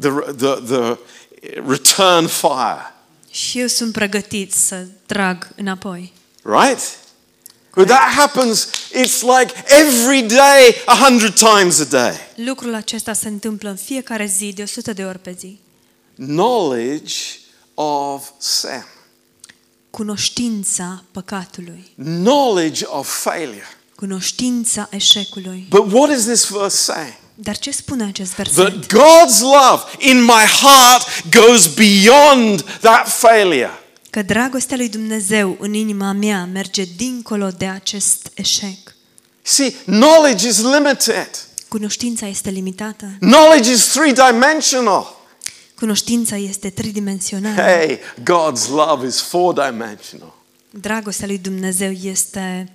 the, 0.00 0.32
the, 0.32 0.54
the 0.74 0.96
return 1.66 2.26
fire, 2.26 2.94
Și 3.30 3.58
eu 3.60 3.66
sunt 3.66 3.92
pregătit 3.92 4.52
să 4.52 4.86
trag 5.06 5.48
înapoi. 5.56 6.12
right? 6.42 6.98
But 7.74 7.86
that 7.86 8.12
happens, 8.16 8.68
it's 8.92 9.22
like 9.22 9.52
every 9.66 10.22
day, 10.22 10.82
a 10.86 10.94
hundred 10.96 11.34
times 11.34 11.80
a 11.80 11.84
day. 11.84 12.14
Lucrul 12.34 12.74
acesta 12.74 13.12
se 13.12 13.28
întâmplă 13.28 13.68
în 13.68 13.76
fiecare 13.76 14.26
zi, 14.26 14.52
de 14.52 14.62
100 14.62 14.92
de 14.92 15.04
ori 15.04 15.18
pe 15.18 15.36
zi. 15.38 15.58
Knowledge 16.16 17.14
of 17.74 18.28
sin, 18.38 18.84
Cunoștința 19.90 21.04
păcatului, 21.10 21.92
knowledge 22.04 22.84
of 22.86 23.22
failure. 23.22 23.66
cunoștința 23.94 24.88
eșecului. 24.90 25.66
But 25.68 25.92
what 25.92 26.10
is 26.16 26.24
this 26.24 26.48
verse 26.48 26.76
saying? 26.92 27.14
Dar 27.34 27.58
ce 27.58 27.70
spune 27.70 28.04
acest 28.04 28.34
verset? 28.34 28.54
That 28.54 28.86
God's 28.86 29.40
love 29.40 29.82
in 29.98 30.22
my 30.24 30.44
heart 30.62 31.24
goes 31.30 31.66
beyond 31.74 32.62
that 32.80 33.08
failure. 33.08 33.70
Că 34.18 34.24
dragostea 34.24 34.76
lui 34.76 34.88
Dumnezeu 34.88 35.56
în 35.60 35.74
inima 35.74 36.12
mea 36.12 36.44
merge 36.52 36.84
dincolo 36.96 37.48
de 37.48 37.66
acest 37.66 38.30
eșec. 38.34 38.94
See, 39.42 39.74
knowledge 39.84 40.48
is 40.48 40.62
limited. 40.62 41.30
Cunoștința 41.68 42.26
este 42.26 42.50
limitată. 42.50 43.16
Knowledge 43.20 43.72
is 43.72 43.84
three 43.84 44.12
dimensional. 44.12 45.16
Cunoștința 45.74 46.36
este 46.36 46.70
tridimensională. 46.70 47.62
Hey, 47.62 47.98
God's 48.20 48.68
love 48.68 49.06
is 49.06 49.20
four 49.20 49.52
dimensional. 49.52 50.34
Dragostea 50.70 51.26
lui 51.26 51.38
Dumnezeu 51.38 51.90
este 51.90 52.72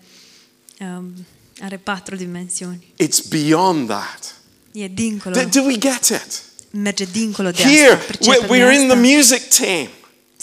um, 0.80 1.14
are 1.62 1.78
patru 1.78 2.16
dimensiuni. 2.16 2.94
It's 3.04 3.28
beyond 3.30 3.88
that. 3.88 4.36
E 4.72 4.88
dincolo. 4.88 5.36
Do, 5.36 5.60
do 5.60 5.62
we 5.62 5.78
get 5.78 6.08
it? 6.08 6.44
Merge 6.70 7.06
dincolo 7.12 7.52
de 7.52 7.62
Here, 7.62 7.94
asta. 7.94 8.04
Pricepem 8.06 8.42
we're, 8.44 8.48
de 8.48 8.54
we're 8.54 8.74
in 8.74 8.88
the 8.88 8.98
asta. 8.98 9.08
music 9.16 9.42
team, 9.50 9.88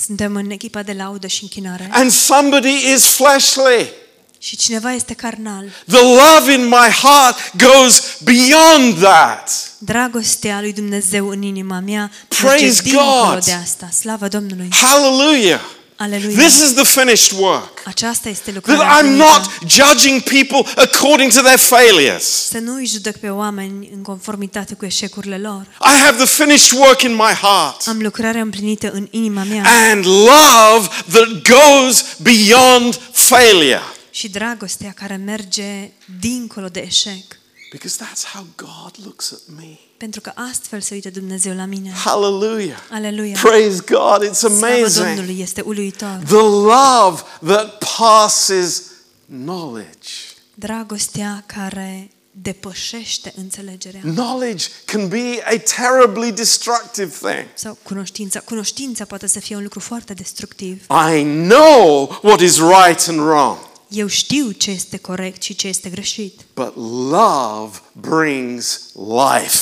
Suntem 0.05 0.34
în 0.36 0.51
echipa 0.51 0.82
de 0.82 0.92
laudă 0.92 1.26
și 1.26 1.42
închinare. 1.42 1.88
and 1.92 2.11
somebody 2.11 2.92
is 2.94 3.05
fleshly. 3.05 3.90
Și 4.38 4.57
cineva 4.57 4.92
este 4.92 5.14
carnal. 5.14 5.64
The 5.86 6.01
love 6.01 6.53
in 6.53 6.66
my 6.66 6.88
heart 7.03 7.36
goes 7.57 8.03
beyond 8.22 8.98
that. 9.03 9.51
Dragostea 9.78 10.61
lui 10.61 10.72
Dumnezeu 10.72 11.28
în 11.28 11.42
inima 11.42 11.80
mea 11.80 12.11
Praise 12.28 12.64
merge 12.64 12.82
dincolo 12.82 13.30
God. 13.32 13.44
de 13.44 13.53
asta. 13.53 13.88
Slavă 13.92 14.28
Domnului. 14.28 14.68
Hallelujah. 14.70 15.61
Aleluia. 16.03 16.36
This 16.36 16.61
is 16.61 16.72
the 16.74 16.84
finished 16.84 17.38
work. 17.38 17.82
Aceasta 17.84 18.28
este 18.28 18.51
lucrarea 18.55 18.82
That 18.86 19.01
I'm 19.03 19.05
împlinită. 19.07 19.24
not 19.32 19.70
judging 19.70 20.20
people 20.22 20.72
according 20.76 21.32
to 21.32 21.40
their 21.40 21.59
failures. 21.59 22.24
Să 22.48 22.59
nu 22.59 22.74
îi 22.74 22.86
judec 22.86 23.16
pe 23.16 23.28
oameni 23.28 23.90
în 23.94 24.03
conformitate 24.03 24.74
cu 24.74 24.84
eșecurile 24.84 25.38
lor. 25.38 25.66
I 25.80 25.98
have 26.05 26.16
the 26.24 26.26
finished 26.44 26.78
work 26.78 27.03
in 27.03 27.12
my 27.14 27.32
heart. 27.42 27.86
Am 27.86 27.98
lucrarea 28.01 28.40
împlinită 28.40 28.90
în 28.90 29.07
inima 29.11 29.42
mea 29.42 29.64
And 29.90 30.07
love 30.07 30.88
that 31.12 31.28
goes 31.48 32.05
beyond 32.22 32.98
failure. 33.12 33.80
și 34.11 34.28
dragostea 34.28 34.92
care 34.96 35.16
merge 35.24 35.90
dincolo 36.20 36.66
de 36.68 36.80
eșec. 36.86 37.38
Because 37.71 38.05
that's 38.05 38.25
how 38.25 38.47
God 38.57 39.05
looks 39.05 39.33
at 39.33 39.41
me. 39.57 39.79
Pentru 39.97 40.21
că 40.21 40.33
astfel 40.35 40.81
se 40.81 40.95
uită 40.95 41.11
Dumnezeu 41.11 41.55
la 41.55 41.64
mine. 41.64 41.91
Hallelujah. 41.91 42.79
Aleluia. 42.91 43.39
Praise 43.43 43.85
God. 43.87 44.29
It's 44.29 44.33
Slavă 44.33 44.66
amazing. 44.66 45.07
Domnului 45.07 45.41
este 45.41 45.61
uluitor. 45.61 46.21
The 46.25 46.43
love 46.43 47.23
that 47.47 47.85
passes 47.97 48.83
knowledge. 49.29 50.09
Dragostea 50.55 51.45
care 51.47 52.11
depășește 52.31 53.33
înțelegerea. 53.37 54.01
Knowledge 54.01 54.66
can 54.85 55.09
be 55.09 55.43
a 55.45 55.59
terribly 55.59 56.33
destructive 56.33 57.12
thing. 57.21 57.47
Sau 57.55 57.79
cunoștința. 57.83 58.41
Cunoștința 58.41 59.05
poate 59.05 59.27
să 59.27 59.41
fie 59.41 59.57
un 59.57 59.62
lucru 59.62 59.81
foarte 59.81 60.14
destructiv. 60.14 60.83
I 61.12 61.23
know 61.23 62.18
what 62.23 62.41
is 62.41 62.59
right 62.59 63.09
and 63.09 63.18
wrong, 63.18 63.59
Eu 63.91 64.07
știu 64.07 64.51
ce 64.51 64.70
este 64.70 64.97
corect 64.99 65.43
și 65.43 65.55
ce 65.55 65.68
este 65.68 65.88
greșit. 65.88 66.41
but 66.55 66.76
love 67.11 67.78
brings 67.93 68.80
life. 68.95 69.59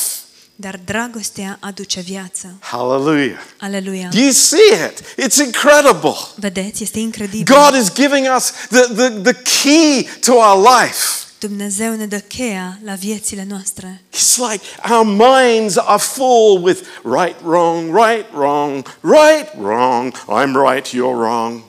Dar 0.61 0.81
dragostea 0.85 1.57
aduce 1.61 2.01
viață. 2.01 2.57
Hallelujah. 2.61 3.39
Aleluia. 3.61 4.09
Do 4.13 4.19
you 4.19 4.31
see 4.31 4.87
it? 4.89 5.01
It's 5.27 5.37
incredible. 5.45 6.17
Vedeți, 6.37 6.83
este 6.83 6.99
incredibil. 6.99 7.55
God 7.57 7.81
is 7.81 7.93
giving 7.95 8.27
us 8.37 8.53
the, 8.69 8.81
the, 8.95 9.33
the 9.33 9.43
key 9.63 10.09
to 10.21 10.33
our 10.33 10.67
life. 10.83 10.97
Dumnezeu 11.39 11.95
ne 11.95 12.07
dă 12.07 12.19
cheia 12.19 12.79
la 12.85 12.95
viețile 12.95 13.47
noastre. 13.49 14.03
It's 14.13 14.37
like 14.51 14.65
our 14.91 15.07
minds 15.07 15.77
are 15.77 16.01
full 16.01 16.63
with 16.63 16.81
right, 17.05 17.37
wrong, 17.43 17.97
right, 17.97 18.27
wrong, 18.33 18.99
right, 19.03 19.49
wrong, 19.61 20.13
I'm 20.29 20.53
right, 20.71 20.87
you're 20.89 21.17
wrong. 21.17 21.63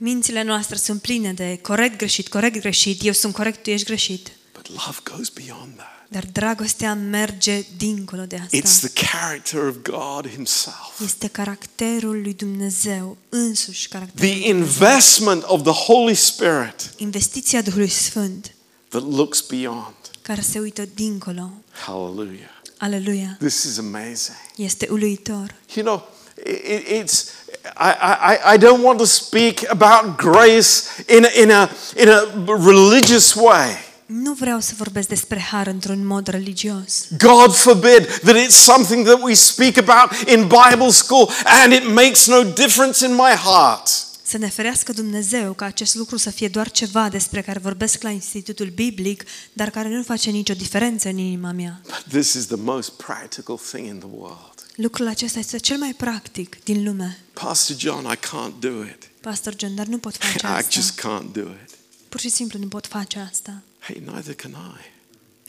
Mințile 0.00 0.42
noastre 0.42 0.76
sunt 0.76 1.00
pline 1.00 1.32
de 1.32 1.58
corect, 1.62 1.96
greșit, 1.98 2.28
corect, 2.28 2.60
greșit, 2.60 3.04
eu 3.04 3.12
sunt 3.12 3.34
corect, 3.34 3.62
tu 3.62 3.70
ești 3.70 3.86
greșit. 3.86 4.30
But 4.52 4.68
love 4.68 4.98
goes 5.16 5.28
beyond 5.28 5.76
that. 5.76 5.96
Dar 6.10 6.24
dragostea 6.32 6.94
merge 6.94 7.64
dincolo 7.76 8.22
de 8.24 8.36
It's 8.36 8.64
asta. 8.64 8.86
the 8.88 9.06
character 9.06 9.66
of 9.66 9.74
God 9.82 10.28
Himself. 10.32 11.00
Este 11.04 11.26
caracterul 11.28 12.20
lui 12.22 12.34
Dumnezeu 12.34 13.16
însuși, 13.28 13.88
caracterul. 13.88 14.28
The 14.34 14.48
investment 14.48 15.42
of 15.46 15.62
the 15.62 15.72
Holy 15.92 16.14
Spirit 16.14 16.90
Investiția 16.96 17.62
Duhului 17.62 17.88
Sfânt 17.88 18.54
that 18.88 19.02
looks 19.02 19.40
beyond. 19.40 19.94
care 20.22 20.40
se 20.40 20.58
uită 20.58 20.88
dincolo. 20.94 21.50
Hallelujah. 21.86 22.56
Aleluia. 22.78 23.36
This 23.38 23.62
is 23.62 23.78
amazing. 23.78 24.36
Este 24.56 24.88
uluitor. 24.90 25.54
You 25.74 25.84
know, 25.84 26.08
it, 26.44 26.88
it's, 26.88 27.32
I, 27.76 27.90
I, 28.32 28.54
I 28.54 28.56
don't 28.56 28.82
want 28.82 28.98
to 28.98 29.06
speak 29.06 29.64
about 29.70 30.16
grace 30.16 31.04
in 31.08 31.24
a, 31.24 31.28
in, 31.42 31.50
a, 31.50 31.70
in 31.96 32.08
a 32.08 32.20
religious 32.56 33.34
way. 33.34 33.86
Nu 34.06 34.32
vreau 34.32 34.60
să 34.60 34.72
vorbesc 34.76 35.08
despre 35.08 35.40
har 35.50 35.66
într-un 35.66 36.06
mod 36.06 36.26
religios. 36.26 37.06
God 37.18 37.54
forbid 37.54 38.06
that 38.06 38.36
it's 38.36 38.56
something 38.64 39.06
that 39.06 39.22
we 39.22 39.34
speak 39.34 39.76
about 39.76 40.28
in 40.28 40.48
Bible 40.48 40.90
school 40.90 41.30
and 41.44 41.72
it 41.72 41.88
makes 41.88 42.26
no 42.26 42.42
difference 42.42 43.06
in 43.06 43.14
my 43.14 43.34
heart. 43.44 44.06
Să 44.22 44.38
ne 44.38 44.48
ferească 44.48 44.92
Dumnezeu 44.92 45.52
ca 45.52 45.64
acest 45.64 45.94
lucru 45.94 46.16
să 46.16 46.30
fie 46.30 46.48
doar 46.48 46.70
ceva 46.70 47.08
despre 47.08 47.42
care 47.42 47.58
vorbesc 47.58 48.02
la 48.02 48.10
Institutul 48.10 48.66
Biblic, 48.74 49.24
dar 49.52 49.70
care 49.70 49.88
nu 49.88 50.02
face 50.02 50.30
nicio 50.30 50.54
diferență 50.54 51.08
în 51.08 51.18
inima 51.18 51.52
mea. 51.52 51.80
But 51.82 52.04
this 52.08 52.32
is 52.32 52.46
the 52.46 52.56
most 52.56 52.90
practical 52.90 53.60
thing 53.70 53.86
in 53.86 53.98
the 53.98 54.08
world. 54.10 54.57
Lucrul 54.80 55.08
acesta 55.08 55.38
este 55.38 55.58
cel 55.58 55.78
mai 55.78 55.94
practic 55.96 56.64
din 56.64 56.84
lume. 56.84 57.18
Pastor 57.32 57.76
John, 57.76 58.06
I 58.12 58.16
can't 58.16 58.60
do 58.60 58.82
it. 58.82 59.10
Pastor 59.20 59.54
John, 59.56 59.74
dar 59.74 59.86
nu 59.86 59.98
pot 59.98 60.16
face 60.16 60.46
I 60.46 60.50
asta. 60.50 60.68
just 60.70 61.00
can't 61.00 61.32
do 61.32 61.40
it. 61.40 61.70
Pur 62.08 62.20
și 62.20 62.28
simplu 62.28 62.58
nu 62.58 62.66
pot 62.68 62.86
face 62.86 63.28
asta. 63.30 63.62
Hey, 63.78 64.02
neither 64.12 64.34
can 64.34 64.50
I. 64.50 64.90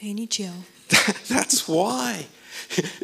Ei, 0.06 0.12
nici 0.12 0.38
eu. 0.38 0.54
That's 1.38 1.66
why. 1.66 2.28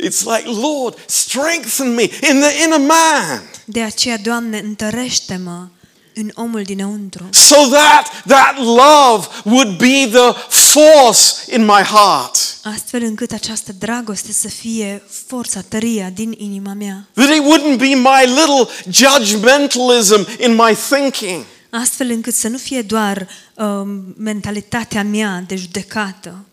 It's 0.07 0.23
like, 0.23 0.43
Lord, 0.45 0.97
strengthen 1.07 1.93
me 1.93 2.01
in 2.03 2.39
the 2.39 2.63
inner 2.63 2.79
man 2.79 3.41
De 3.65 3.81
aceea, 3.81 4.17
Doamne, 4.17 4.59
întărește-mă 4.59 5.67
în 6.13 6.31
omul 6.33 6.63
dinăuntru, 6.63 7.27
so 7.31 7.55
that 7.55 8.23
that 8.27 8.57
love 8.57 9.27
would 9.43 9.77
be 9.77 10.09
the 10.11 10.33
force 10.49 11.53
in 11.55 11.61
my 11.65 11.81
heart. 11.81 12.54
Astfel 12.73 13.01
încât 13.03 13.31
această 13.31 13.71
dragoste 13.71 14.31
să 14.31 14.47
fie 14.47 15.03
forța, 15.27 15.61
tăria 15.61 16.09
din 16.09 16.35
inima 16.37 16.73
mea, 16.73 17.07
That 17.13 17.29
it 17.29 17.41
wouldn't 17.41 17.77
be 17.77 17.93
my 17.95 18.25
little 18.25 18.67
judgmentalism 18.91 20.27
in 20.39 20.53
my 20.55 20.75
thinking. 20.89 21.45
astfel 21.69 22.09
încât 22.09 22.33
să 22.33 22.47
nu 22.47 22.57
fie 22.57 22.81
doar 22.81 23.27
um, 23.55 24.13
mentalitatea 24.17 25.03
mea 25.03 25.43
de 25.47 25.55
judecată, 25.55 26.45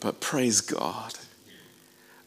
But 0.00 0.18
praise 0.18 0.62
God 0.70 1.18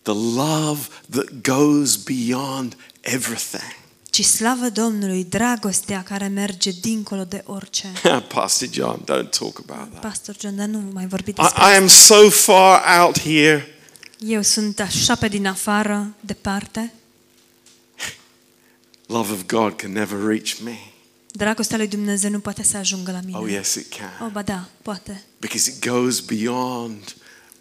the 0.02 0.14
love 0.14 0.80
that 1.10 1.26
goes 1.42 1.96
beyond 1.96 2.76
everything. 3.02 3.76
Ci 4.18 4.26
slavă 4.26 4.70
Domnului, 4.70 5.24
dragostea 5.24 6.04
care 6.04 6.28
merge 6.28 6.72
dincolo 6.82 7.24
de 7.24 7.44
orice. 7.46 7.92
Pastor 8.34 8.68
John, 8.72 9.02
don't 9.02 9.30
talk 9.30 9.62
about 9.68 9.90
that. 9.90 10.02
Pastor 10.02 10.36
John, 10.40 10.56
dar 10.56 10.66
nu 10.68 10.80
mai 10.94 11.08
vorbi 11.08 11.30
I, 11.30 11.34
despre 11.34 11.64
I 11.72 11.76
am 11.76 11.88
so 11.88 12.30
far 12.30 13.00
out 13.02 13.20
here. 13.20 13.68
Eu 14.20 14.42
sunt 14.42 14.80
așa 14.80 15.16
pe 15.16 15.28
din 15.28 15.48
afară, 15.48 16.14
departe. 16.20 16.94
Love 19.06 19.32
of 19.34 19.46
God 19.46 19.76
can 19.76 19.92
never 19.92 20.26
reach 20.28 20.58
me. 20.64 20.78
Dragostea 21.32 21.78
lui 21.78 21.88
Dumnezeu 21.88 22.30
nu 22.30 22.40
poate 22.40 22.64
să 22.64 22.78
ajungă 22.78 23.12
la 23.12 23.20
mine. 23.26 23.38
Oh, 23.38 23.50
yes, 23.50 23.74
it 23.76 23.94
Oh, 23.94 23.98
can. 24.20 24.32
ba 24.32 24.42
da, 24.42 24.70
poate. 24.82 25.24
Because 25.40 25.70
it 25.70 25.86
goes 25.88 26.20
beyond 26.20 27.16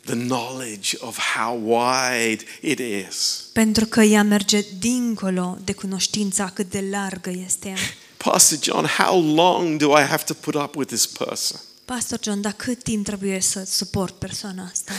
the 0.07 0.14
knowledge 0.14 0.96
of 1.00 1.18
how 1.34 1.61
wide 1.62 2.44
it 2.61 2.78
is. 2.78 3.44
Pentru 3.52 3.86
că 3.86 4.02
ea 4.02 4.22
merge 4.22 4.64
dincolo 4.78 5.59
de 5.64 5.72
cunoștința 5.72 6.50
cât 6.54 6.70
de 6.70 6.84
largă 6.90 7.30
este 7.30 7.68
ea. 7.68 7.76
Pastor 8.16 8.59
John, 8.62 8.86
how 8.86 9.34
long 9.34 9.78
do 9.78 9.98
I 9.98 10.02
have 10.02 10.22
to 10.22 10.34
put 10.34 10.54
up 10.54 10.74
with 10.76 10.88
this 10.88 11.07
person? 11.07 11.61
Pastor 11.84 12.18
John, 12.22 12.40
dar 12.40 12.52
cât 12.52 12.82
timp 12.82 13.04
trebuie 13.04 13.40
să 13.40 13.64
suport 13.64 14.14
persoana 14.14 14.68
asta? 14.72 14.92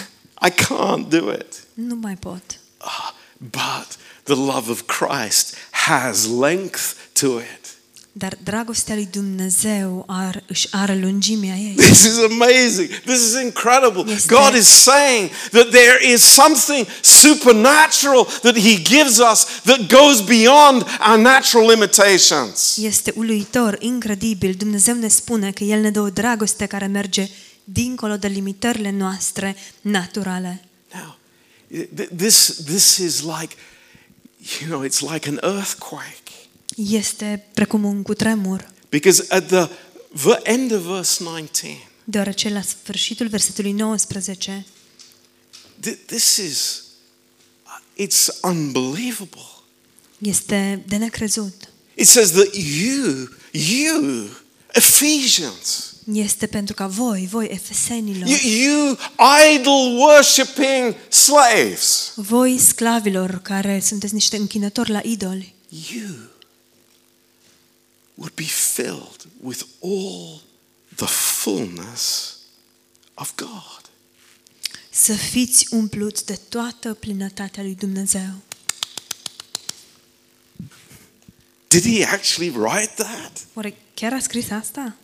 I 0.47 0.49
can't 0.49 1.09
do 1.09 1.31
it. 1.31 1.63
Nu 1.73 1.95
mai 1.95 2.15
pot. 2.15 2.59
Ah, 2.77 3.11
but 3.37 3.97
the 4.23 4.35
love 4.35 4.71
of 4.71 4.81
Christ 4.85 5.55
has 5.71 6.25
length 6.25 6.93
to 7.13 7.39
it. 7.39 7.66
Dar 8.17 8.37
dragostea 8.43 8.95
lui 8.95 9.07
Dumnezeu 9.11 10.03
ar, 10.07 10.43
își 10.47 10.67
are 10.71 10.95
lungimea 10.95 11.55
ei. 11.55 11.73
This 11.89 12.03
is 12.03 12.17
amazing. 12.17 12.89
This 13.05 13.19
is 13.21 13.33
incredible. 13.41 14.13
Este- 14.13 14.33
God 14.33 14.53
is 14.55 14.67
saying 14.67 15.29
that 15.51 15.69
there 15.69 16.11
is 16.11 16.21
something 16.21 16.87
supernatural 17.01 18.25
that 18.41 18.57
He 18.57 18.75
gives 18.81 19.17
us 19.31 19.45
that 19.63 19.79
goes 19.89 20.21
beyond 20.21 20.85
our 21.09 21.17
natural 21.17 21.67
limitations. 21.69 22.77
Este 22.77 23.13
uluitor, 23.15 23.75
incredibil. 23.79 24.53
Dumnezeu 24.57 24.95
ne 24.95 25.07
spune 25.07 25.51
că 25.51 25.63
El 25.63 25.79
ne 25.81 25.89
dă 25.89 25.99
o 25.99 26.09
dragoste 26.09 26.65
care 26.65 26.85
merge 26.85 27.29
dincolo 27.63 28.17
de 28.17 28.27
limitările 28.27 28.91
noastre 28.91 29.55
naturale. 29.81 30.61
Now, 30.93 31.17
th- 31.95 32.07
this, 32.17 32.53
this 32.65 32.97
is 32.97 33.19
like, 33.21 33.55
you 34.59 34.69
know, 34.69 34.85
it's 34.85 34.99
like 35.13 35.29
an 35.29 35.39
earthquake. 35.55 36.26
Este 36.89 37.45
precum 37.53 37.83
un 37.83 38.01
cutremur, 38.01 38.71
Because 38.89 39.25
at 39.29 39.47
the 39.47 39.69
v- 40.11 40.39
end 40.43 40.71
of 40.71 40.81
verse 40.81 41.23
19, 41.23 41.77
deoarece 42.03 42.49
la 42.49 42.61
sfârșitul 42.61 43.27
versetului 43.27 43.71
19 43.71 44.65
th- 45.87 45.97
this 46.05 46.35
is, 46.37 46.81
it's 47.95 48.27
unbelievable. 48.41 49.41
este 50.17 50.83
de 50.87 50.95
necrezut. 50.95 51.53
It 51.95 52.07
says 52.07 52.31
that 52.31 52.55
you, 52.55 53.29
you, 53.51 54.27
Ephesians, 54.73 55.91
Este 56.13 56.45
pentru 56.45 56.73
ca 56.73 56.87
voi, 56.87 57.27
voi 57.31 57.47
efesenilor, 57.51 58.27
you, 58.27 58.37
you 58.63 58.97
idol 59.55 59.97
worshipping 59.97 60.95
slaves, 61.09 62.11
voi 62.15 62.57
sclavilor 62.57 63.39
care 63.41 63.79
sunteți 63.79 64.13
niște 64.13 64.37
închinători 64.37 64.89
la 64.91 65.01
idoli, 65.03 65.53
you 65.93 66.05
would 68.17 68.35
be 68.35 68.47
filled 68.47 69.25
with 69.41 69.63
all 69.81 70.41
the 70.95 71.07
fullness 71.07 72.35
of 73.13 73.35
God. 73.35 73.81
să 74.89 75.13
fiți 75.13 75.67
umpluți 75.69 76.25
de 76.25 76.39
toată 76.49 76.93
plinătatea 76.93 77.63
lui 77.63 77.75
Dumnezeu. 77.75 78.33
Did 81.67 81.83
he 81.83 82.05
actually 82.05 82.49
write 82.49 82.93
that? 82.95 83.45
Oare 83.53 83.77
chiar 83.93 84.13
a 84.13 84.19
scris 84.19 84.49
asta? 84.49 84.95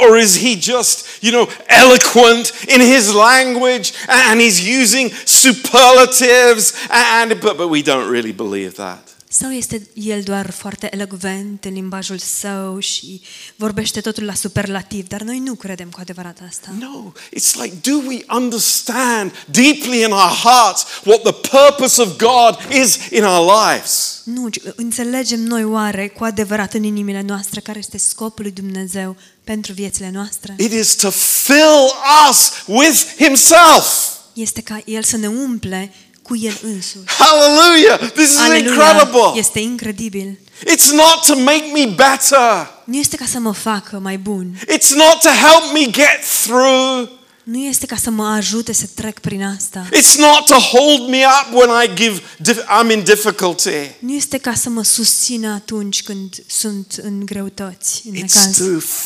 Or, 0.00 0.18
is 0.18 0.38
he 0.38 0.58
just, 0.58 1.06
you 1.20 1.30
know, 1.30 1.48
eloquent 1.66 2.54
in 2.66 2.80
his 2.80 3.12
language 3.12 3.92
and 4.08 4.40
he's 4.40 4.58
using 4.58 5.12
superlatives 5.24 6.72
and 6.88 7.38
but, 7.40 7.56
but 7.56 7.68
we 7.68 7.82
don't 7.82 8.08
really 8.10 8.32
believe 8.32 8.72
that. 8.76 9.15
Sau 9.38 9.50
este 9.50 9.88
el 9.94 10.22
doar 10.22 10.50
foarte 10.50 10.88
elocvent 10.90 11.64
în 11.64 11.72
limbajul 11.72 12.18
său 12.18 12.78
și 12.78 13.20
vorbește 13.56 14.00
totul 14.00 14.24
la 14.24 14.34
superlativ, 14.34 15.08
dar 15.08 15.20
noi 15.20 15.38
nu 15.38 15.54
credem 15.54 15.88
cu 15.88 15.98
adevărat 16.00 16.38
asta. 16.48 16.68
No, 16.78 17.12
it's 17.12 17.54
like, 17.62 17.90
do 17.90 17.96
we 18.06 18.24
understand 18.28 19.32
deeply 19.50 20.02
in 20.02 20.10
our 20.10 20.32
hearts 20.44 20.84
what 21.04 21.22
the 21.22 21.32
purpose 21.32 22.02
of 22.02 22.16
God 22.16 22.82
is 22.82 22.98
in 23.10 23.24
our 23.24 23.52
lives? 23.52 24.22
Nu, 24.24 24.48
ci 24.48 24.60
înțelegem 24.76 25.40
noi 25.40 25.64
oare 25.64 26.08
cu 26.08 26.24
adevărat 26.24 26.74
în 26.74 26.82
inimile 26.82 27.20
noastre 27.20 27.60
care 27.60 27.78
este 27.78 27.98
scopul 27.98 28.44
lui 28.44 28.52
Dumnezeu 28.52 29.16
pentru 29.44 29.72
viețile 29.72 30.10
noastre? 30.10 30.54
It 30.58 30.72
is 30.72 30.94
to 30.94 31.10
fill 31.10 31.92
us 32.30 32.52
with 32.66 33.04
Himself. 33.18 34.14
Este 34.32 34.60
ca 34.60 34.82
El 34.84 35.02
să 35.02 35.16
ne 35.16 35.26
umple 35.26 35.92
cu 36.26 36.36
El 36.36 36.58
însuși. 36.62 37.04
Hallelujah! 37.18 38.10
This 38.12 38.30
is 38.30 38.38
Aleluia! 38.38 38.70
incredible. 38.72 39.32
Este 39.34 39.58
incredibil. 39.60 40.38
It's 40.74 40.90
not 40.92 41.24
to 41.26 41.34
make 41.38 41.64
me 41.74 41.84
better. 41.86 42.74
Nu 42.84 42.96
este 42.96 43.16
ca 43.16 43.24
să 43.30 43.38
mă 43.38 43.52
facă 43.52 43.98
mai 44.02 44.18
bun. 44.18 44.58
It's 44.62 44.88
not 44.94 45.20
to 45.20 45.28
help 45.28 45.72
me 45.72 45.80
get 45.90 46.20
through. 46.42 47.08
Nu 47.42 47.58
este 47.58 47.86
ca 47.86 47.96
să 47.96 48.10
mă 48.10 48.26
ajute 48.26 48.72
să 48.72 48.84
trec 48.94 49.18
prin 49.18 49.44
asta. 49.44 49.88
It's 49.92 50.14
not 50.16 50.44
to 50.46 50.54
hold 50.54 51.08
me 51.08 51.18
up 51.40 51.54
when 51.58 51.68
I 51.84 51.94
give 51.94 52.20
dif- 52.42 52.64
I'm 52.64 52.92
in 52.92 53.02
difficulty. 53.04 53.70
Nu 53.98 54.12
este 54.14 54.38
ca 54.38 54.54
să 54.54 54.68
mă 54.68 54.82
susțină 54.84 55.52
atunci 55.52 56.02
când 56.02 56.34
sunt 56.46 57.00
în 57.02 57.26
greutăți, 57.26 58.02
în 58.06 58.12
It's 58.14 58.20
necaz. 58.20 58.56
to 58.56 58.64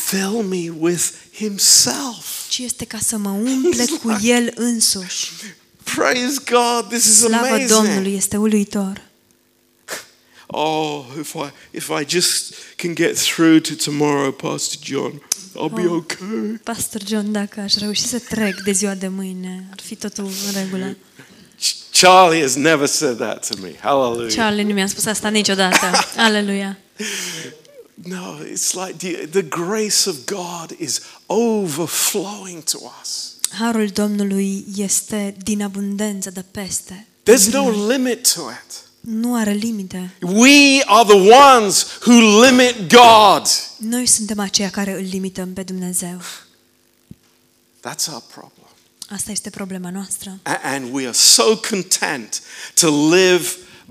fill 0.09 0.43
me 0.49 0.71
with 0.79 1.03
Himself. 1.35 2.25
ci 2.49 2.57
este 2.57 2.85
ca 2.85 2.97
să 3.07 3.17
mă 3.17 3.29
umple 3.29 3.85
cu 4.03 4.17
El 4.21 4.51
însuși. 4.55 5.31
Praise 5.83 6.39
God! 6.49 6.87
This 6.89 7.05
is 7.05 7.17
Slavă 7.19 7.45
amazing. 7.45 7.69
Domnului, 7.69 8.15
este 8.15 8.37
uluitor. 8.37 9.01
Oh, 10.53 11.05
if 11.19 11.33
I 11.33 11.51
if 11.71 11.89
I 12.01 12.05
just 12.07 12.53
can 12.75 12.93
get 12.93 13.17
through 13.17 13.61
to 13.67 13.73
tomorrow, 13.75 14.31
Pastor 14.31 14.77
John, 14.83 15.21
I'll 15.55 15.73
be 15.73 15.87
Oh. 15.87 15.91
okay. 15.95 16.59
Pastor 16.63 17.01
John, 17.07 17.31
dacă 17.31 17.59
aș 17.59 17.75
reuși 17.75 18.01
să 18.01 18.19
trec 18.19 18.61
de 18.63 18.71
ziua 18.71 18.93
de 18.95 19.07
mâine, 19.07 19.67
ar 19.71 19.79
fi 19.83 19.95
totul 19.95 20.23
în 20.23 20.61
regulă. 20.63 20.97
Ch- 21.61 21.75
Charlie 21.91 22.41
has 22.41 22.55
never 22.55 22.87
said 22.87 23.17
that 23.17 23.47
to 23.47 23.55
me. 23.61 23.75
Hallelujah. 23.79 24.33
Charlie 24.33 24.63
nu 24.63 24.73
mi-a 24.73 24.87
spus 24.87 25.05
asta 25.05 25.29
niciodată. 25.29 25.91
Aleluia. 26.27 26.77
No, 28.03 28.37
it's 28.53 28.73
like 28.73 28.93
the, 28.97 29.25
the 29.27 29.41
grace 29.41 30.09
of 30.09 30.15
God 30.25 30.75
is 30.79 30.99
overflowing 31.25 32.63
to 32.63 32.77
us. 33.01 33.33
Harul 33.51 33.87
Domnului 33.87 34.65
este 34.75 35.35
din 35.43 35.61
abundență 35.63 36.29
de 36.29 36.45
peste. 36.51 37.07
There's 37.29 37.51
no 37.51 37.87
limit 37.87 38.33
to 38.33 38.41
it. 38.41 38.89
Nu 38.99 39.35
are 39.35 39.51
limite. 39.51 40.15
We 40.21 40.81
are 40.85 41.07
the 41.13 41.29
ones 41.31 41.85
who 42.05 42.43
limit 42.45 42.75
God. 42.89 43.47
Noi 43.77 44.05
suntem 44.05 44.39
aceia 44.39 44.69
care 44.69 44.91
îl 44.91 45.03
limităm 45.09 45.53
pe 45.53 45.63
Dumnezeu. 45.63 46.21
That's 47.89 48.07
our 48.11 48.23
problem. 48.33 48.67
Asta 49.09 49.31
este 49.31 49.49
problema 49.49 49.89
noastră. 49.89 50.39
A- 50.43 50.59
And 50.63 50.93
we 50.93 51.03
are 51.03 51.11
so 51.15 51.57
content 51.69 52.41
to 52.73 53.09
live 53.15 53.47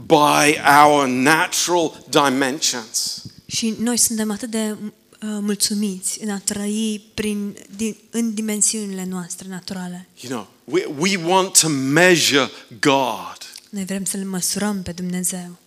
by 0.06 0.58
our 0.86 1.06
natural 1.06 2.04
dimensions. 2.10 3.22
Și 3.46 3.74
noi 3.78 3.96
suntem 3.96 4.30
atât 4.30 4.50
de 4.50 4.70
uh, 4.70 4.90
mulțumiți 5.20 6.22
în 6.22 6.30
a 6.30 6.38
trăi 6.38 7.02
prin, 7.14 7.56
din, 7.76 7.96
în 8.10 8.34
dimensiunile 8.34 9.04
noastre 9.04 9.48
naturale. 9.48 10.08
You 10.20 10.32
know, 10.32 10.48
we, 10.64 10.84
we 10.98 11.32
want 11.32 11.60
to 11.60 11.68
measure 11.68 12.50
God. 12.80 13.38
Noi 13.70 13.84
vrem 13.84 14.04
să-L 14.04 14.24
măsurăm 14.24 14.82
pe 14.82 14.92
Dumnezeu. 14.92 15.58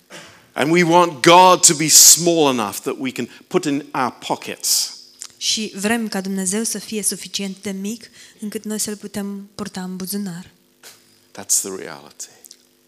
And 0.54 0.72
we 0.72 0.84
want 0.84 1.22
God 1.22 1.66
to 1.66 1.74
be 1.74 1.88
small 1.88 2.54
enough 2.54 2.76
that 2.76 2.96
we 3.00 3.12
can 3.12 3.30
put 3.48 3.66
in 3.66 3.86
our 3.94 4.16
pockets. 4.28 4.98
Și 5.38 5.72
vrem 5.76 6.08
ca 6.08 6.22
Dumnezeu 6.22 6.64
să 6.64 6.80
fie 6.80 7.04
suficient 7.04 7.58
de 7.62 7.72
mic 7.72 8.10
încât 8.40 8.64
noi 8.64 8.80
să-L 8.80 8.96
putem 8.96 9.50
purta 9.56 9.84
în 9.84 9.96
buzunar. 9.96 10.52
That's 11.32 11.62
the 11.62 11.76
reality. 11.78 12.28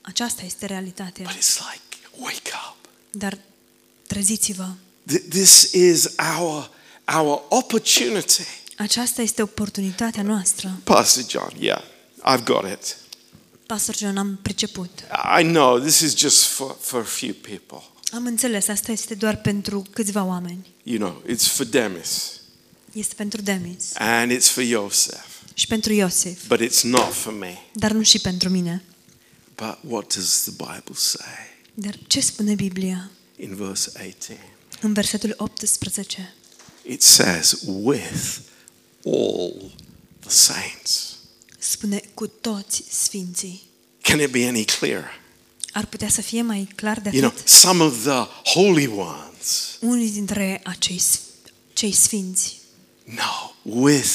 Aceasta 0.01 0.41
este 0.45 0.65
realitatea. 0.65 1.25
But 1.25 1.35
it's 1.35 1.57
like, 1.57 2.07
wake 2.17 2.51
up. 2.69 2.89
Dar 3.11 3.37
treziți-vă. 4.07 4.69
Th- 5.07 5.21
This 5.29 5.71
is 5.73 6.07
our, 6.37 6.69
our 7.15 7.41
opportunity. 7.49 8.43
Aceasta 8.77 9.21
este 9.21 9.41
oportunitatea 9.41 10.23
noastră. 10.23 10.79
Pastor 10.83 11.23
John, 11.29 11.51
yeah, 11.59 11.81
I've 12.27 12.43
got 12.43 12.63
it. 12.71 12.97
Pastor 13.65 13.95
John, 13.97 14.17
am 14.17 14.39
priceput. 14.41 14.89
I 15.39 15.43
know 15.43 15.79
this 15.79 15.99
is 15.99 16.15
just 16.15 16.43
for, 16.43 16.75
for 16.79 16.99
a 17.01 17.03
few 17.03 17.33
people. 17.41 17.83
Am 18.11 18.25
înțeles, 18.25 18.67
asta 18.67 18.91
este 18.91 19.13
doar 19.13 19.35
pentru 19.41 19.83
câțiva 19.93 20.23
oameni. 20.23 20.67
You 20.83 20.97
know, 20.97 21.23
it's 21.33 21.47
for 21.47 21.65
Demis 21.65 22.31
Este 22.93 23.13
pentru 23.15 23.41
Demis 23.41 23.83
and 23.93 24.31
it's 24.31 24.45
for 24.51 24.63
Joseph, 24.63 25.25
și 25.53 25.67
pentru 25.67 25.93
Iosif, 25.93 26.47
but 26.47 26.59
it's 26.61 26.81
not 26.81 27.13
for 27.13 27.33
me. 27.33 27.57
dar 27.73 27.91
nu 27.91 28.01
și 28.01 28.19
pentru 28.19 28.49
mine. 28.49 28.83
But 29.55 29.77
what 29.91 30.13
does 30.15 30.41
the 30.41 30.51
Bible 30.51 30.93
say 30.95 31.53
Dar 31.73 31.95
ce 32.07 32.19
spune 32.19 32.53
Biblia? 32.55 33.09
in 33.37 33.55
verse 33.55 33.91
18? 33.95 34.39
În 34.85 34.93
versetul 34.93 35.33
18 35.37 36.33
It 36.87 37.01
says, 37.01 37.55
with 37.65 38.37
all 39.05 39.71
the 40.19 40.29
saints. 40.29 41.15
spune 41.59 42.01
cu 42.13 42.27
toți 42.27 42.83
sfinții. 42.89 43.63
Can 44.01 44.19
it 44.19 44.31
be 44.31 44.47
any 44.47 44.65
clearer? 44.65 45.09
Ar 45.71 45.85
putea 45.85 46.09
să 46.09 46.21
fie 46.21 46.41
mai 46.41 46.67
clar 46.75 46.99
de 46.99 47.09
You 47.09 47.19
know, 47.19 47.29
atât? 47.29 47.47
some 47.47 47.83
of 47.83 48.01
the 48.03 48.27
holy 48.53 48.87
ones. 48.87 49.77
Unii 49.79 50.11
dintre 50.11 50.61
acei 50.63 50.99
sf- 51.01 51.51
cei 51.73 51.91
sfinți. 51.91 52.57
No, 53.03 53.53
with 53.63 54.11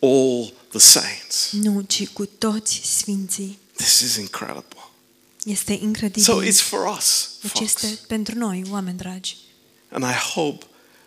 all 0.00 0.52
the 0.68 0.78
saints. 0.78 1.48
Nu, 1.52 1.80
ci 1.80 2.08
cu 2.08 2.26
toți 2.26 2.80
sfinții. 2.84 3.58
This 3.76 4.00
is 4.00 4.16
incredible. 4.16 4.88
Este 5.44 5.72
incredibil. 5.72 6.22
So 6.22 6.42
it's 6.44 6.60
for 6.68 6.96
us, 6.96 7.28
deci 7.40 7.50
folks. 7.50 7.82
este 7.82 7.98
pentru 8.06 8.38
noi, 8.38 8.64
oameni 8.70 8.96
dragi. 8.98 9.36
And 9.92 10.04
I 10.04 10.14
hope 10.34 10.64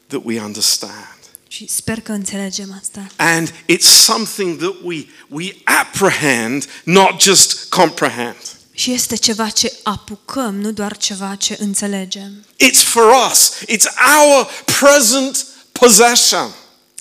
that 0.08 0.22
we 0.24 0.42
understand. 0.42 1.18
Și 1.48 1.68
sper 1.68 2.00
că 2.00 2.12
înțelegem 2.12 2.76
asta. 2.80 3.08
And 3.16 3.50
it's 3.50 4.04
something 4.04 4.58
that 4.60 4.76
we, 4.84 5.06
we 5.28 5.56
apprehend, 5.64 6.66
not 6.84 7.22
just 7.22 7.70
comprehend. 7.70 8.36
Și 8.72 8.92
este 8.92 9.16
ceva 9.16 9.50
ce 9.50 9.74
apucăm, 9.84 10.56
nu 10.60 10.72
doar 10.72 10.98
ceva 10.98 11.36
ce 11.36 11.58
înțelegem. 11.60 12.46
It's 12.64 12.84
for 12.84 13.04
us, 13.32 13.52
it's 13.68 13.88
our 14.18 14.48
present 14.80 15.46
possession. 15.72 16.54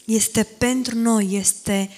Este 0.04 0.42
pentru 0.42 0.96
noi, 0.96 1.28
este 1.30 1.90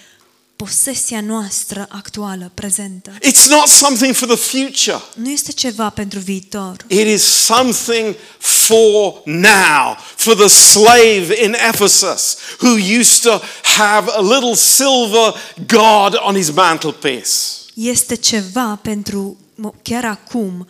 posesia 0.57 1.21
noastră 1.21 1.87
actuală, 1.91 2.51
prezentă. 2.55 3.11
It's 3.19 3.47
not 3.49 3.67
something 3.67 4.15
for 4.15 4.29
the 4.29 4.37
future. 4.59 5.01
Nu 5.15 5.31
este 5.31 5.53
ceva 5.53 5.91
pentru 5.91 6.19
viitor. 6.19 6.77
It 6.89 7.07
is 7.07 7.23
something 7.23 8.15
for 8.39 9.15
now, 9.25 9.97
for 10.17 10.35
the 10.35 10.47
slave 10.49 11.43
in 11.45 11.55
Ephesus 11.73 12.37
who 12.61 12.75
used 12.99 13.23
to 13.23 13.41
have 13.63 14.11
a 14.11 14.21
little 14.21 14.55
silver 14.55 15.35
god 15.67 16.17
on 16.21 16.35
his 16.35 16.51
mantelpiece. 16.51 17.31
Este 17.75 18.15
ceva 18.15 18.79
pentru, 18.83 19.37
chiar 19.83 20.05
acum, 20.05 20.67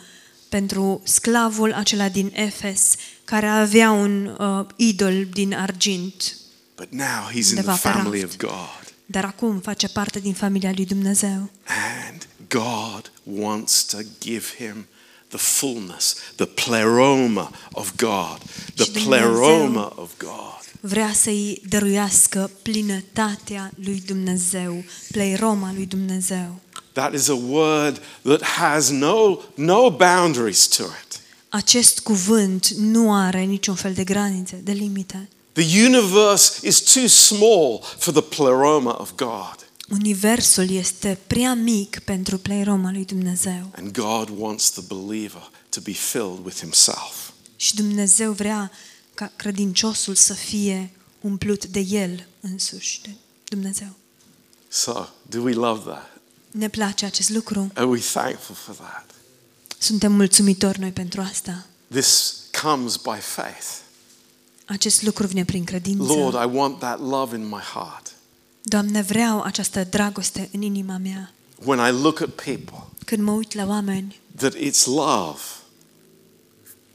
pentru 0.49 1.01
sclavul 1.05 1.73
acela 1.73 2.09
din 2.09 2.33
Efes, 2.35 2.95
care 3.25 3.47
avea 3.47 3.91
un 3.91 4.37
uh, 4.39 4.67
idol 4.77 5.27
din 5.33 5.55
argint, 5.55 6.37
But 6.77 6.89
now 6.91 7.31
he's 7.31 7.35
in 7.35 7.43
the 7.43 7.51
Undeva 7.55 7.73
pe 7.73 7.89
family 7.89 8.21
raft. 8.21 8.43
of 8.43 8.49
God. 8.51 8.86
Dar 9.07 9.25
acum 9.25 9.59
face 9.59 9.89
parte 9.89 10.21
din 10.21 10.33
familia 10.35 10.73
lui 10.75 10.85
Dumnezeu. 10.87 11.51
And 12.09 12.29
God 12.49 13.13
wants 13.23 13.85
to 13.85 13.99
give 14.21 14.45
him 14.59 14.87
the 15.29 15.39
fullness, 15.39 16.17
the 16.37 16.47
pleroma 16.47 17.51
of 17.73 17.93
God, 17.97 18.39
the 18.75 18.85
Și 18.85 18.91
Dumnezeu- 18.91 19.19
pleroma 19.33 19.93
of 19.97 20.11
God. 20.19 20.55
Vrea 20.81 21.13
să-i 21.13 21.63
dăruiască 21.69 22.51
plinătatea 22.63 23.71
lui 23.85 24.03
Dumnezeu, 24.07 24.85
pleiroma 25.11 25.73
lui 25.75 25.87
Dumnezeu. 25.87 26.61
That 26.93 27.15
is 27.15 27.29
a 27.29 27.35
word 27.35 28.01
that 28.23 28.43
has 28.43 28.89
no, 28.91 29.39
no 29.55 29.91
boundaries 29.91 30.67
to 30.67 30.83
it. 30.83 31.21
Acest 31.49 32.01
cuvânt 32.01 32.69
nu 32.69 33.15
are 33.15 33.43
niciun 33.43 33.75
fel 33.75 33.93
de 33.95 34.05
granițe, 34.05 34.57
de 34.65 34.73
limite. 34.73 35.29
The 35.57 35.85
universe 35.87 36.67
is 36.67 36.81
too 36.81 37.07
small 37.07 37.83
for 37.99 38.13
the 38.13 38.23
pleroma 38.23 38.93
of 38.99 39.15
God. 39.15 39.67
Universul 39.89 40.71
este 40.71 41.19
prea 41.27 41.55
mic 41.55 41.99
pentru 41.99 42.39
pleiroma 42.39 42.93
lui 42.93 43.05
Dumnezeu. 43.05 43.71
And 43.77 43.93
God 43.93 44.29
wants 44.39 44.71
the 44.71 44.83
believer 44.89 45.51
to 45.69 45.81
be 45.81 45.93
filled 45.93 46.45
with 46.45 46.59
himself. 46.59 47.33
Și 47.57 47.75
Dumnezeu 47.75 48.33
vrea 48.33 48.71
ca 49.15 49.33
credinciosul 49.37 50.15
să 50.15 50.35
fie 50.35 50.91
umplut 51.21 51.67
de 51.67 51.81
El 51.81 52.27
însuși, 52.41 53.01
de 53.03 53.11
Dumnezeu. 53.49 53.89
So, 54.69 55.07
do 55.23 55.41
we 55.41 55.53
love 55.53 55.91
that? 55.91 56.19
Ne 56.51 56.69
place 56.69 57.05
acest 57.05 57.31
lucru. 57.31 57.71
Are 57.75 57.87
we 57.87 57.99
thankful 57.99 58.55
for 58.55 58.75
that? 58.75 59.11
Suntem 59.79 60.13
mulțumitori 60.13 60.81
noi 60.81 60.93
pentru 60.93 61.21
asta. 61.21 61.67
This 61.93 62.41
comes 62.63 62.97
by 62.97 63.19
faith. 63.21 63.85
Acest 64.67 65.03
lucru 65.03 65.27
vine 65.27 65.45
prin 65.45 65.65
credință. 65.65 66.13
Lord, 66.13 66.35
I 66.35 66.57
want 66.57 66.79
that 66.79 67.01
love 67.01 67.37
in 67.37 67.45
my 67.49 67.61
heart. 67.75 68.13
Doamne, 68.63 69.03
vreau 69.03 69.41
această 69.43 69.85
dragoste 69.85 70.49
în 70.53 70.63
inima 70.63 70.97
mea. 70.97 71.33
When 71.65 71.79
I 71.89 72.01
look 72.03 72.21
at 72.21 72.29
people, 72.29 72.87
Când 73.05 73.23
mă 73.23 73.31
uit 73.31 73.53
la 73.55 73.67
oameni, 73.67 74.21
that 74.37 74.55
it's 74.55 74.85
love 74.85 75.41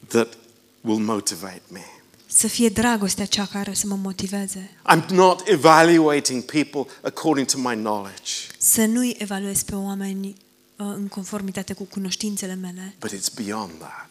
that 0.07 0.33
will 0.81 0.99
motivate 0.99 1.61
me. 1.71 1.85
să 2.25 2.47
fie 2.47 2.69
dragostea 2.69 3.25
cea 3.25 3.45
care 3.45 3.73
să 3.73 3.87
mă 3.87 3.95
motiveze. 3.95 4.77
I'm 4.93 5.05
not 5.09 5.41
evaluating 5.47 6.43
people 6.43 6.85
according 7.03 7.47
to 7.47 7.57
my 7.57 7.73
knowledge, 7.75 8.31
Să 8.57 8.85
nu-i 8.85 9.15
evaluez 9.17 9.63
pe 9.63 9.75
oameni 9.75 10.27
uh, 10.27 10.35
în 10.75 11.07
conformitate 11.07 11.73
cu 11.73 11.83
cunoștințele 11.83 12.53
mele, 12.55 12.95
but 12.99 13.11
it's 13.13 13.33
beyond 13.35 13.71
that. 13.79 14.09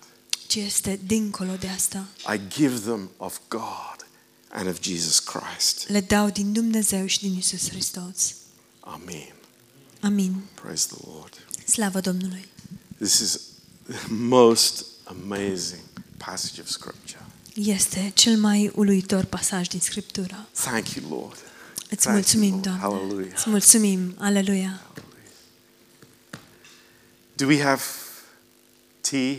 Ci 0.51 0.57
este 0.57 1.01
dincolo 1.03 1.57
de 1.57 1.69
asta. 1.69 2.07
I 2.35 2.41
give 2.49 2.79
them 2.79 3.11
of 3.17 3.41
God 3.49 4.07
and 4.49 4.69
of 4.69 4.81
Jesus 4.81 5.19
Christ. 5.19 5.89
Le 5.89 6.01
dau 6.01 6.31
din 6.31 6.53
Dumnezeu 6.53 7.07
și 7.07 7.21
din 7.21 7.37
Isus 7.37 7.69
Hristos. 7.69 8.35
Amen. 8.81 9.35
Amin. 10.01 10.43
Praise 10.55 10.87
the 10.87 10.97
Lord. 11.07 11.47
Slavă 11.67 12.01
Domnului! 12.01 12.49
This 12.97 13.19
is 13.19 13.41
the 13.87 14.13
most 14.13 14.85
amazing 15.05 15.83
passage 16.17 16.61
of 16.61 16.69
Scripture. 16.69 17.27
Este 17.55 18.11
cel 18.15 18.37
mai 18.37 18.73
uluitor 18.75 19.25
pasaj 19.25 19.69
din 19.69 19.81
Scriptură. 19.81 20.49
Thank 20.53 20.89
you, 20.89 21.21
Lord. 21.21 21.39
Îți 21.91 22.03
Thank 22.03 22.05
you, 22.05 22.15
mulțumim, 22.15 22.51
Lord. 22.51 22.63
Doamne. 22.63 22.81
Hallelujah. 22.81 23.33
Îți 23.37 23.49
mulțumim. 23.49 24.15
Aleluia. 24.19 24.83
Do 27.37 27.47
we 27.47 27.63
have 27.63 27.83
tea 29.01 29.37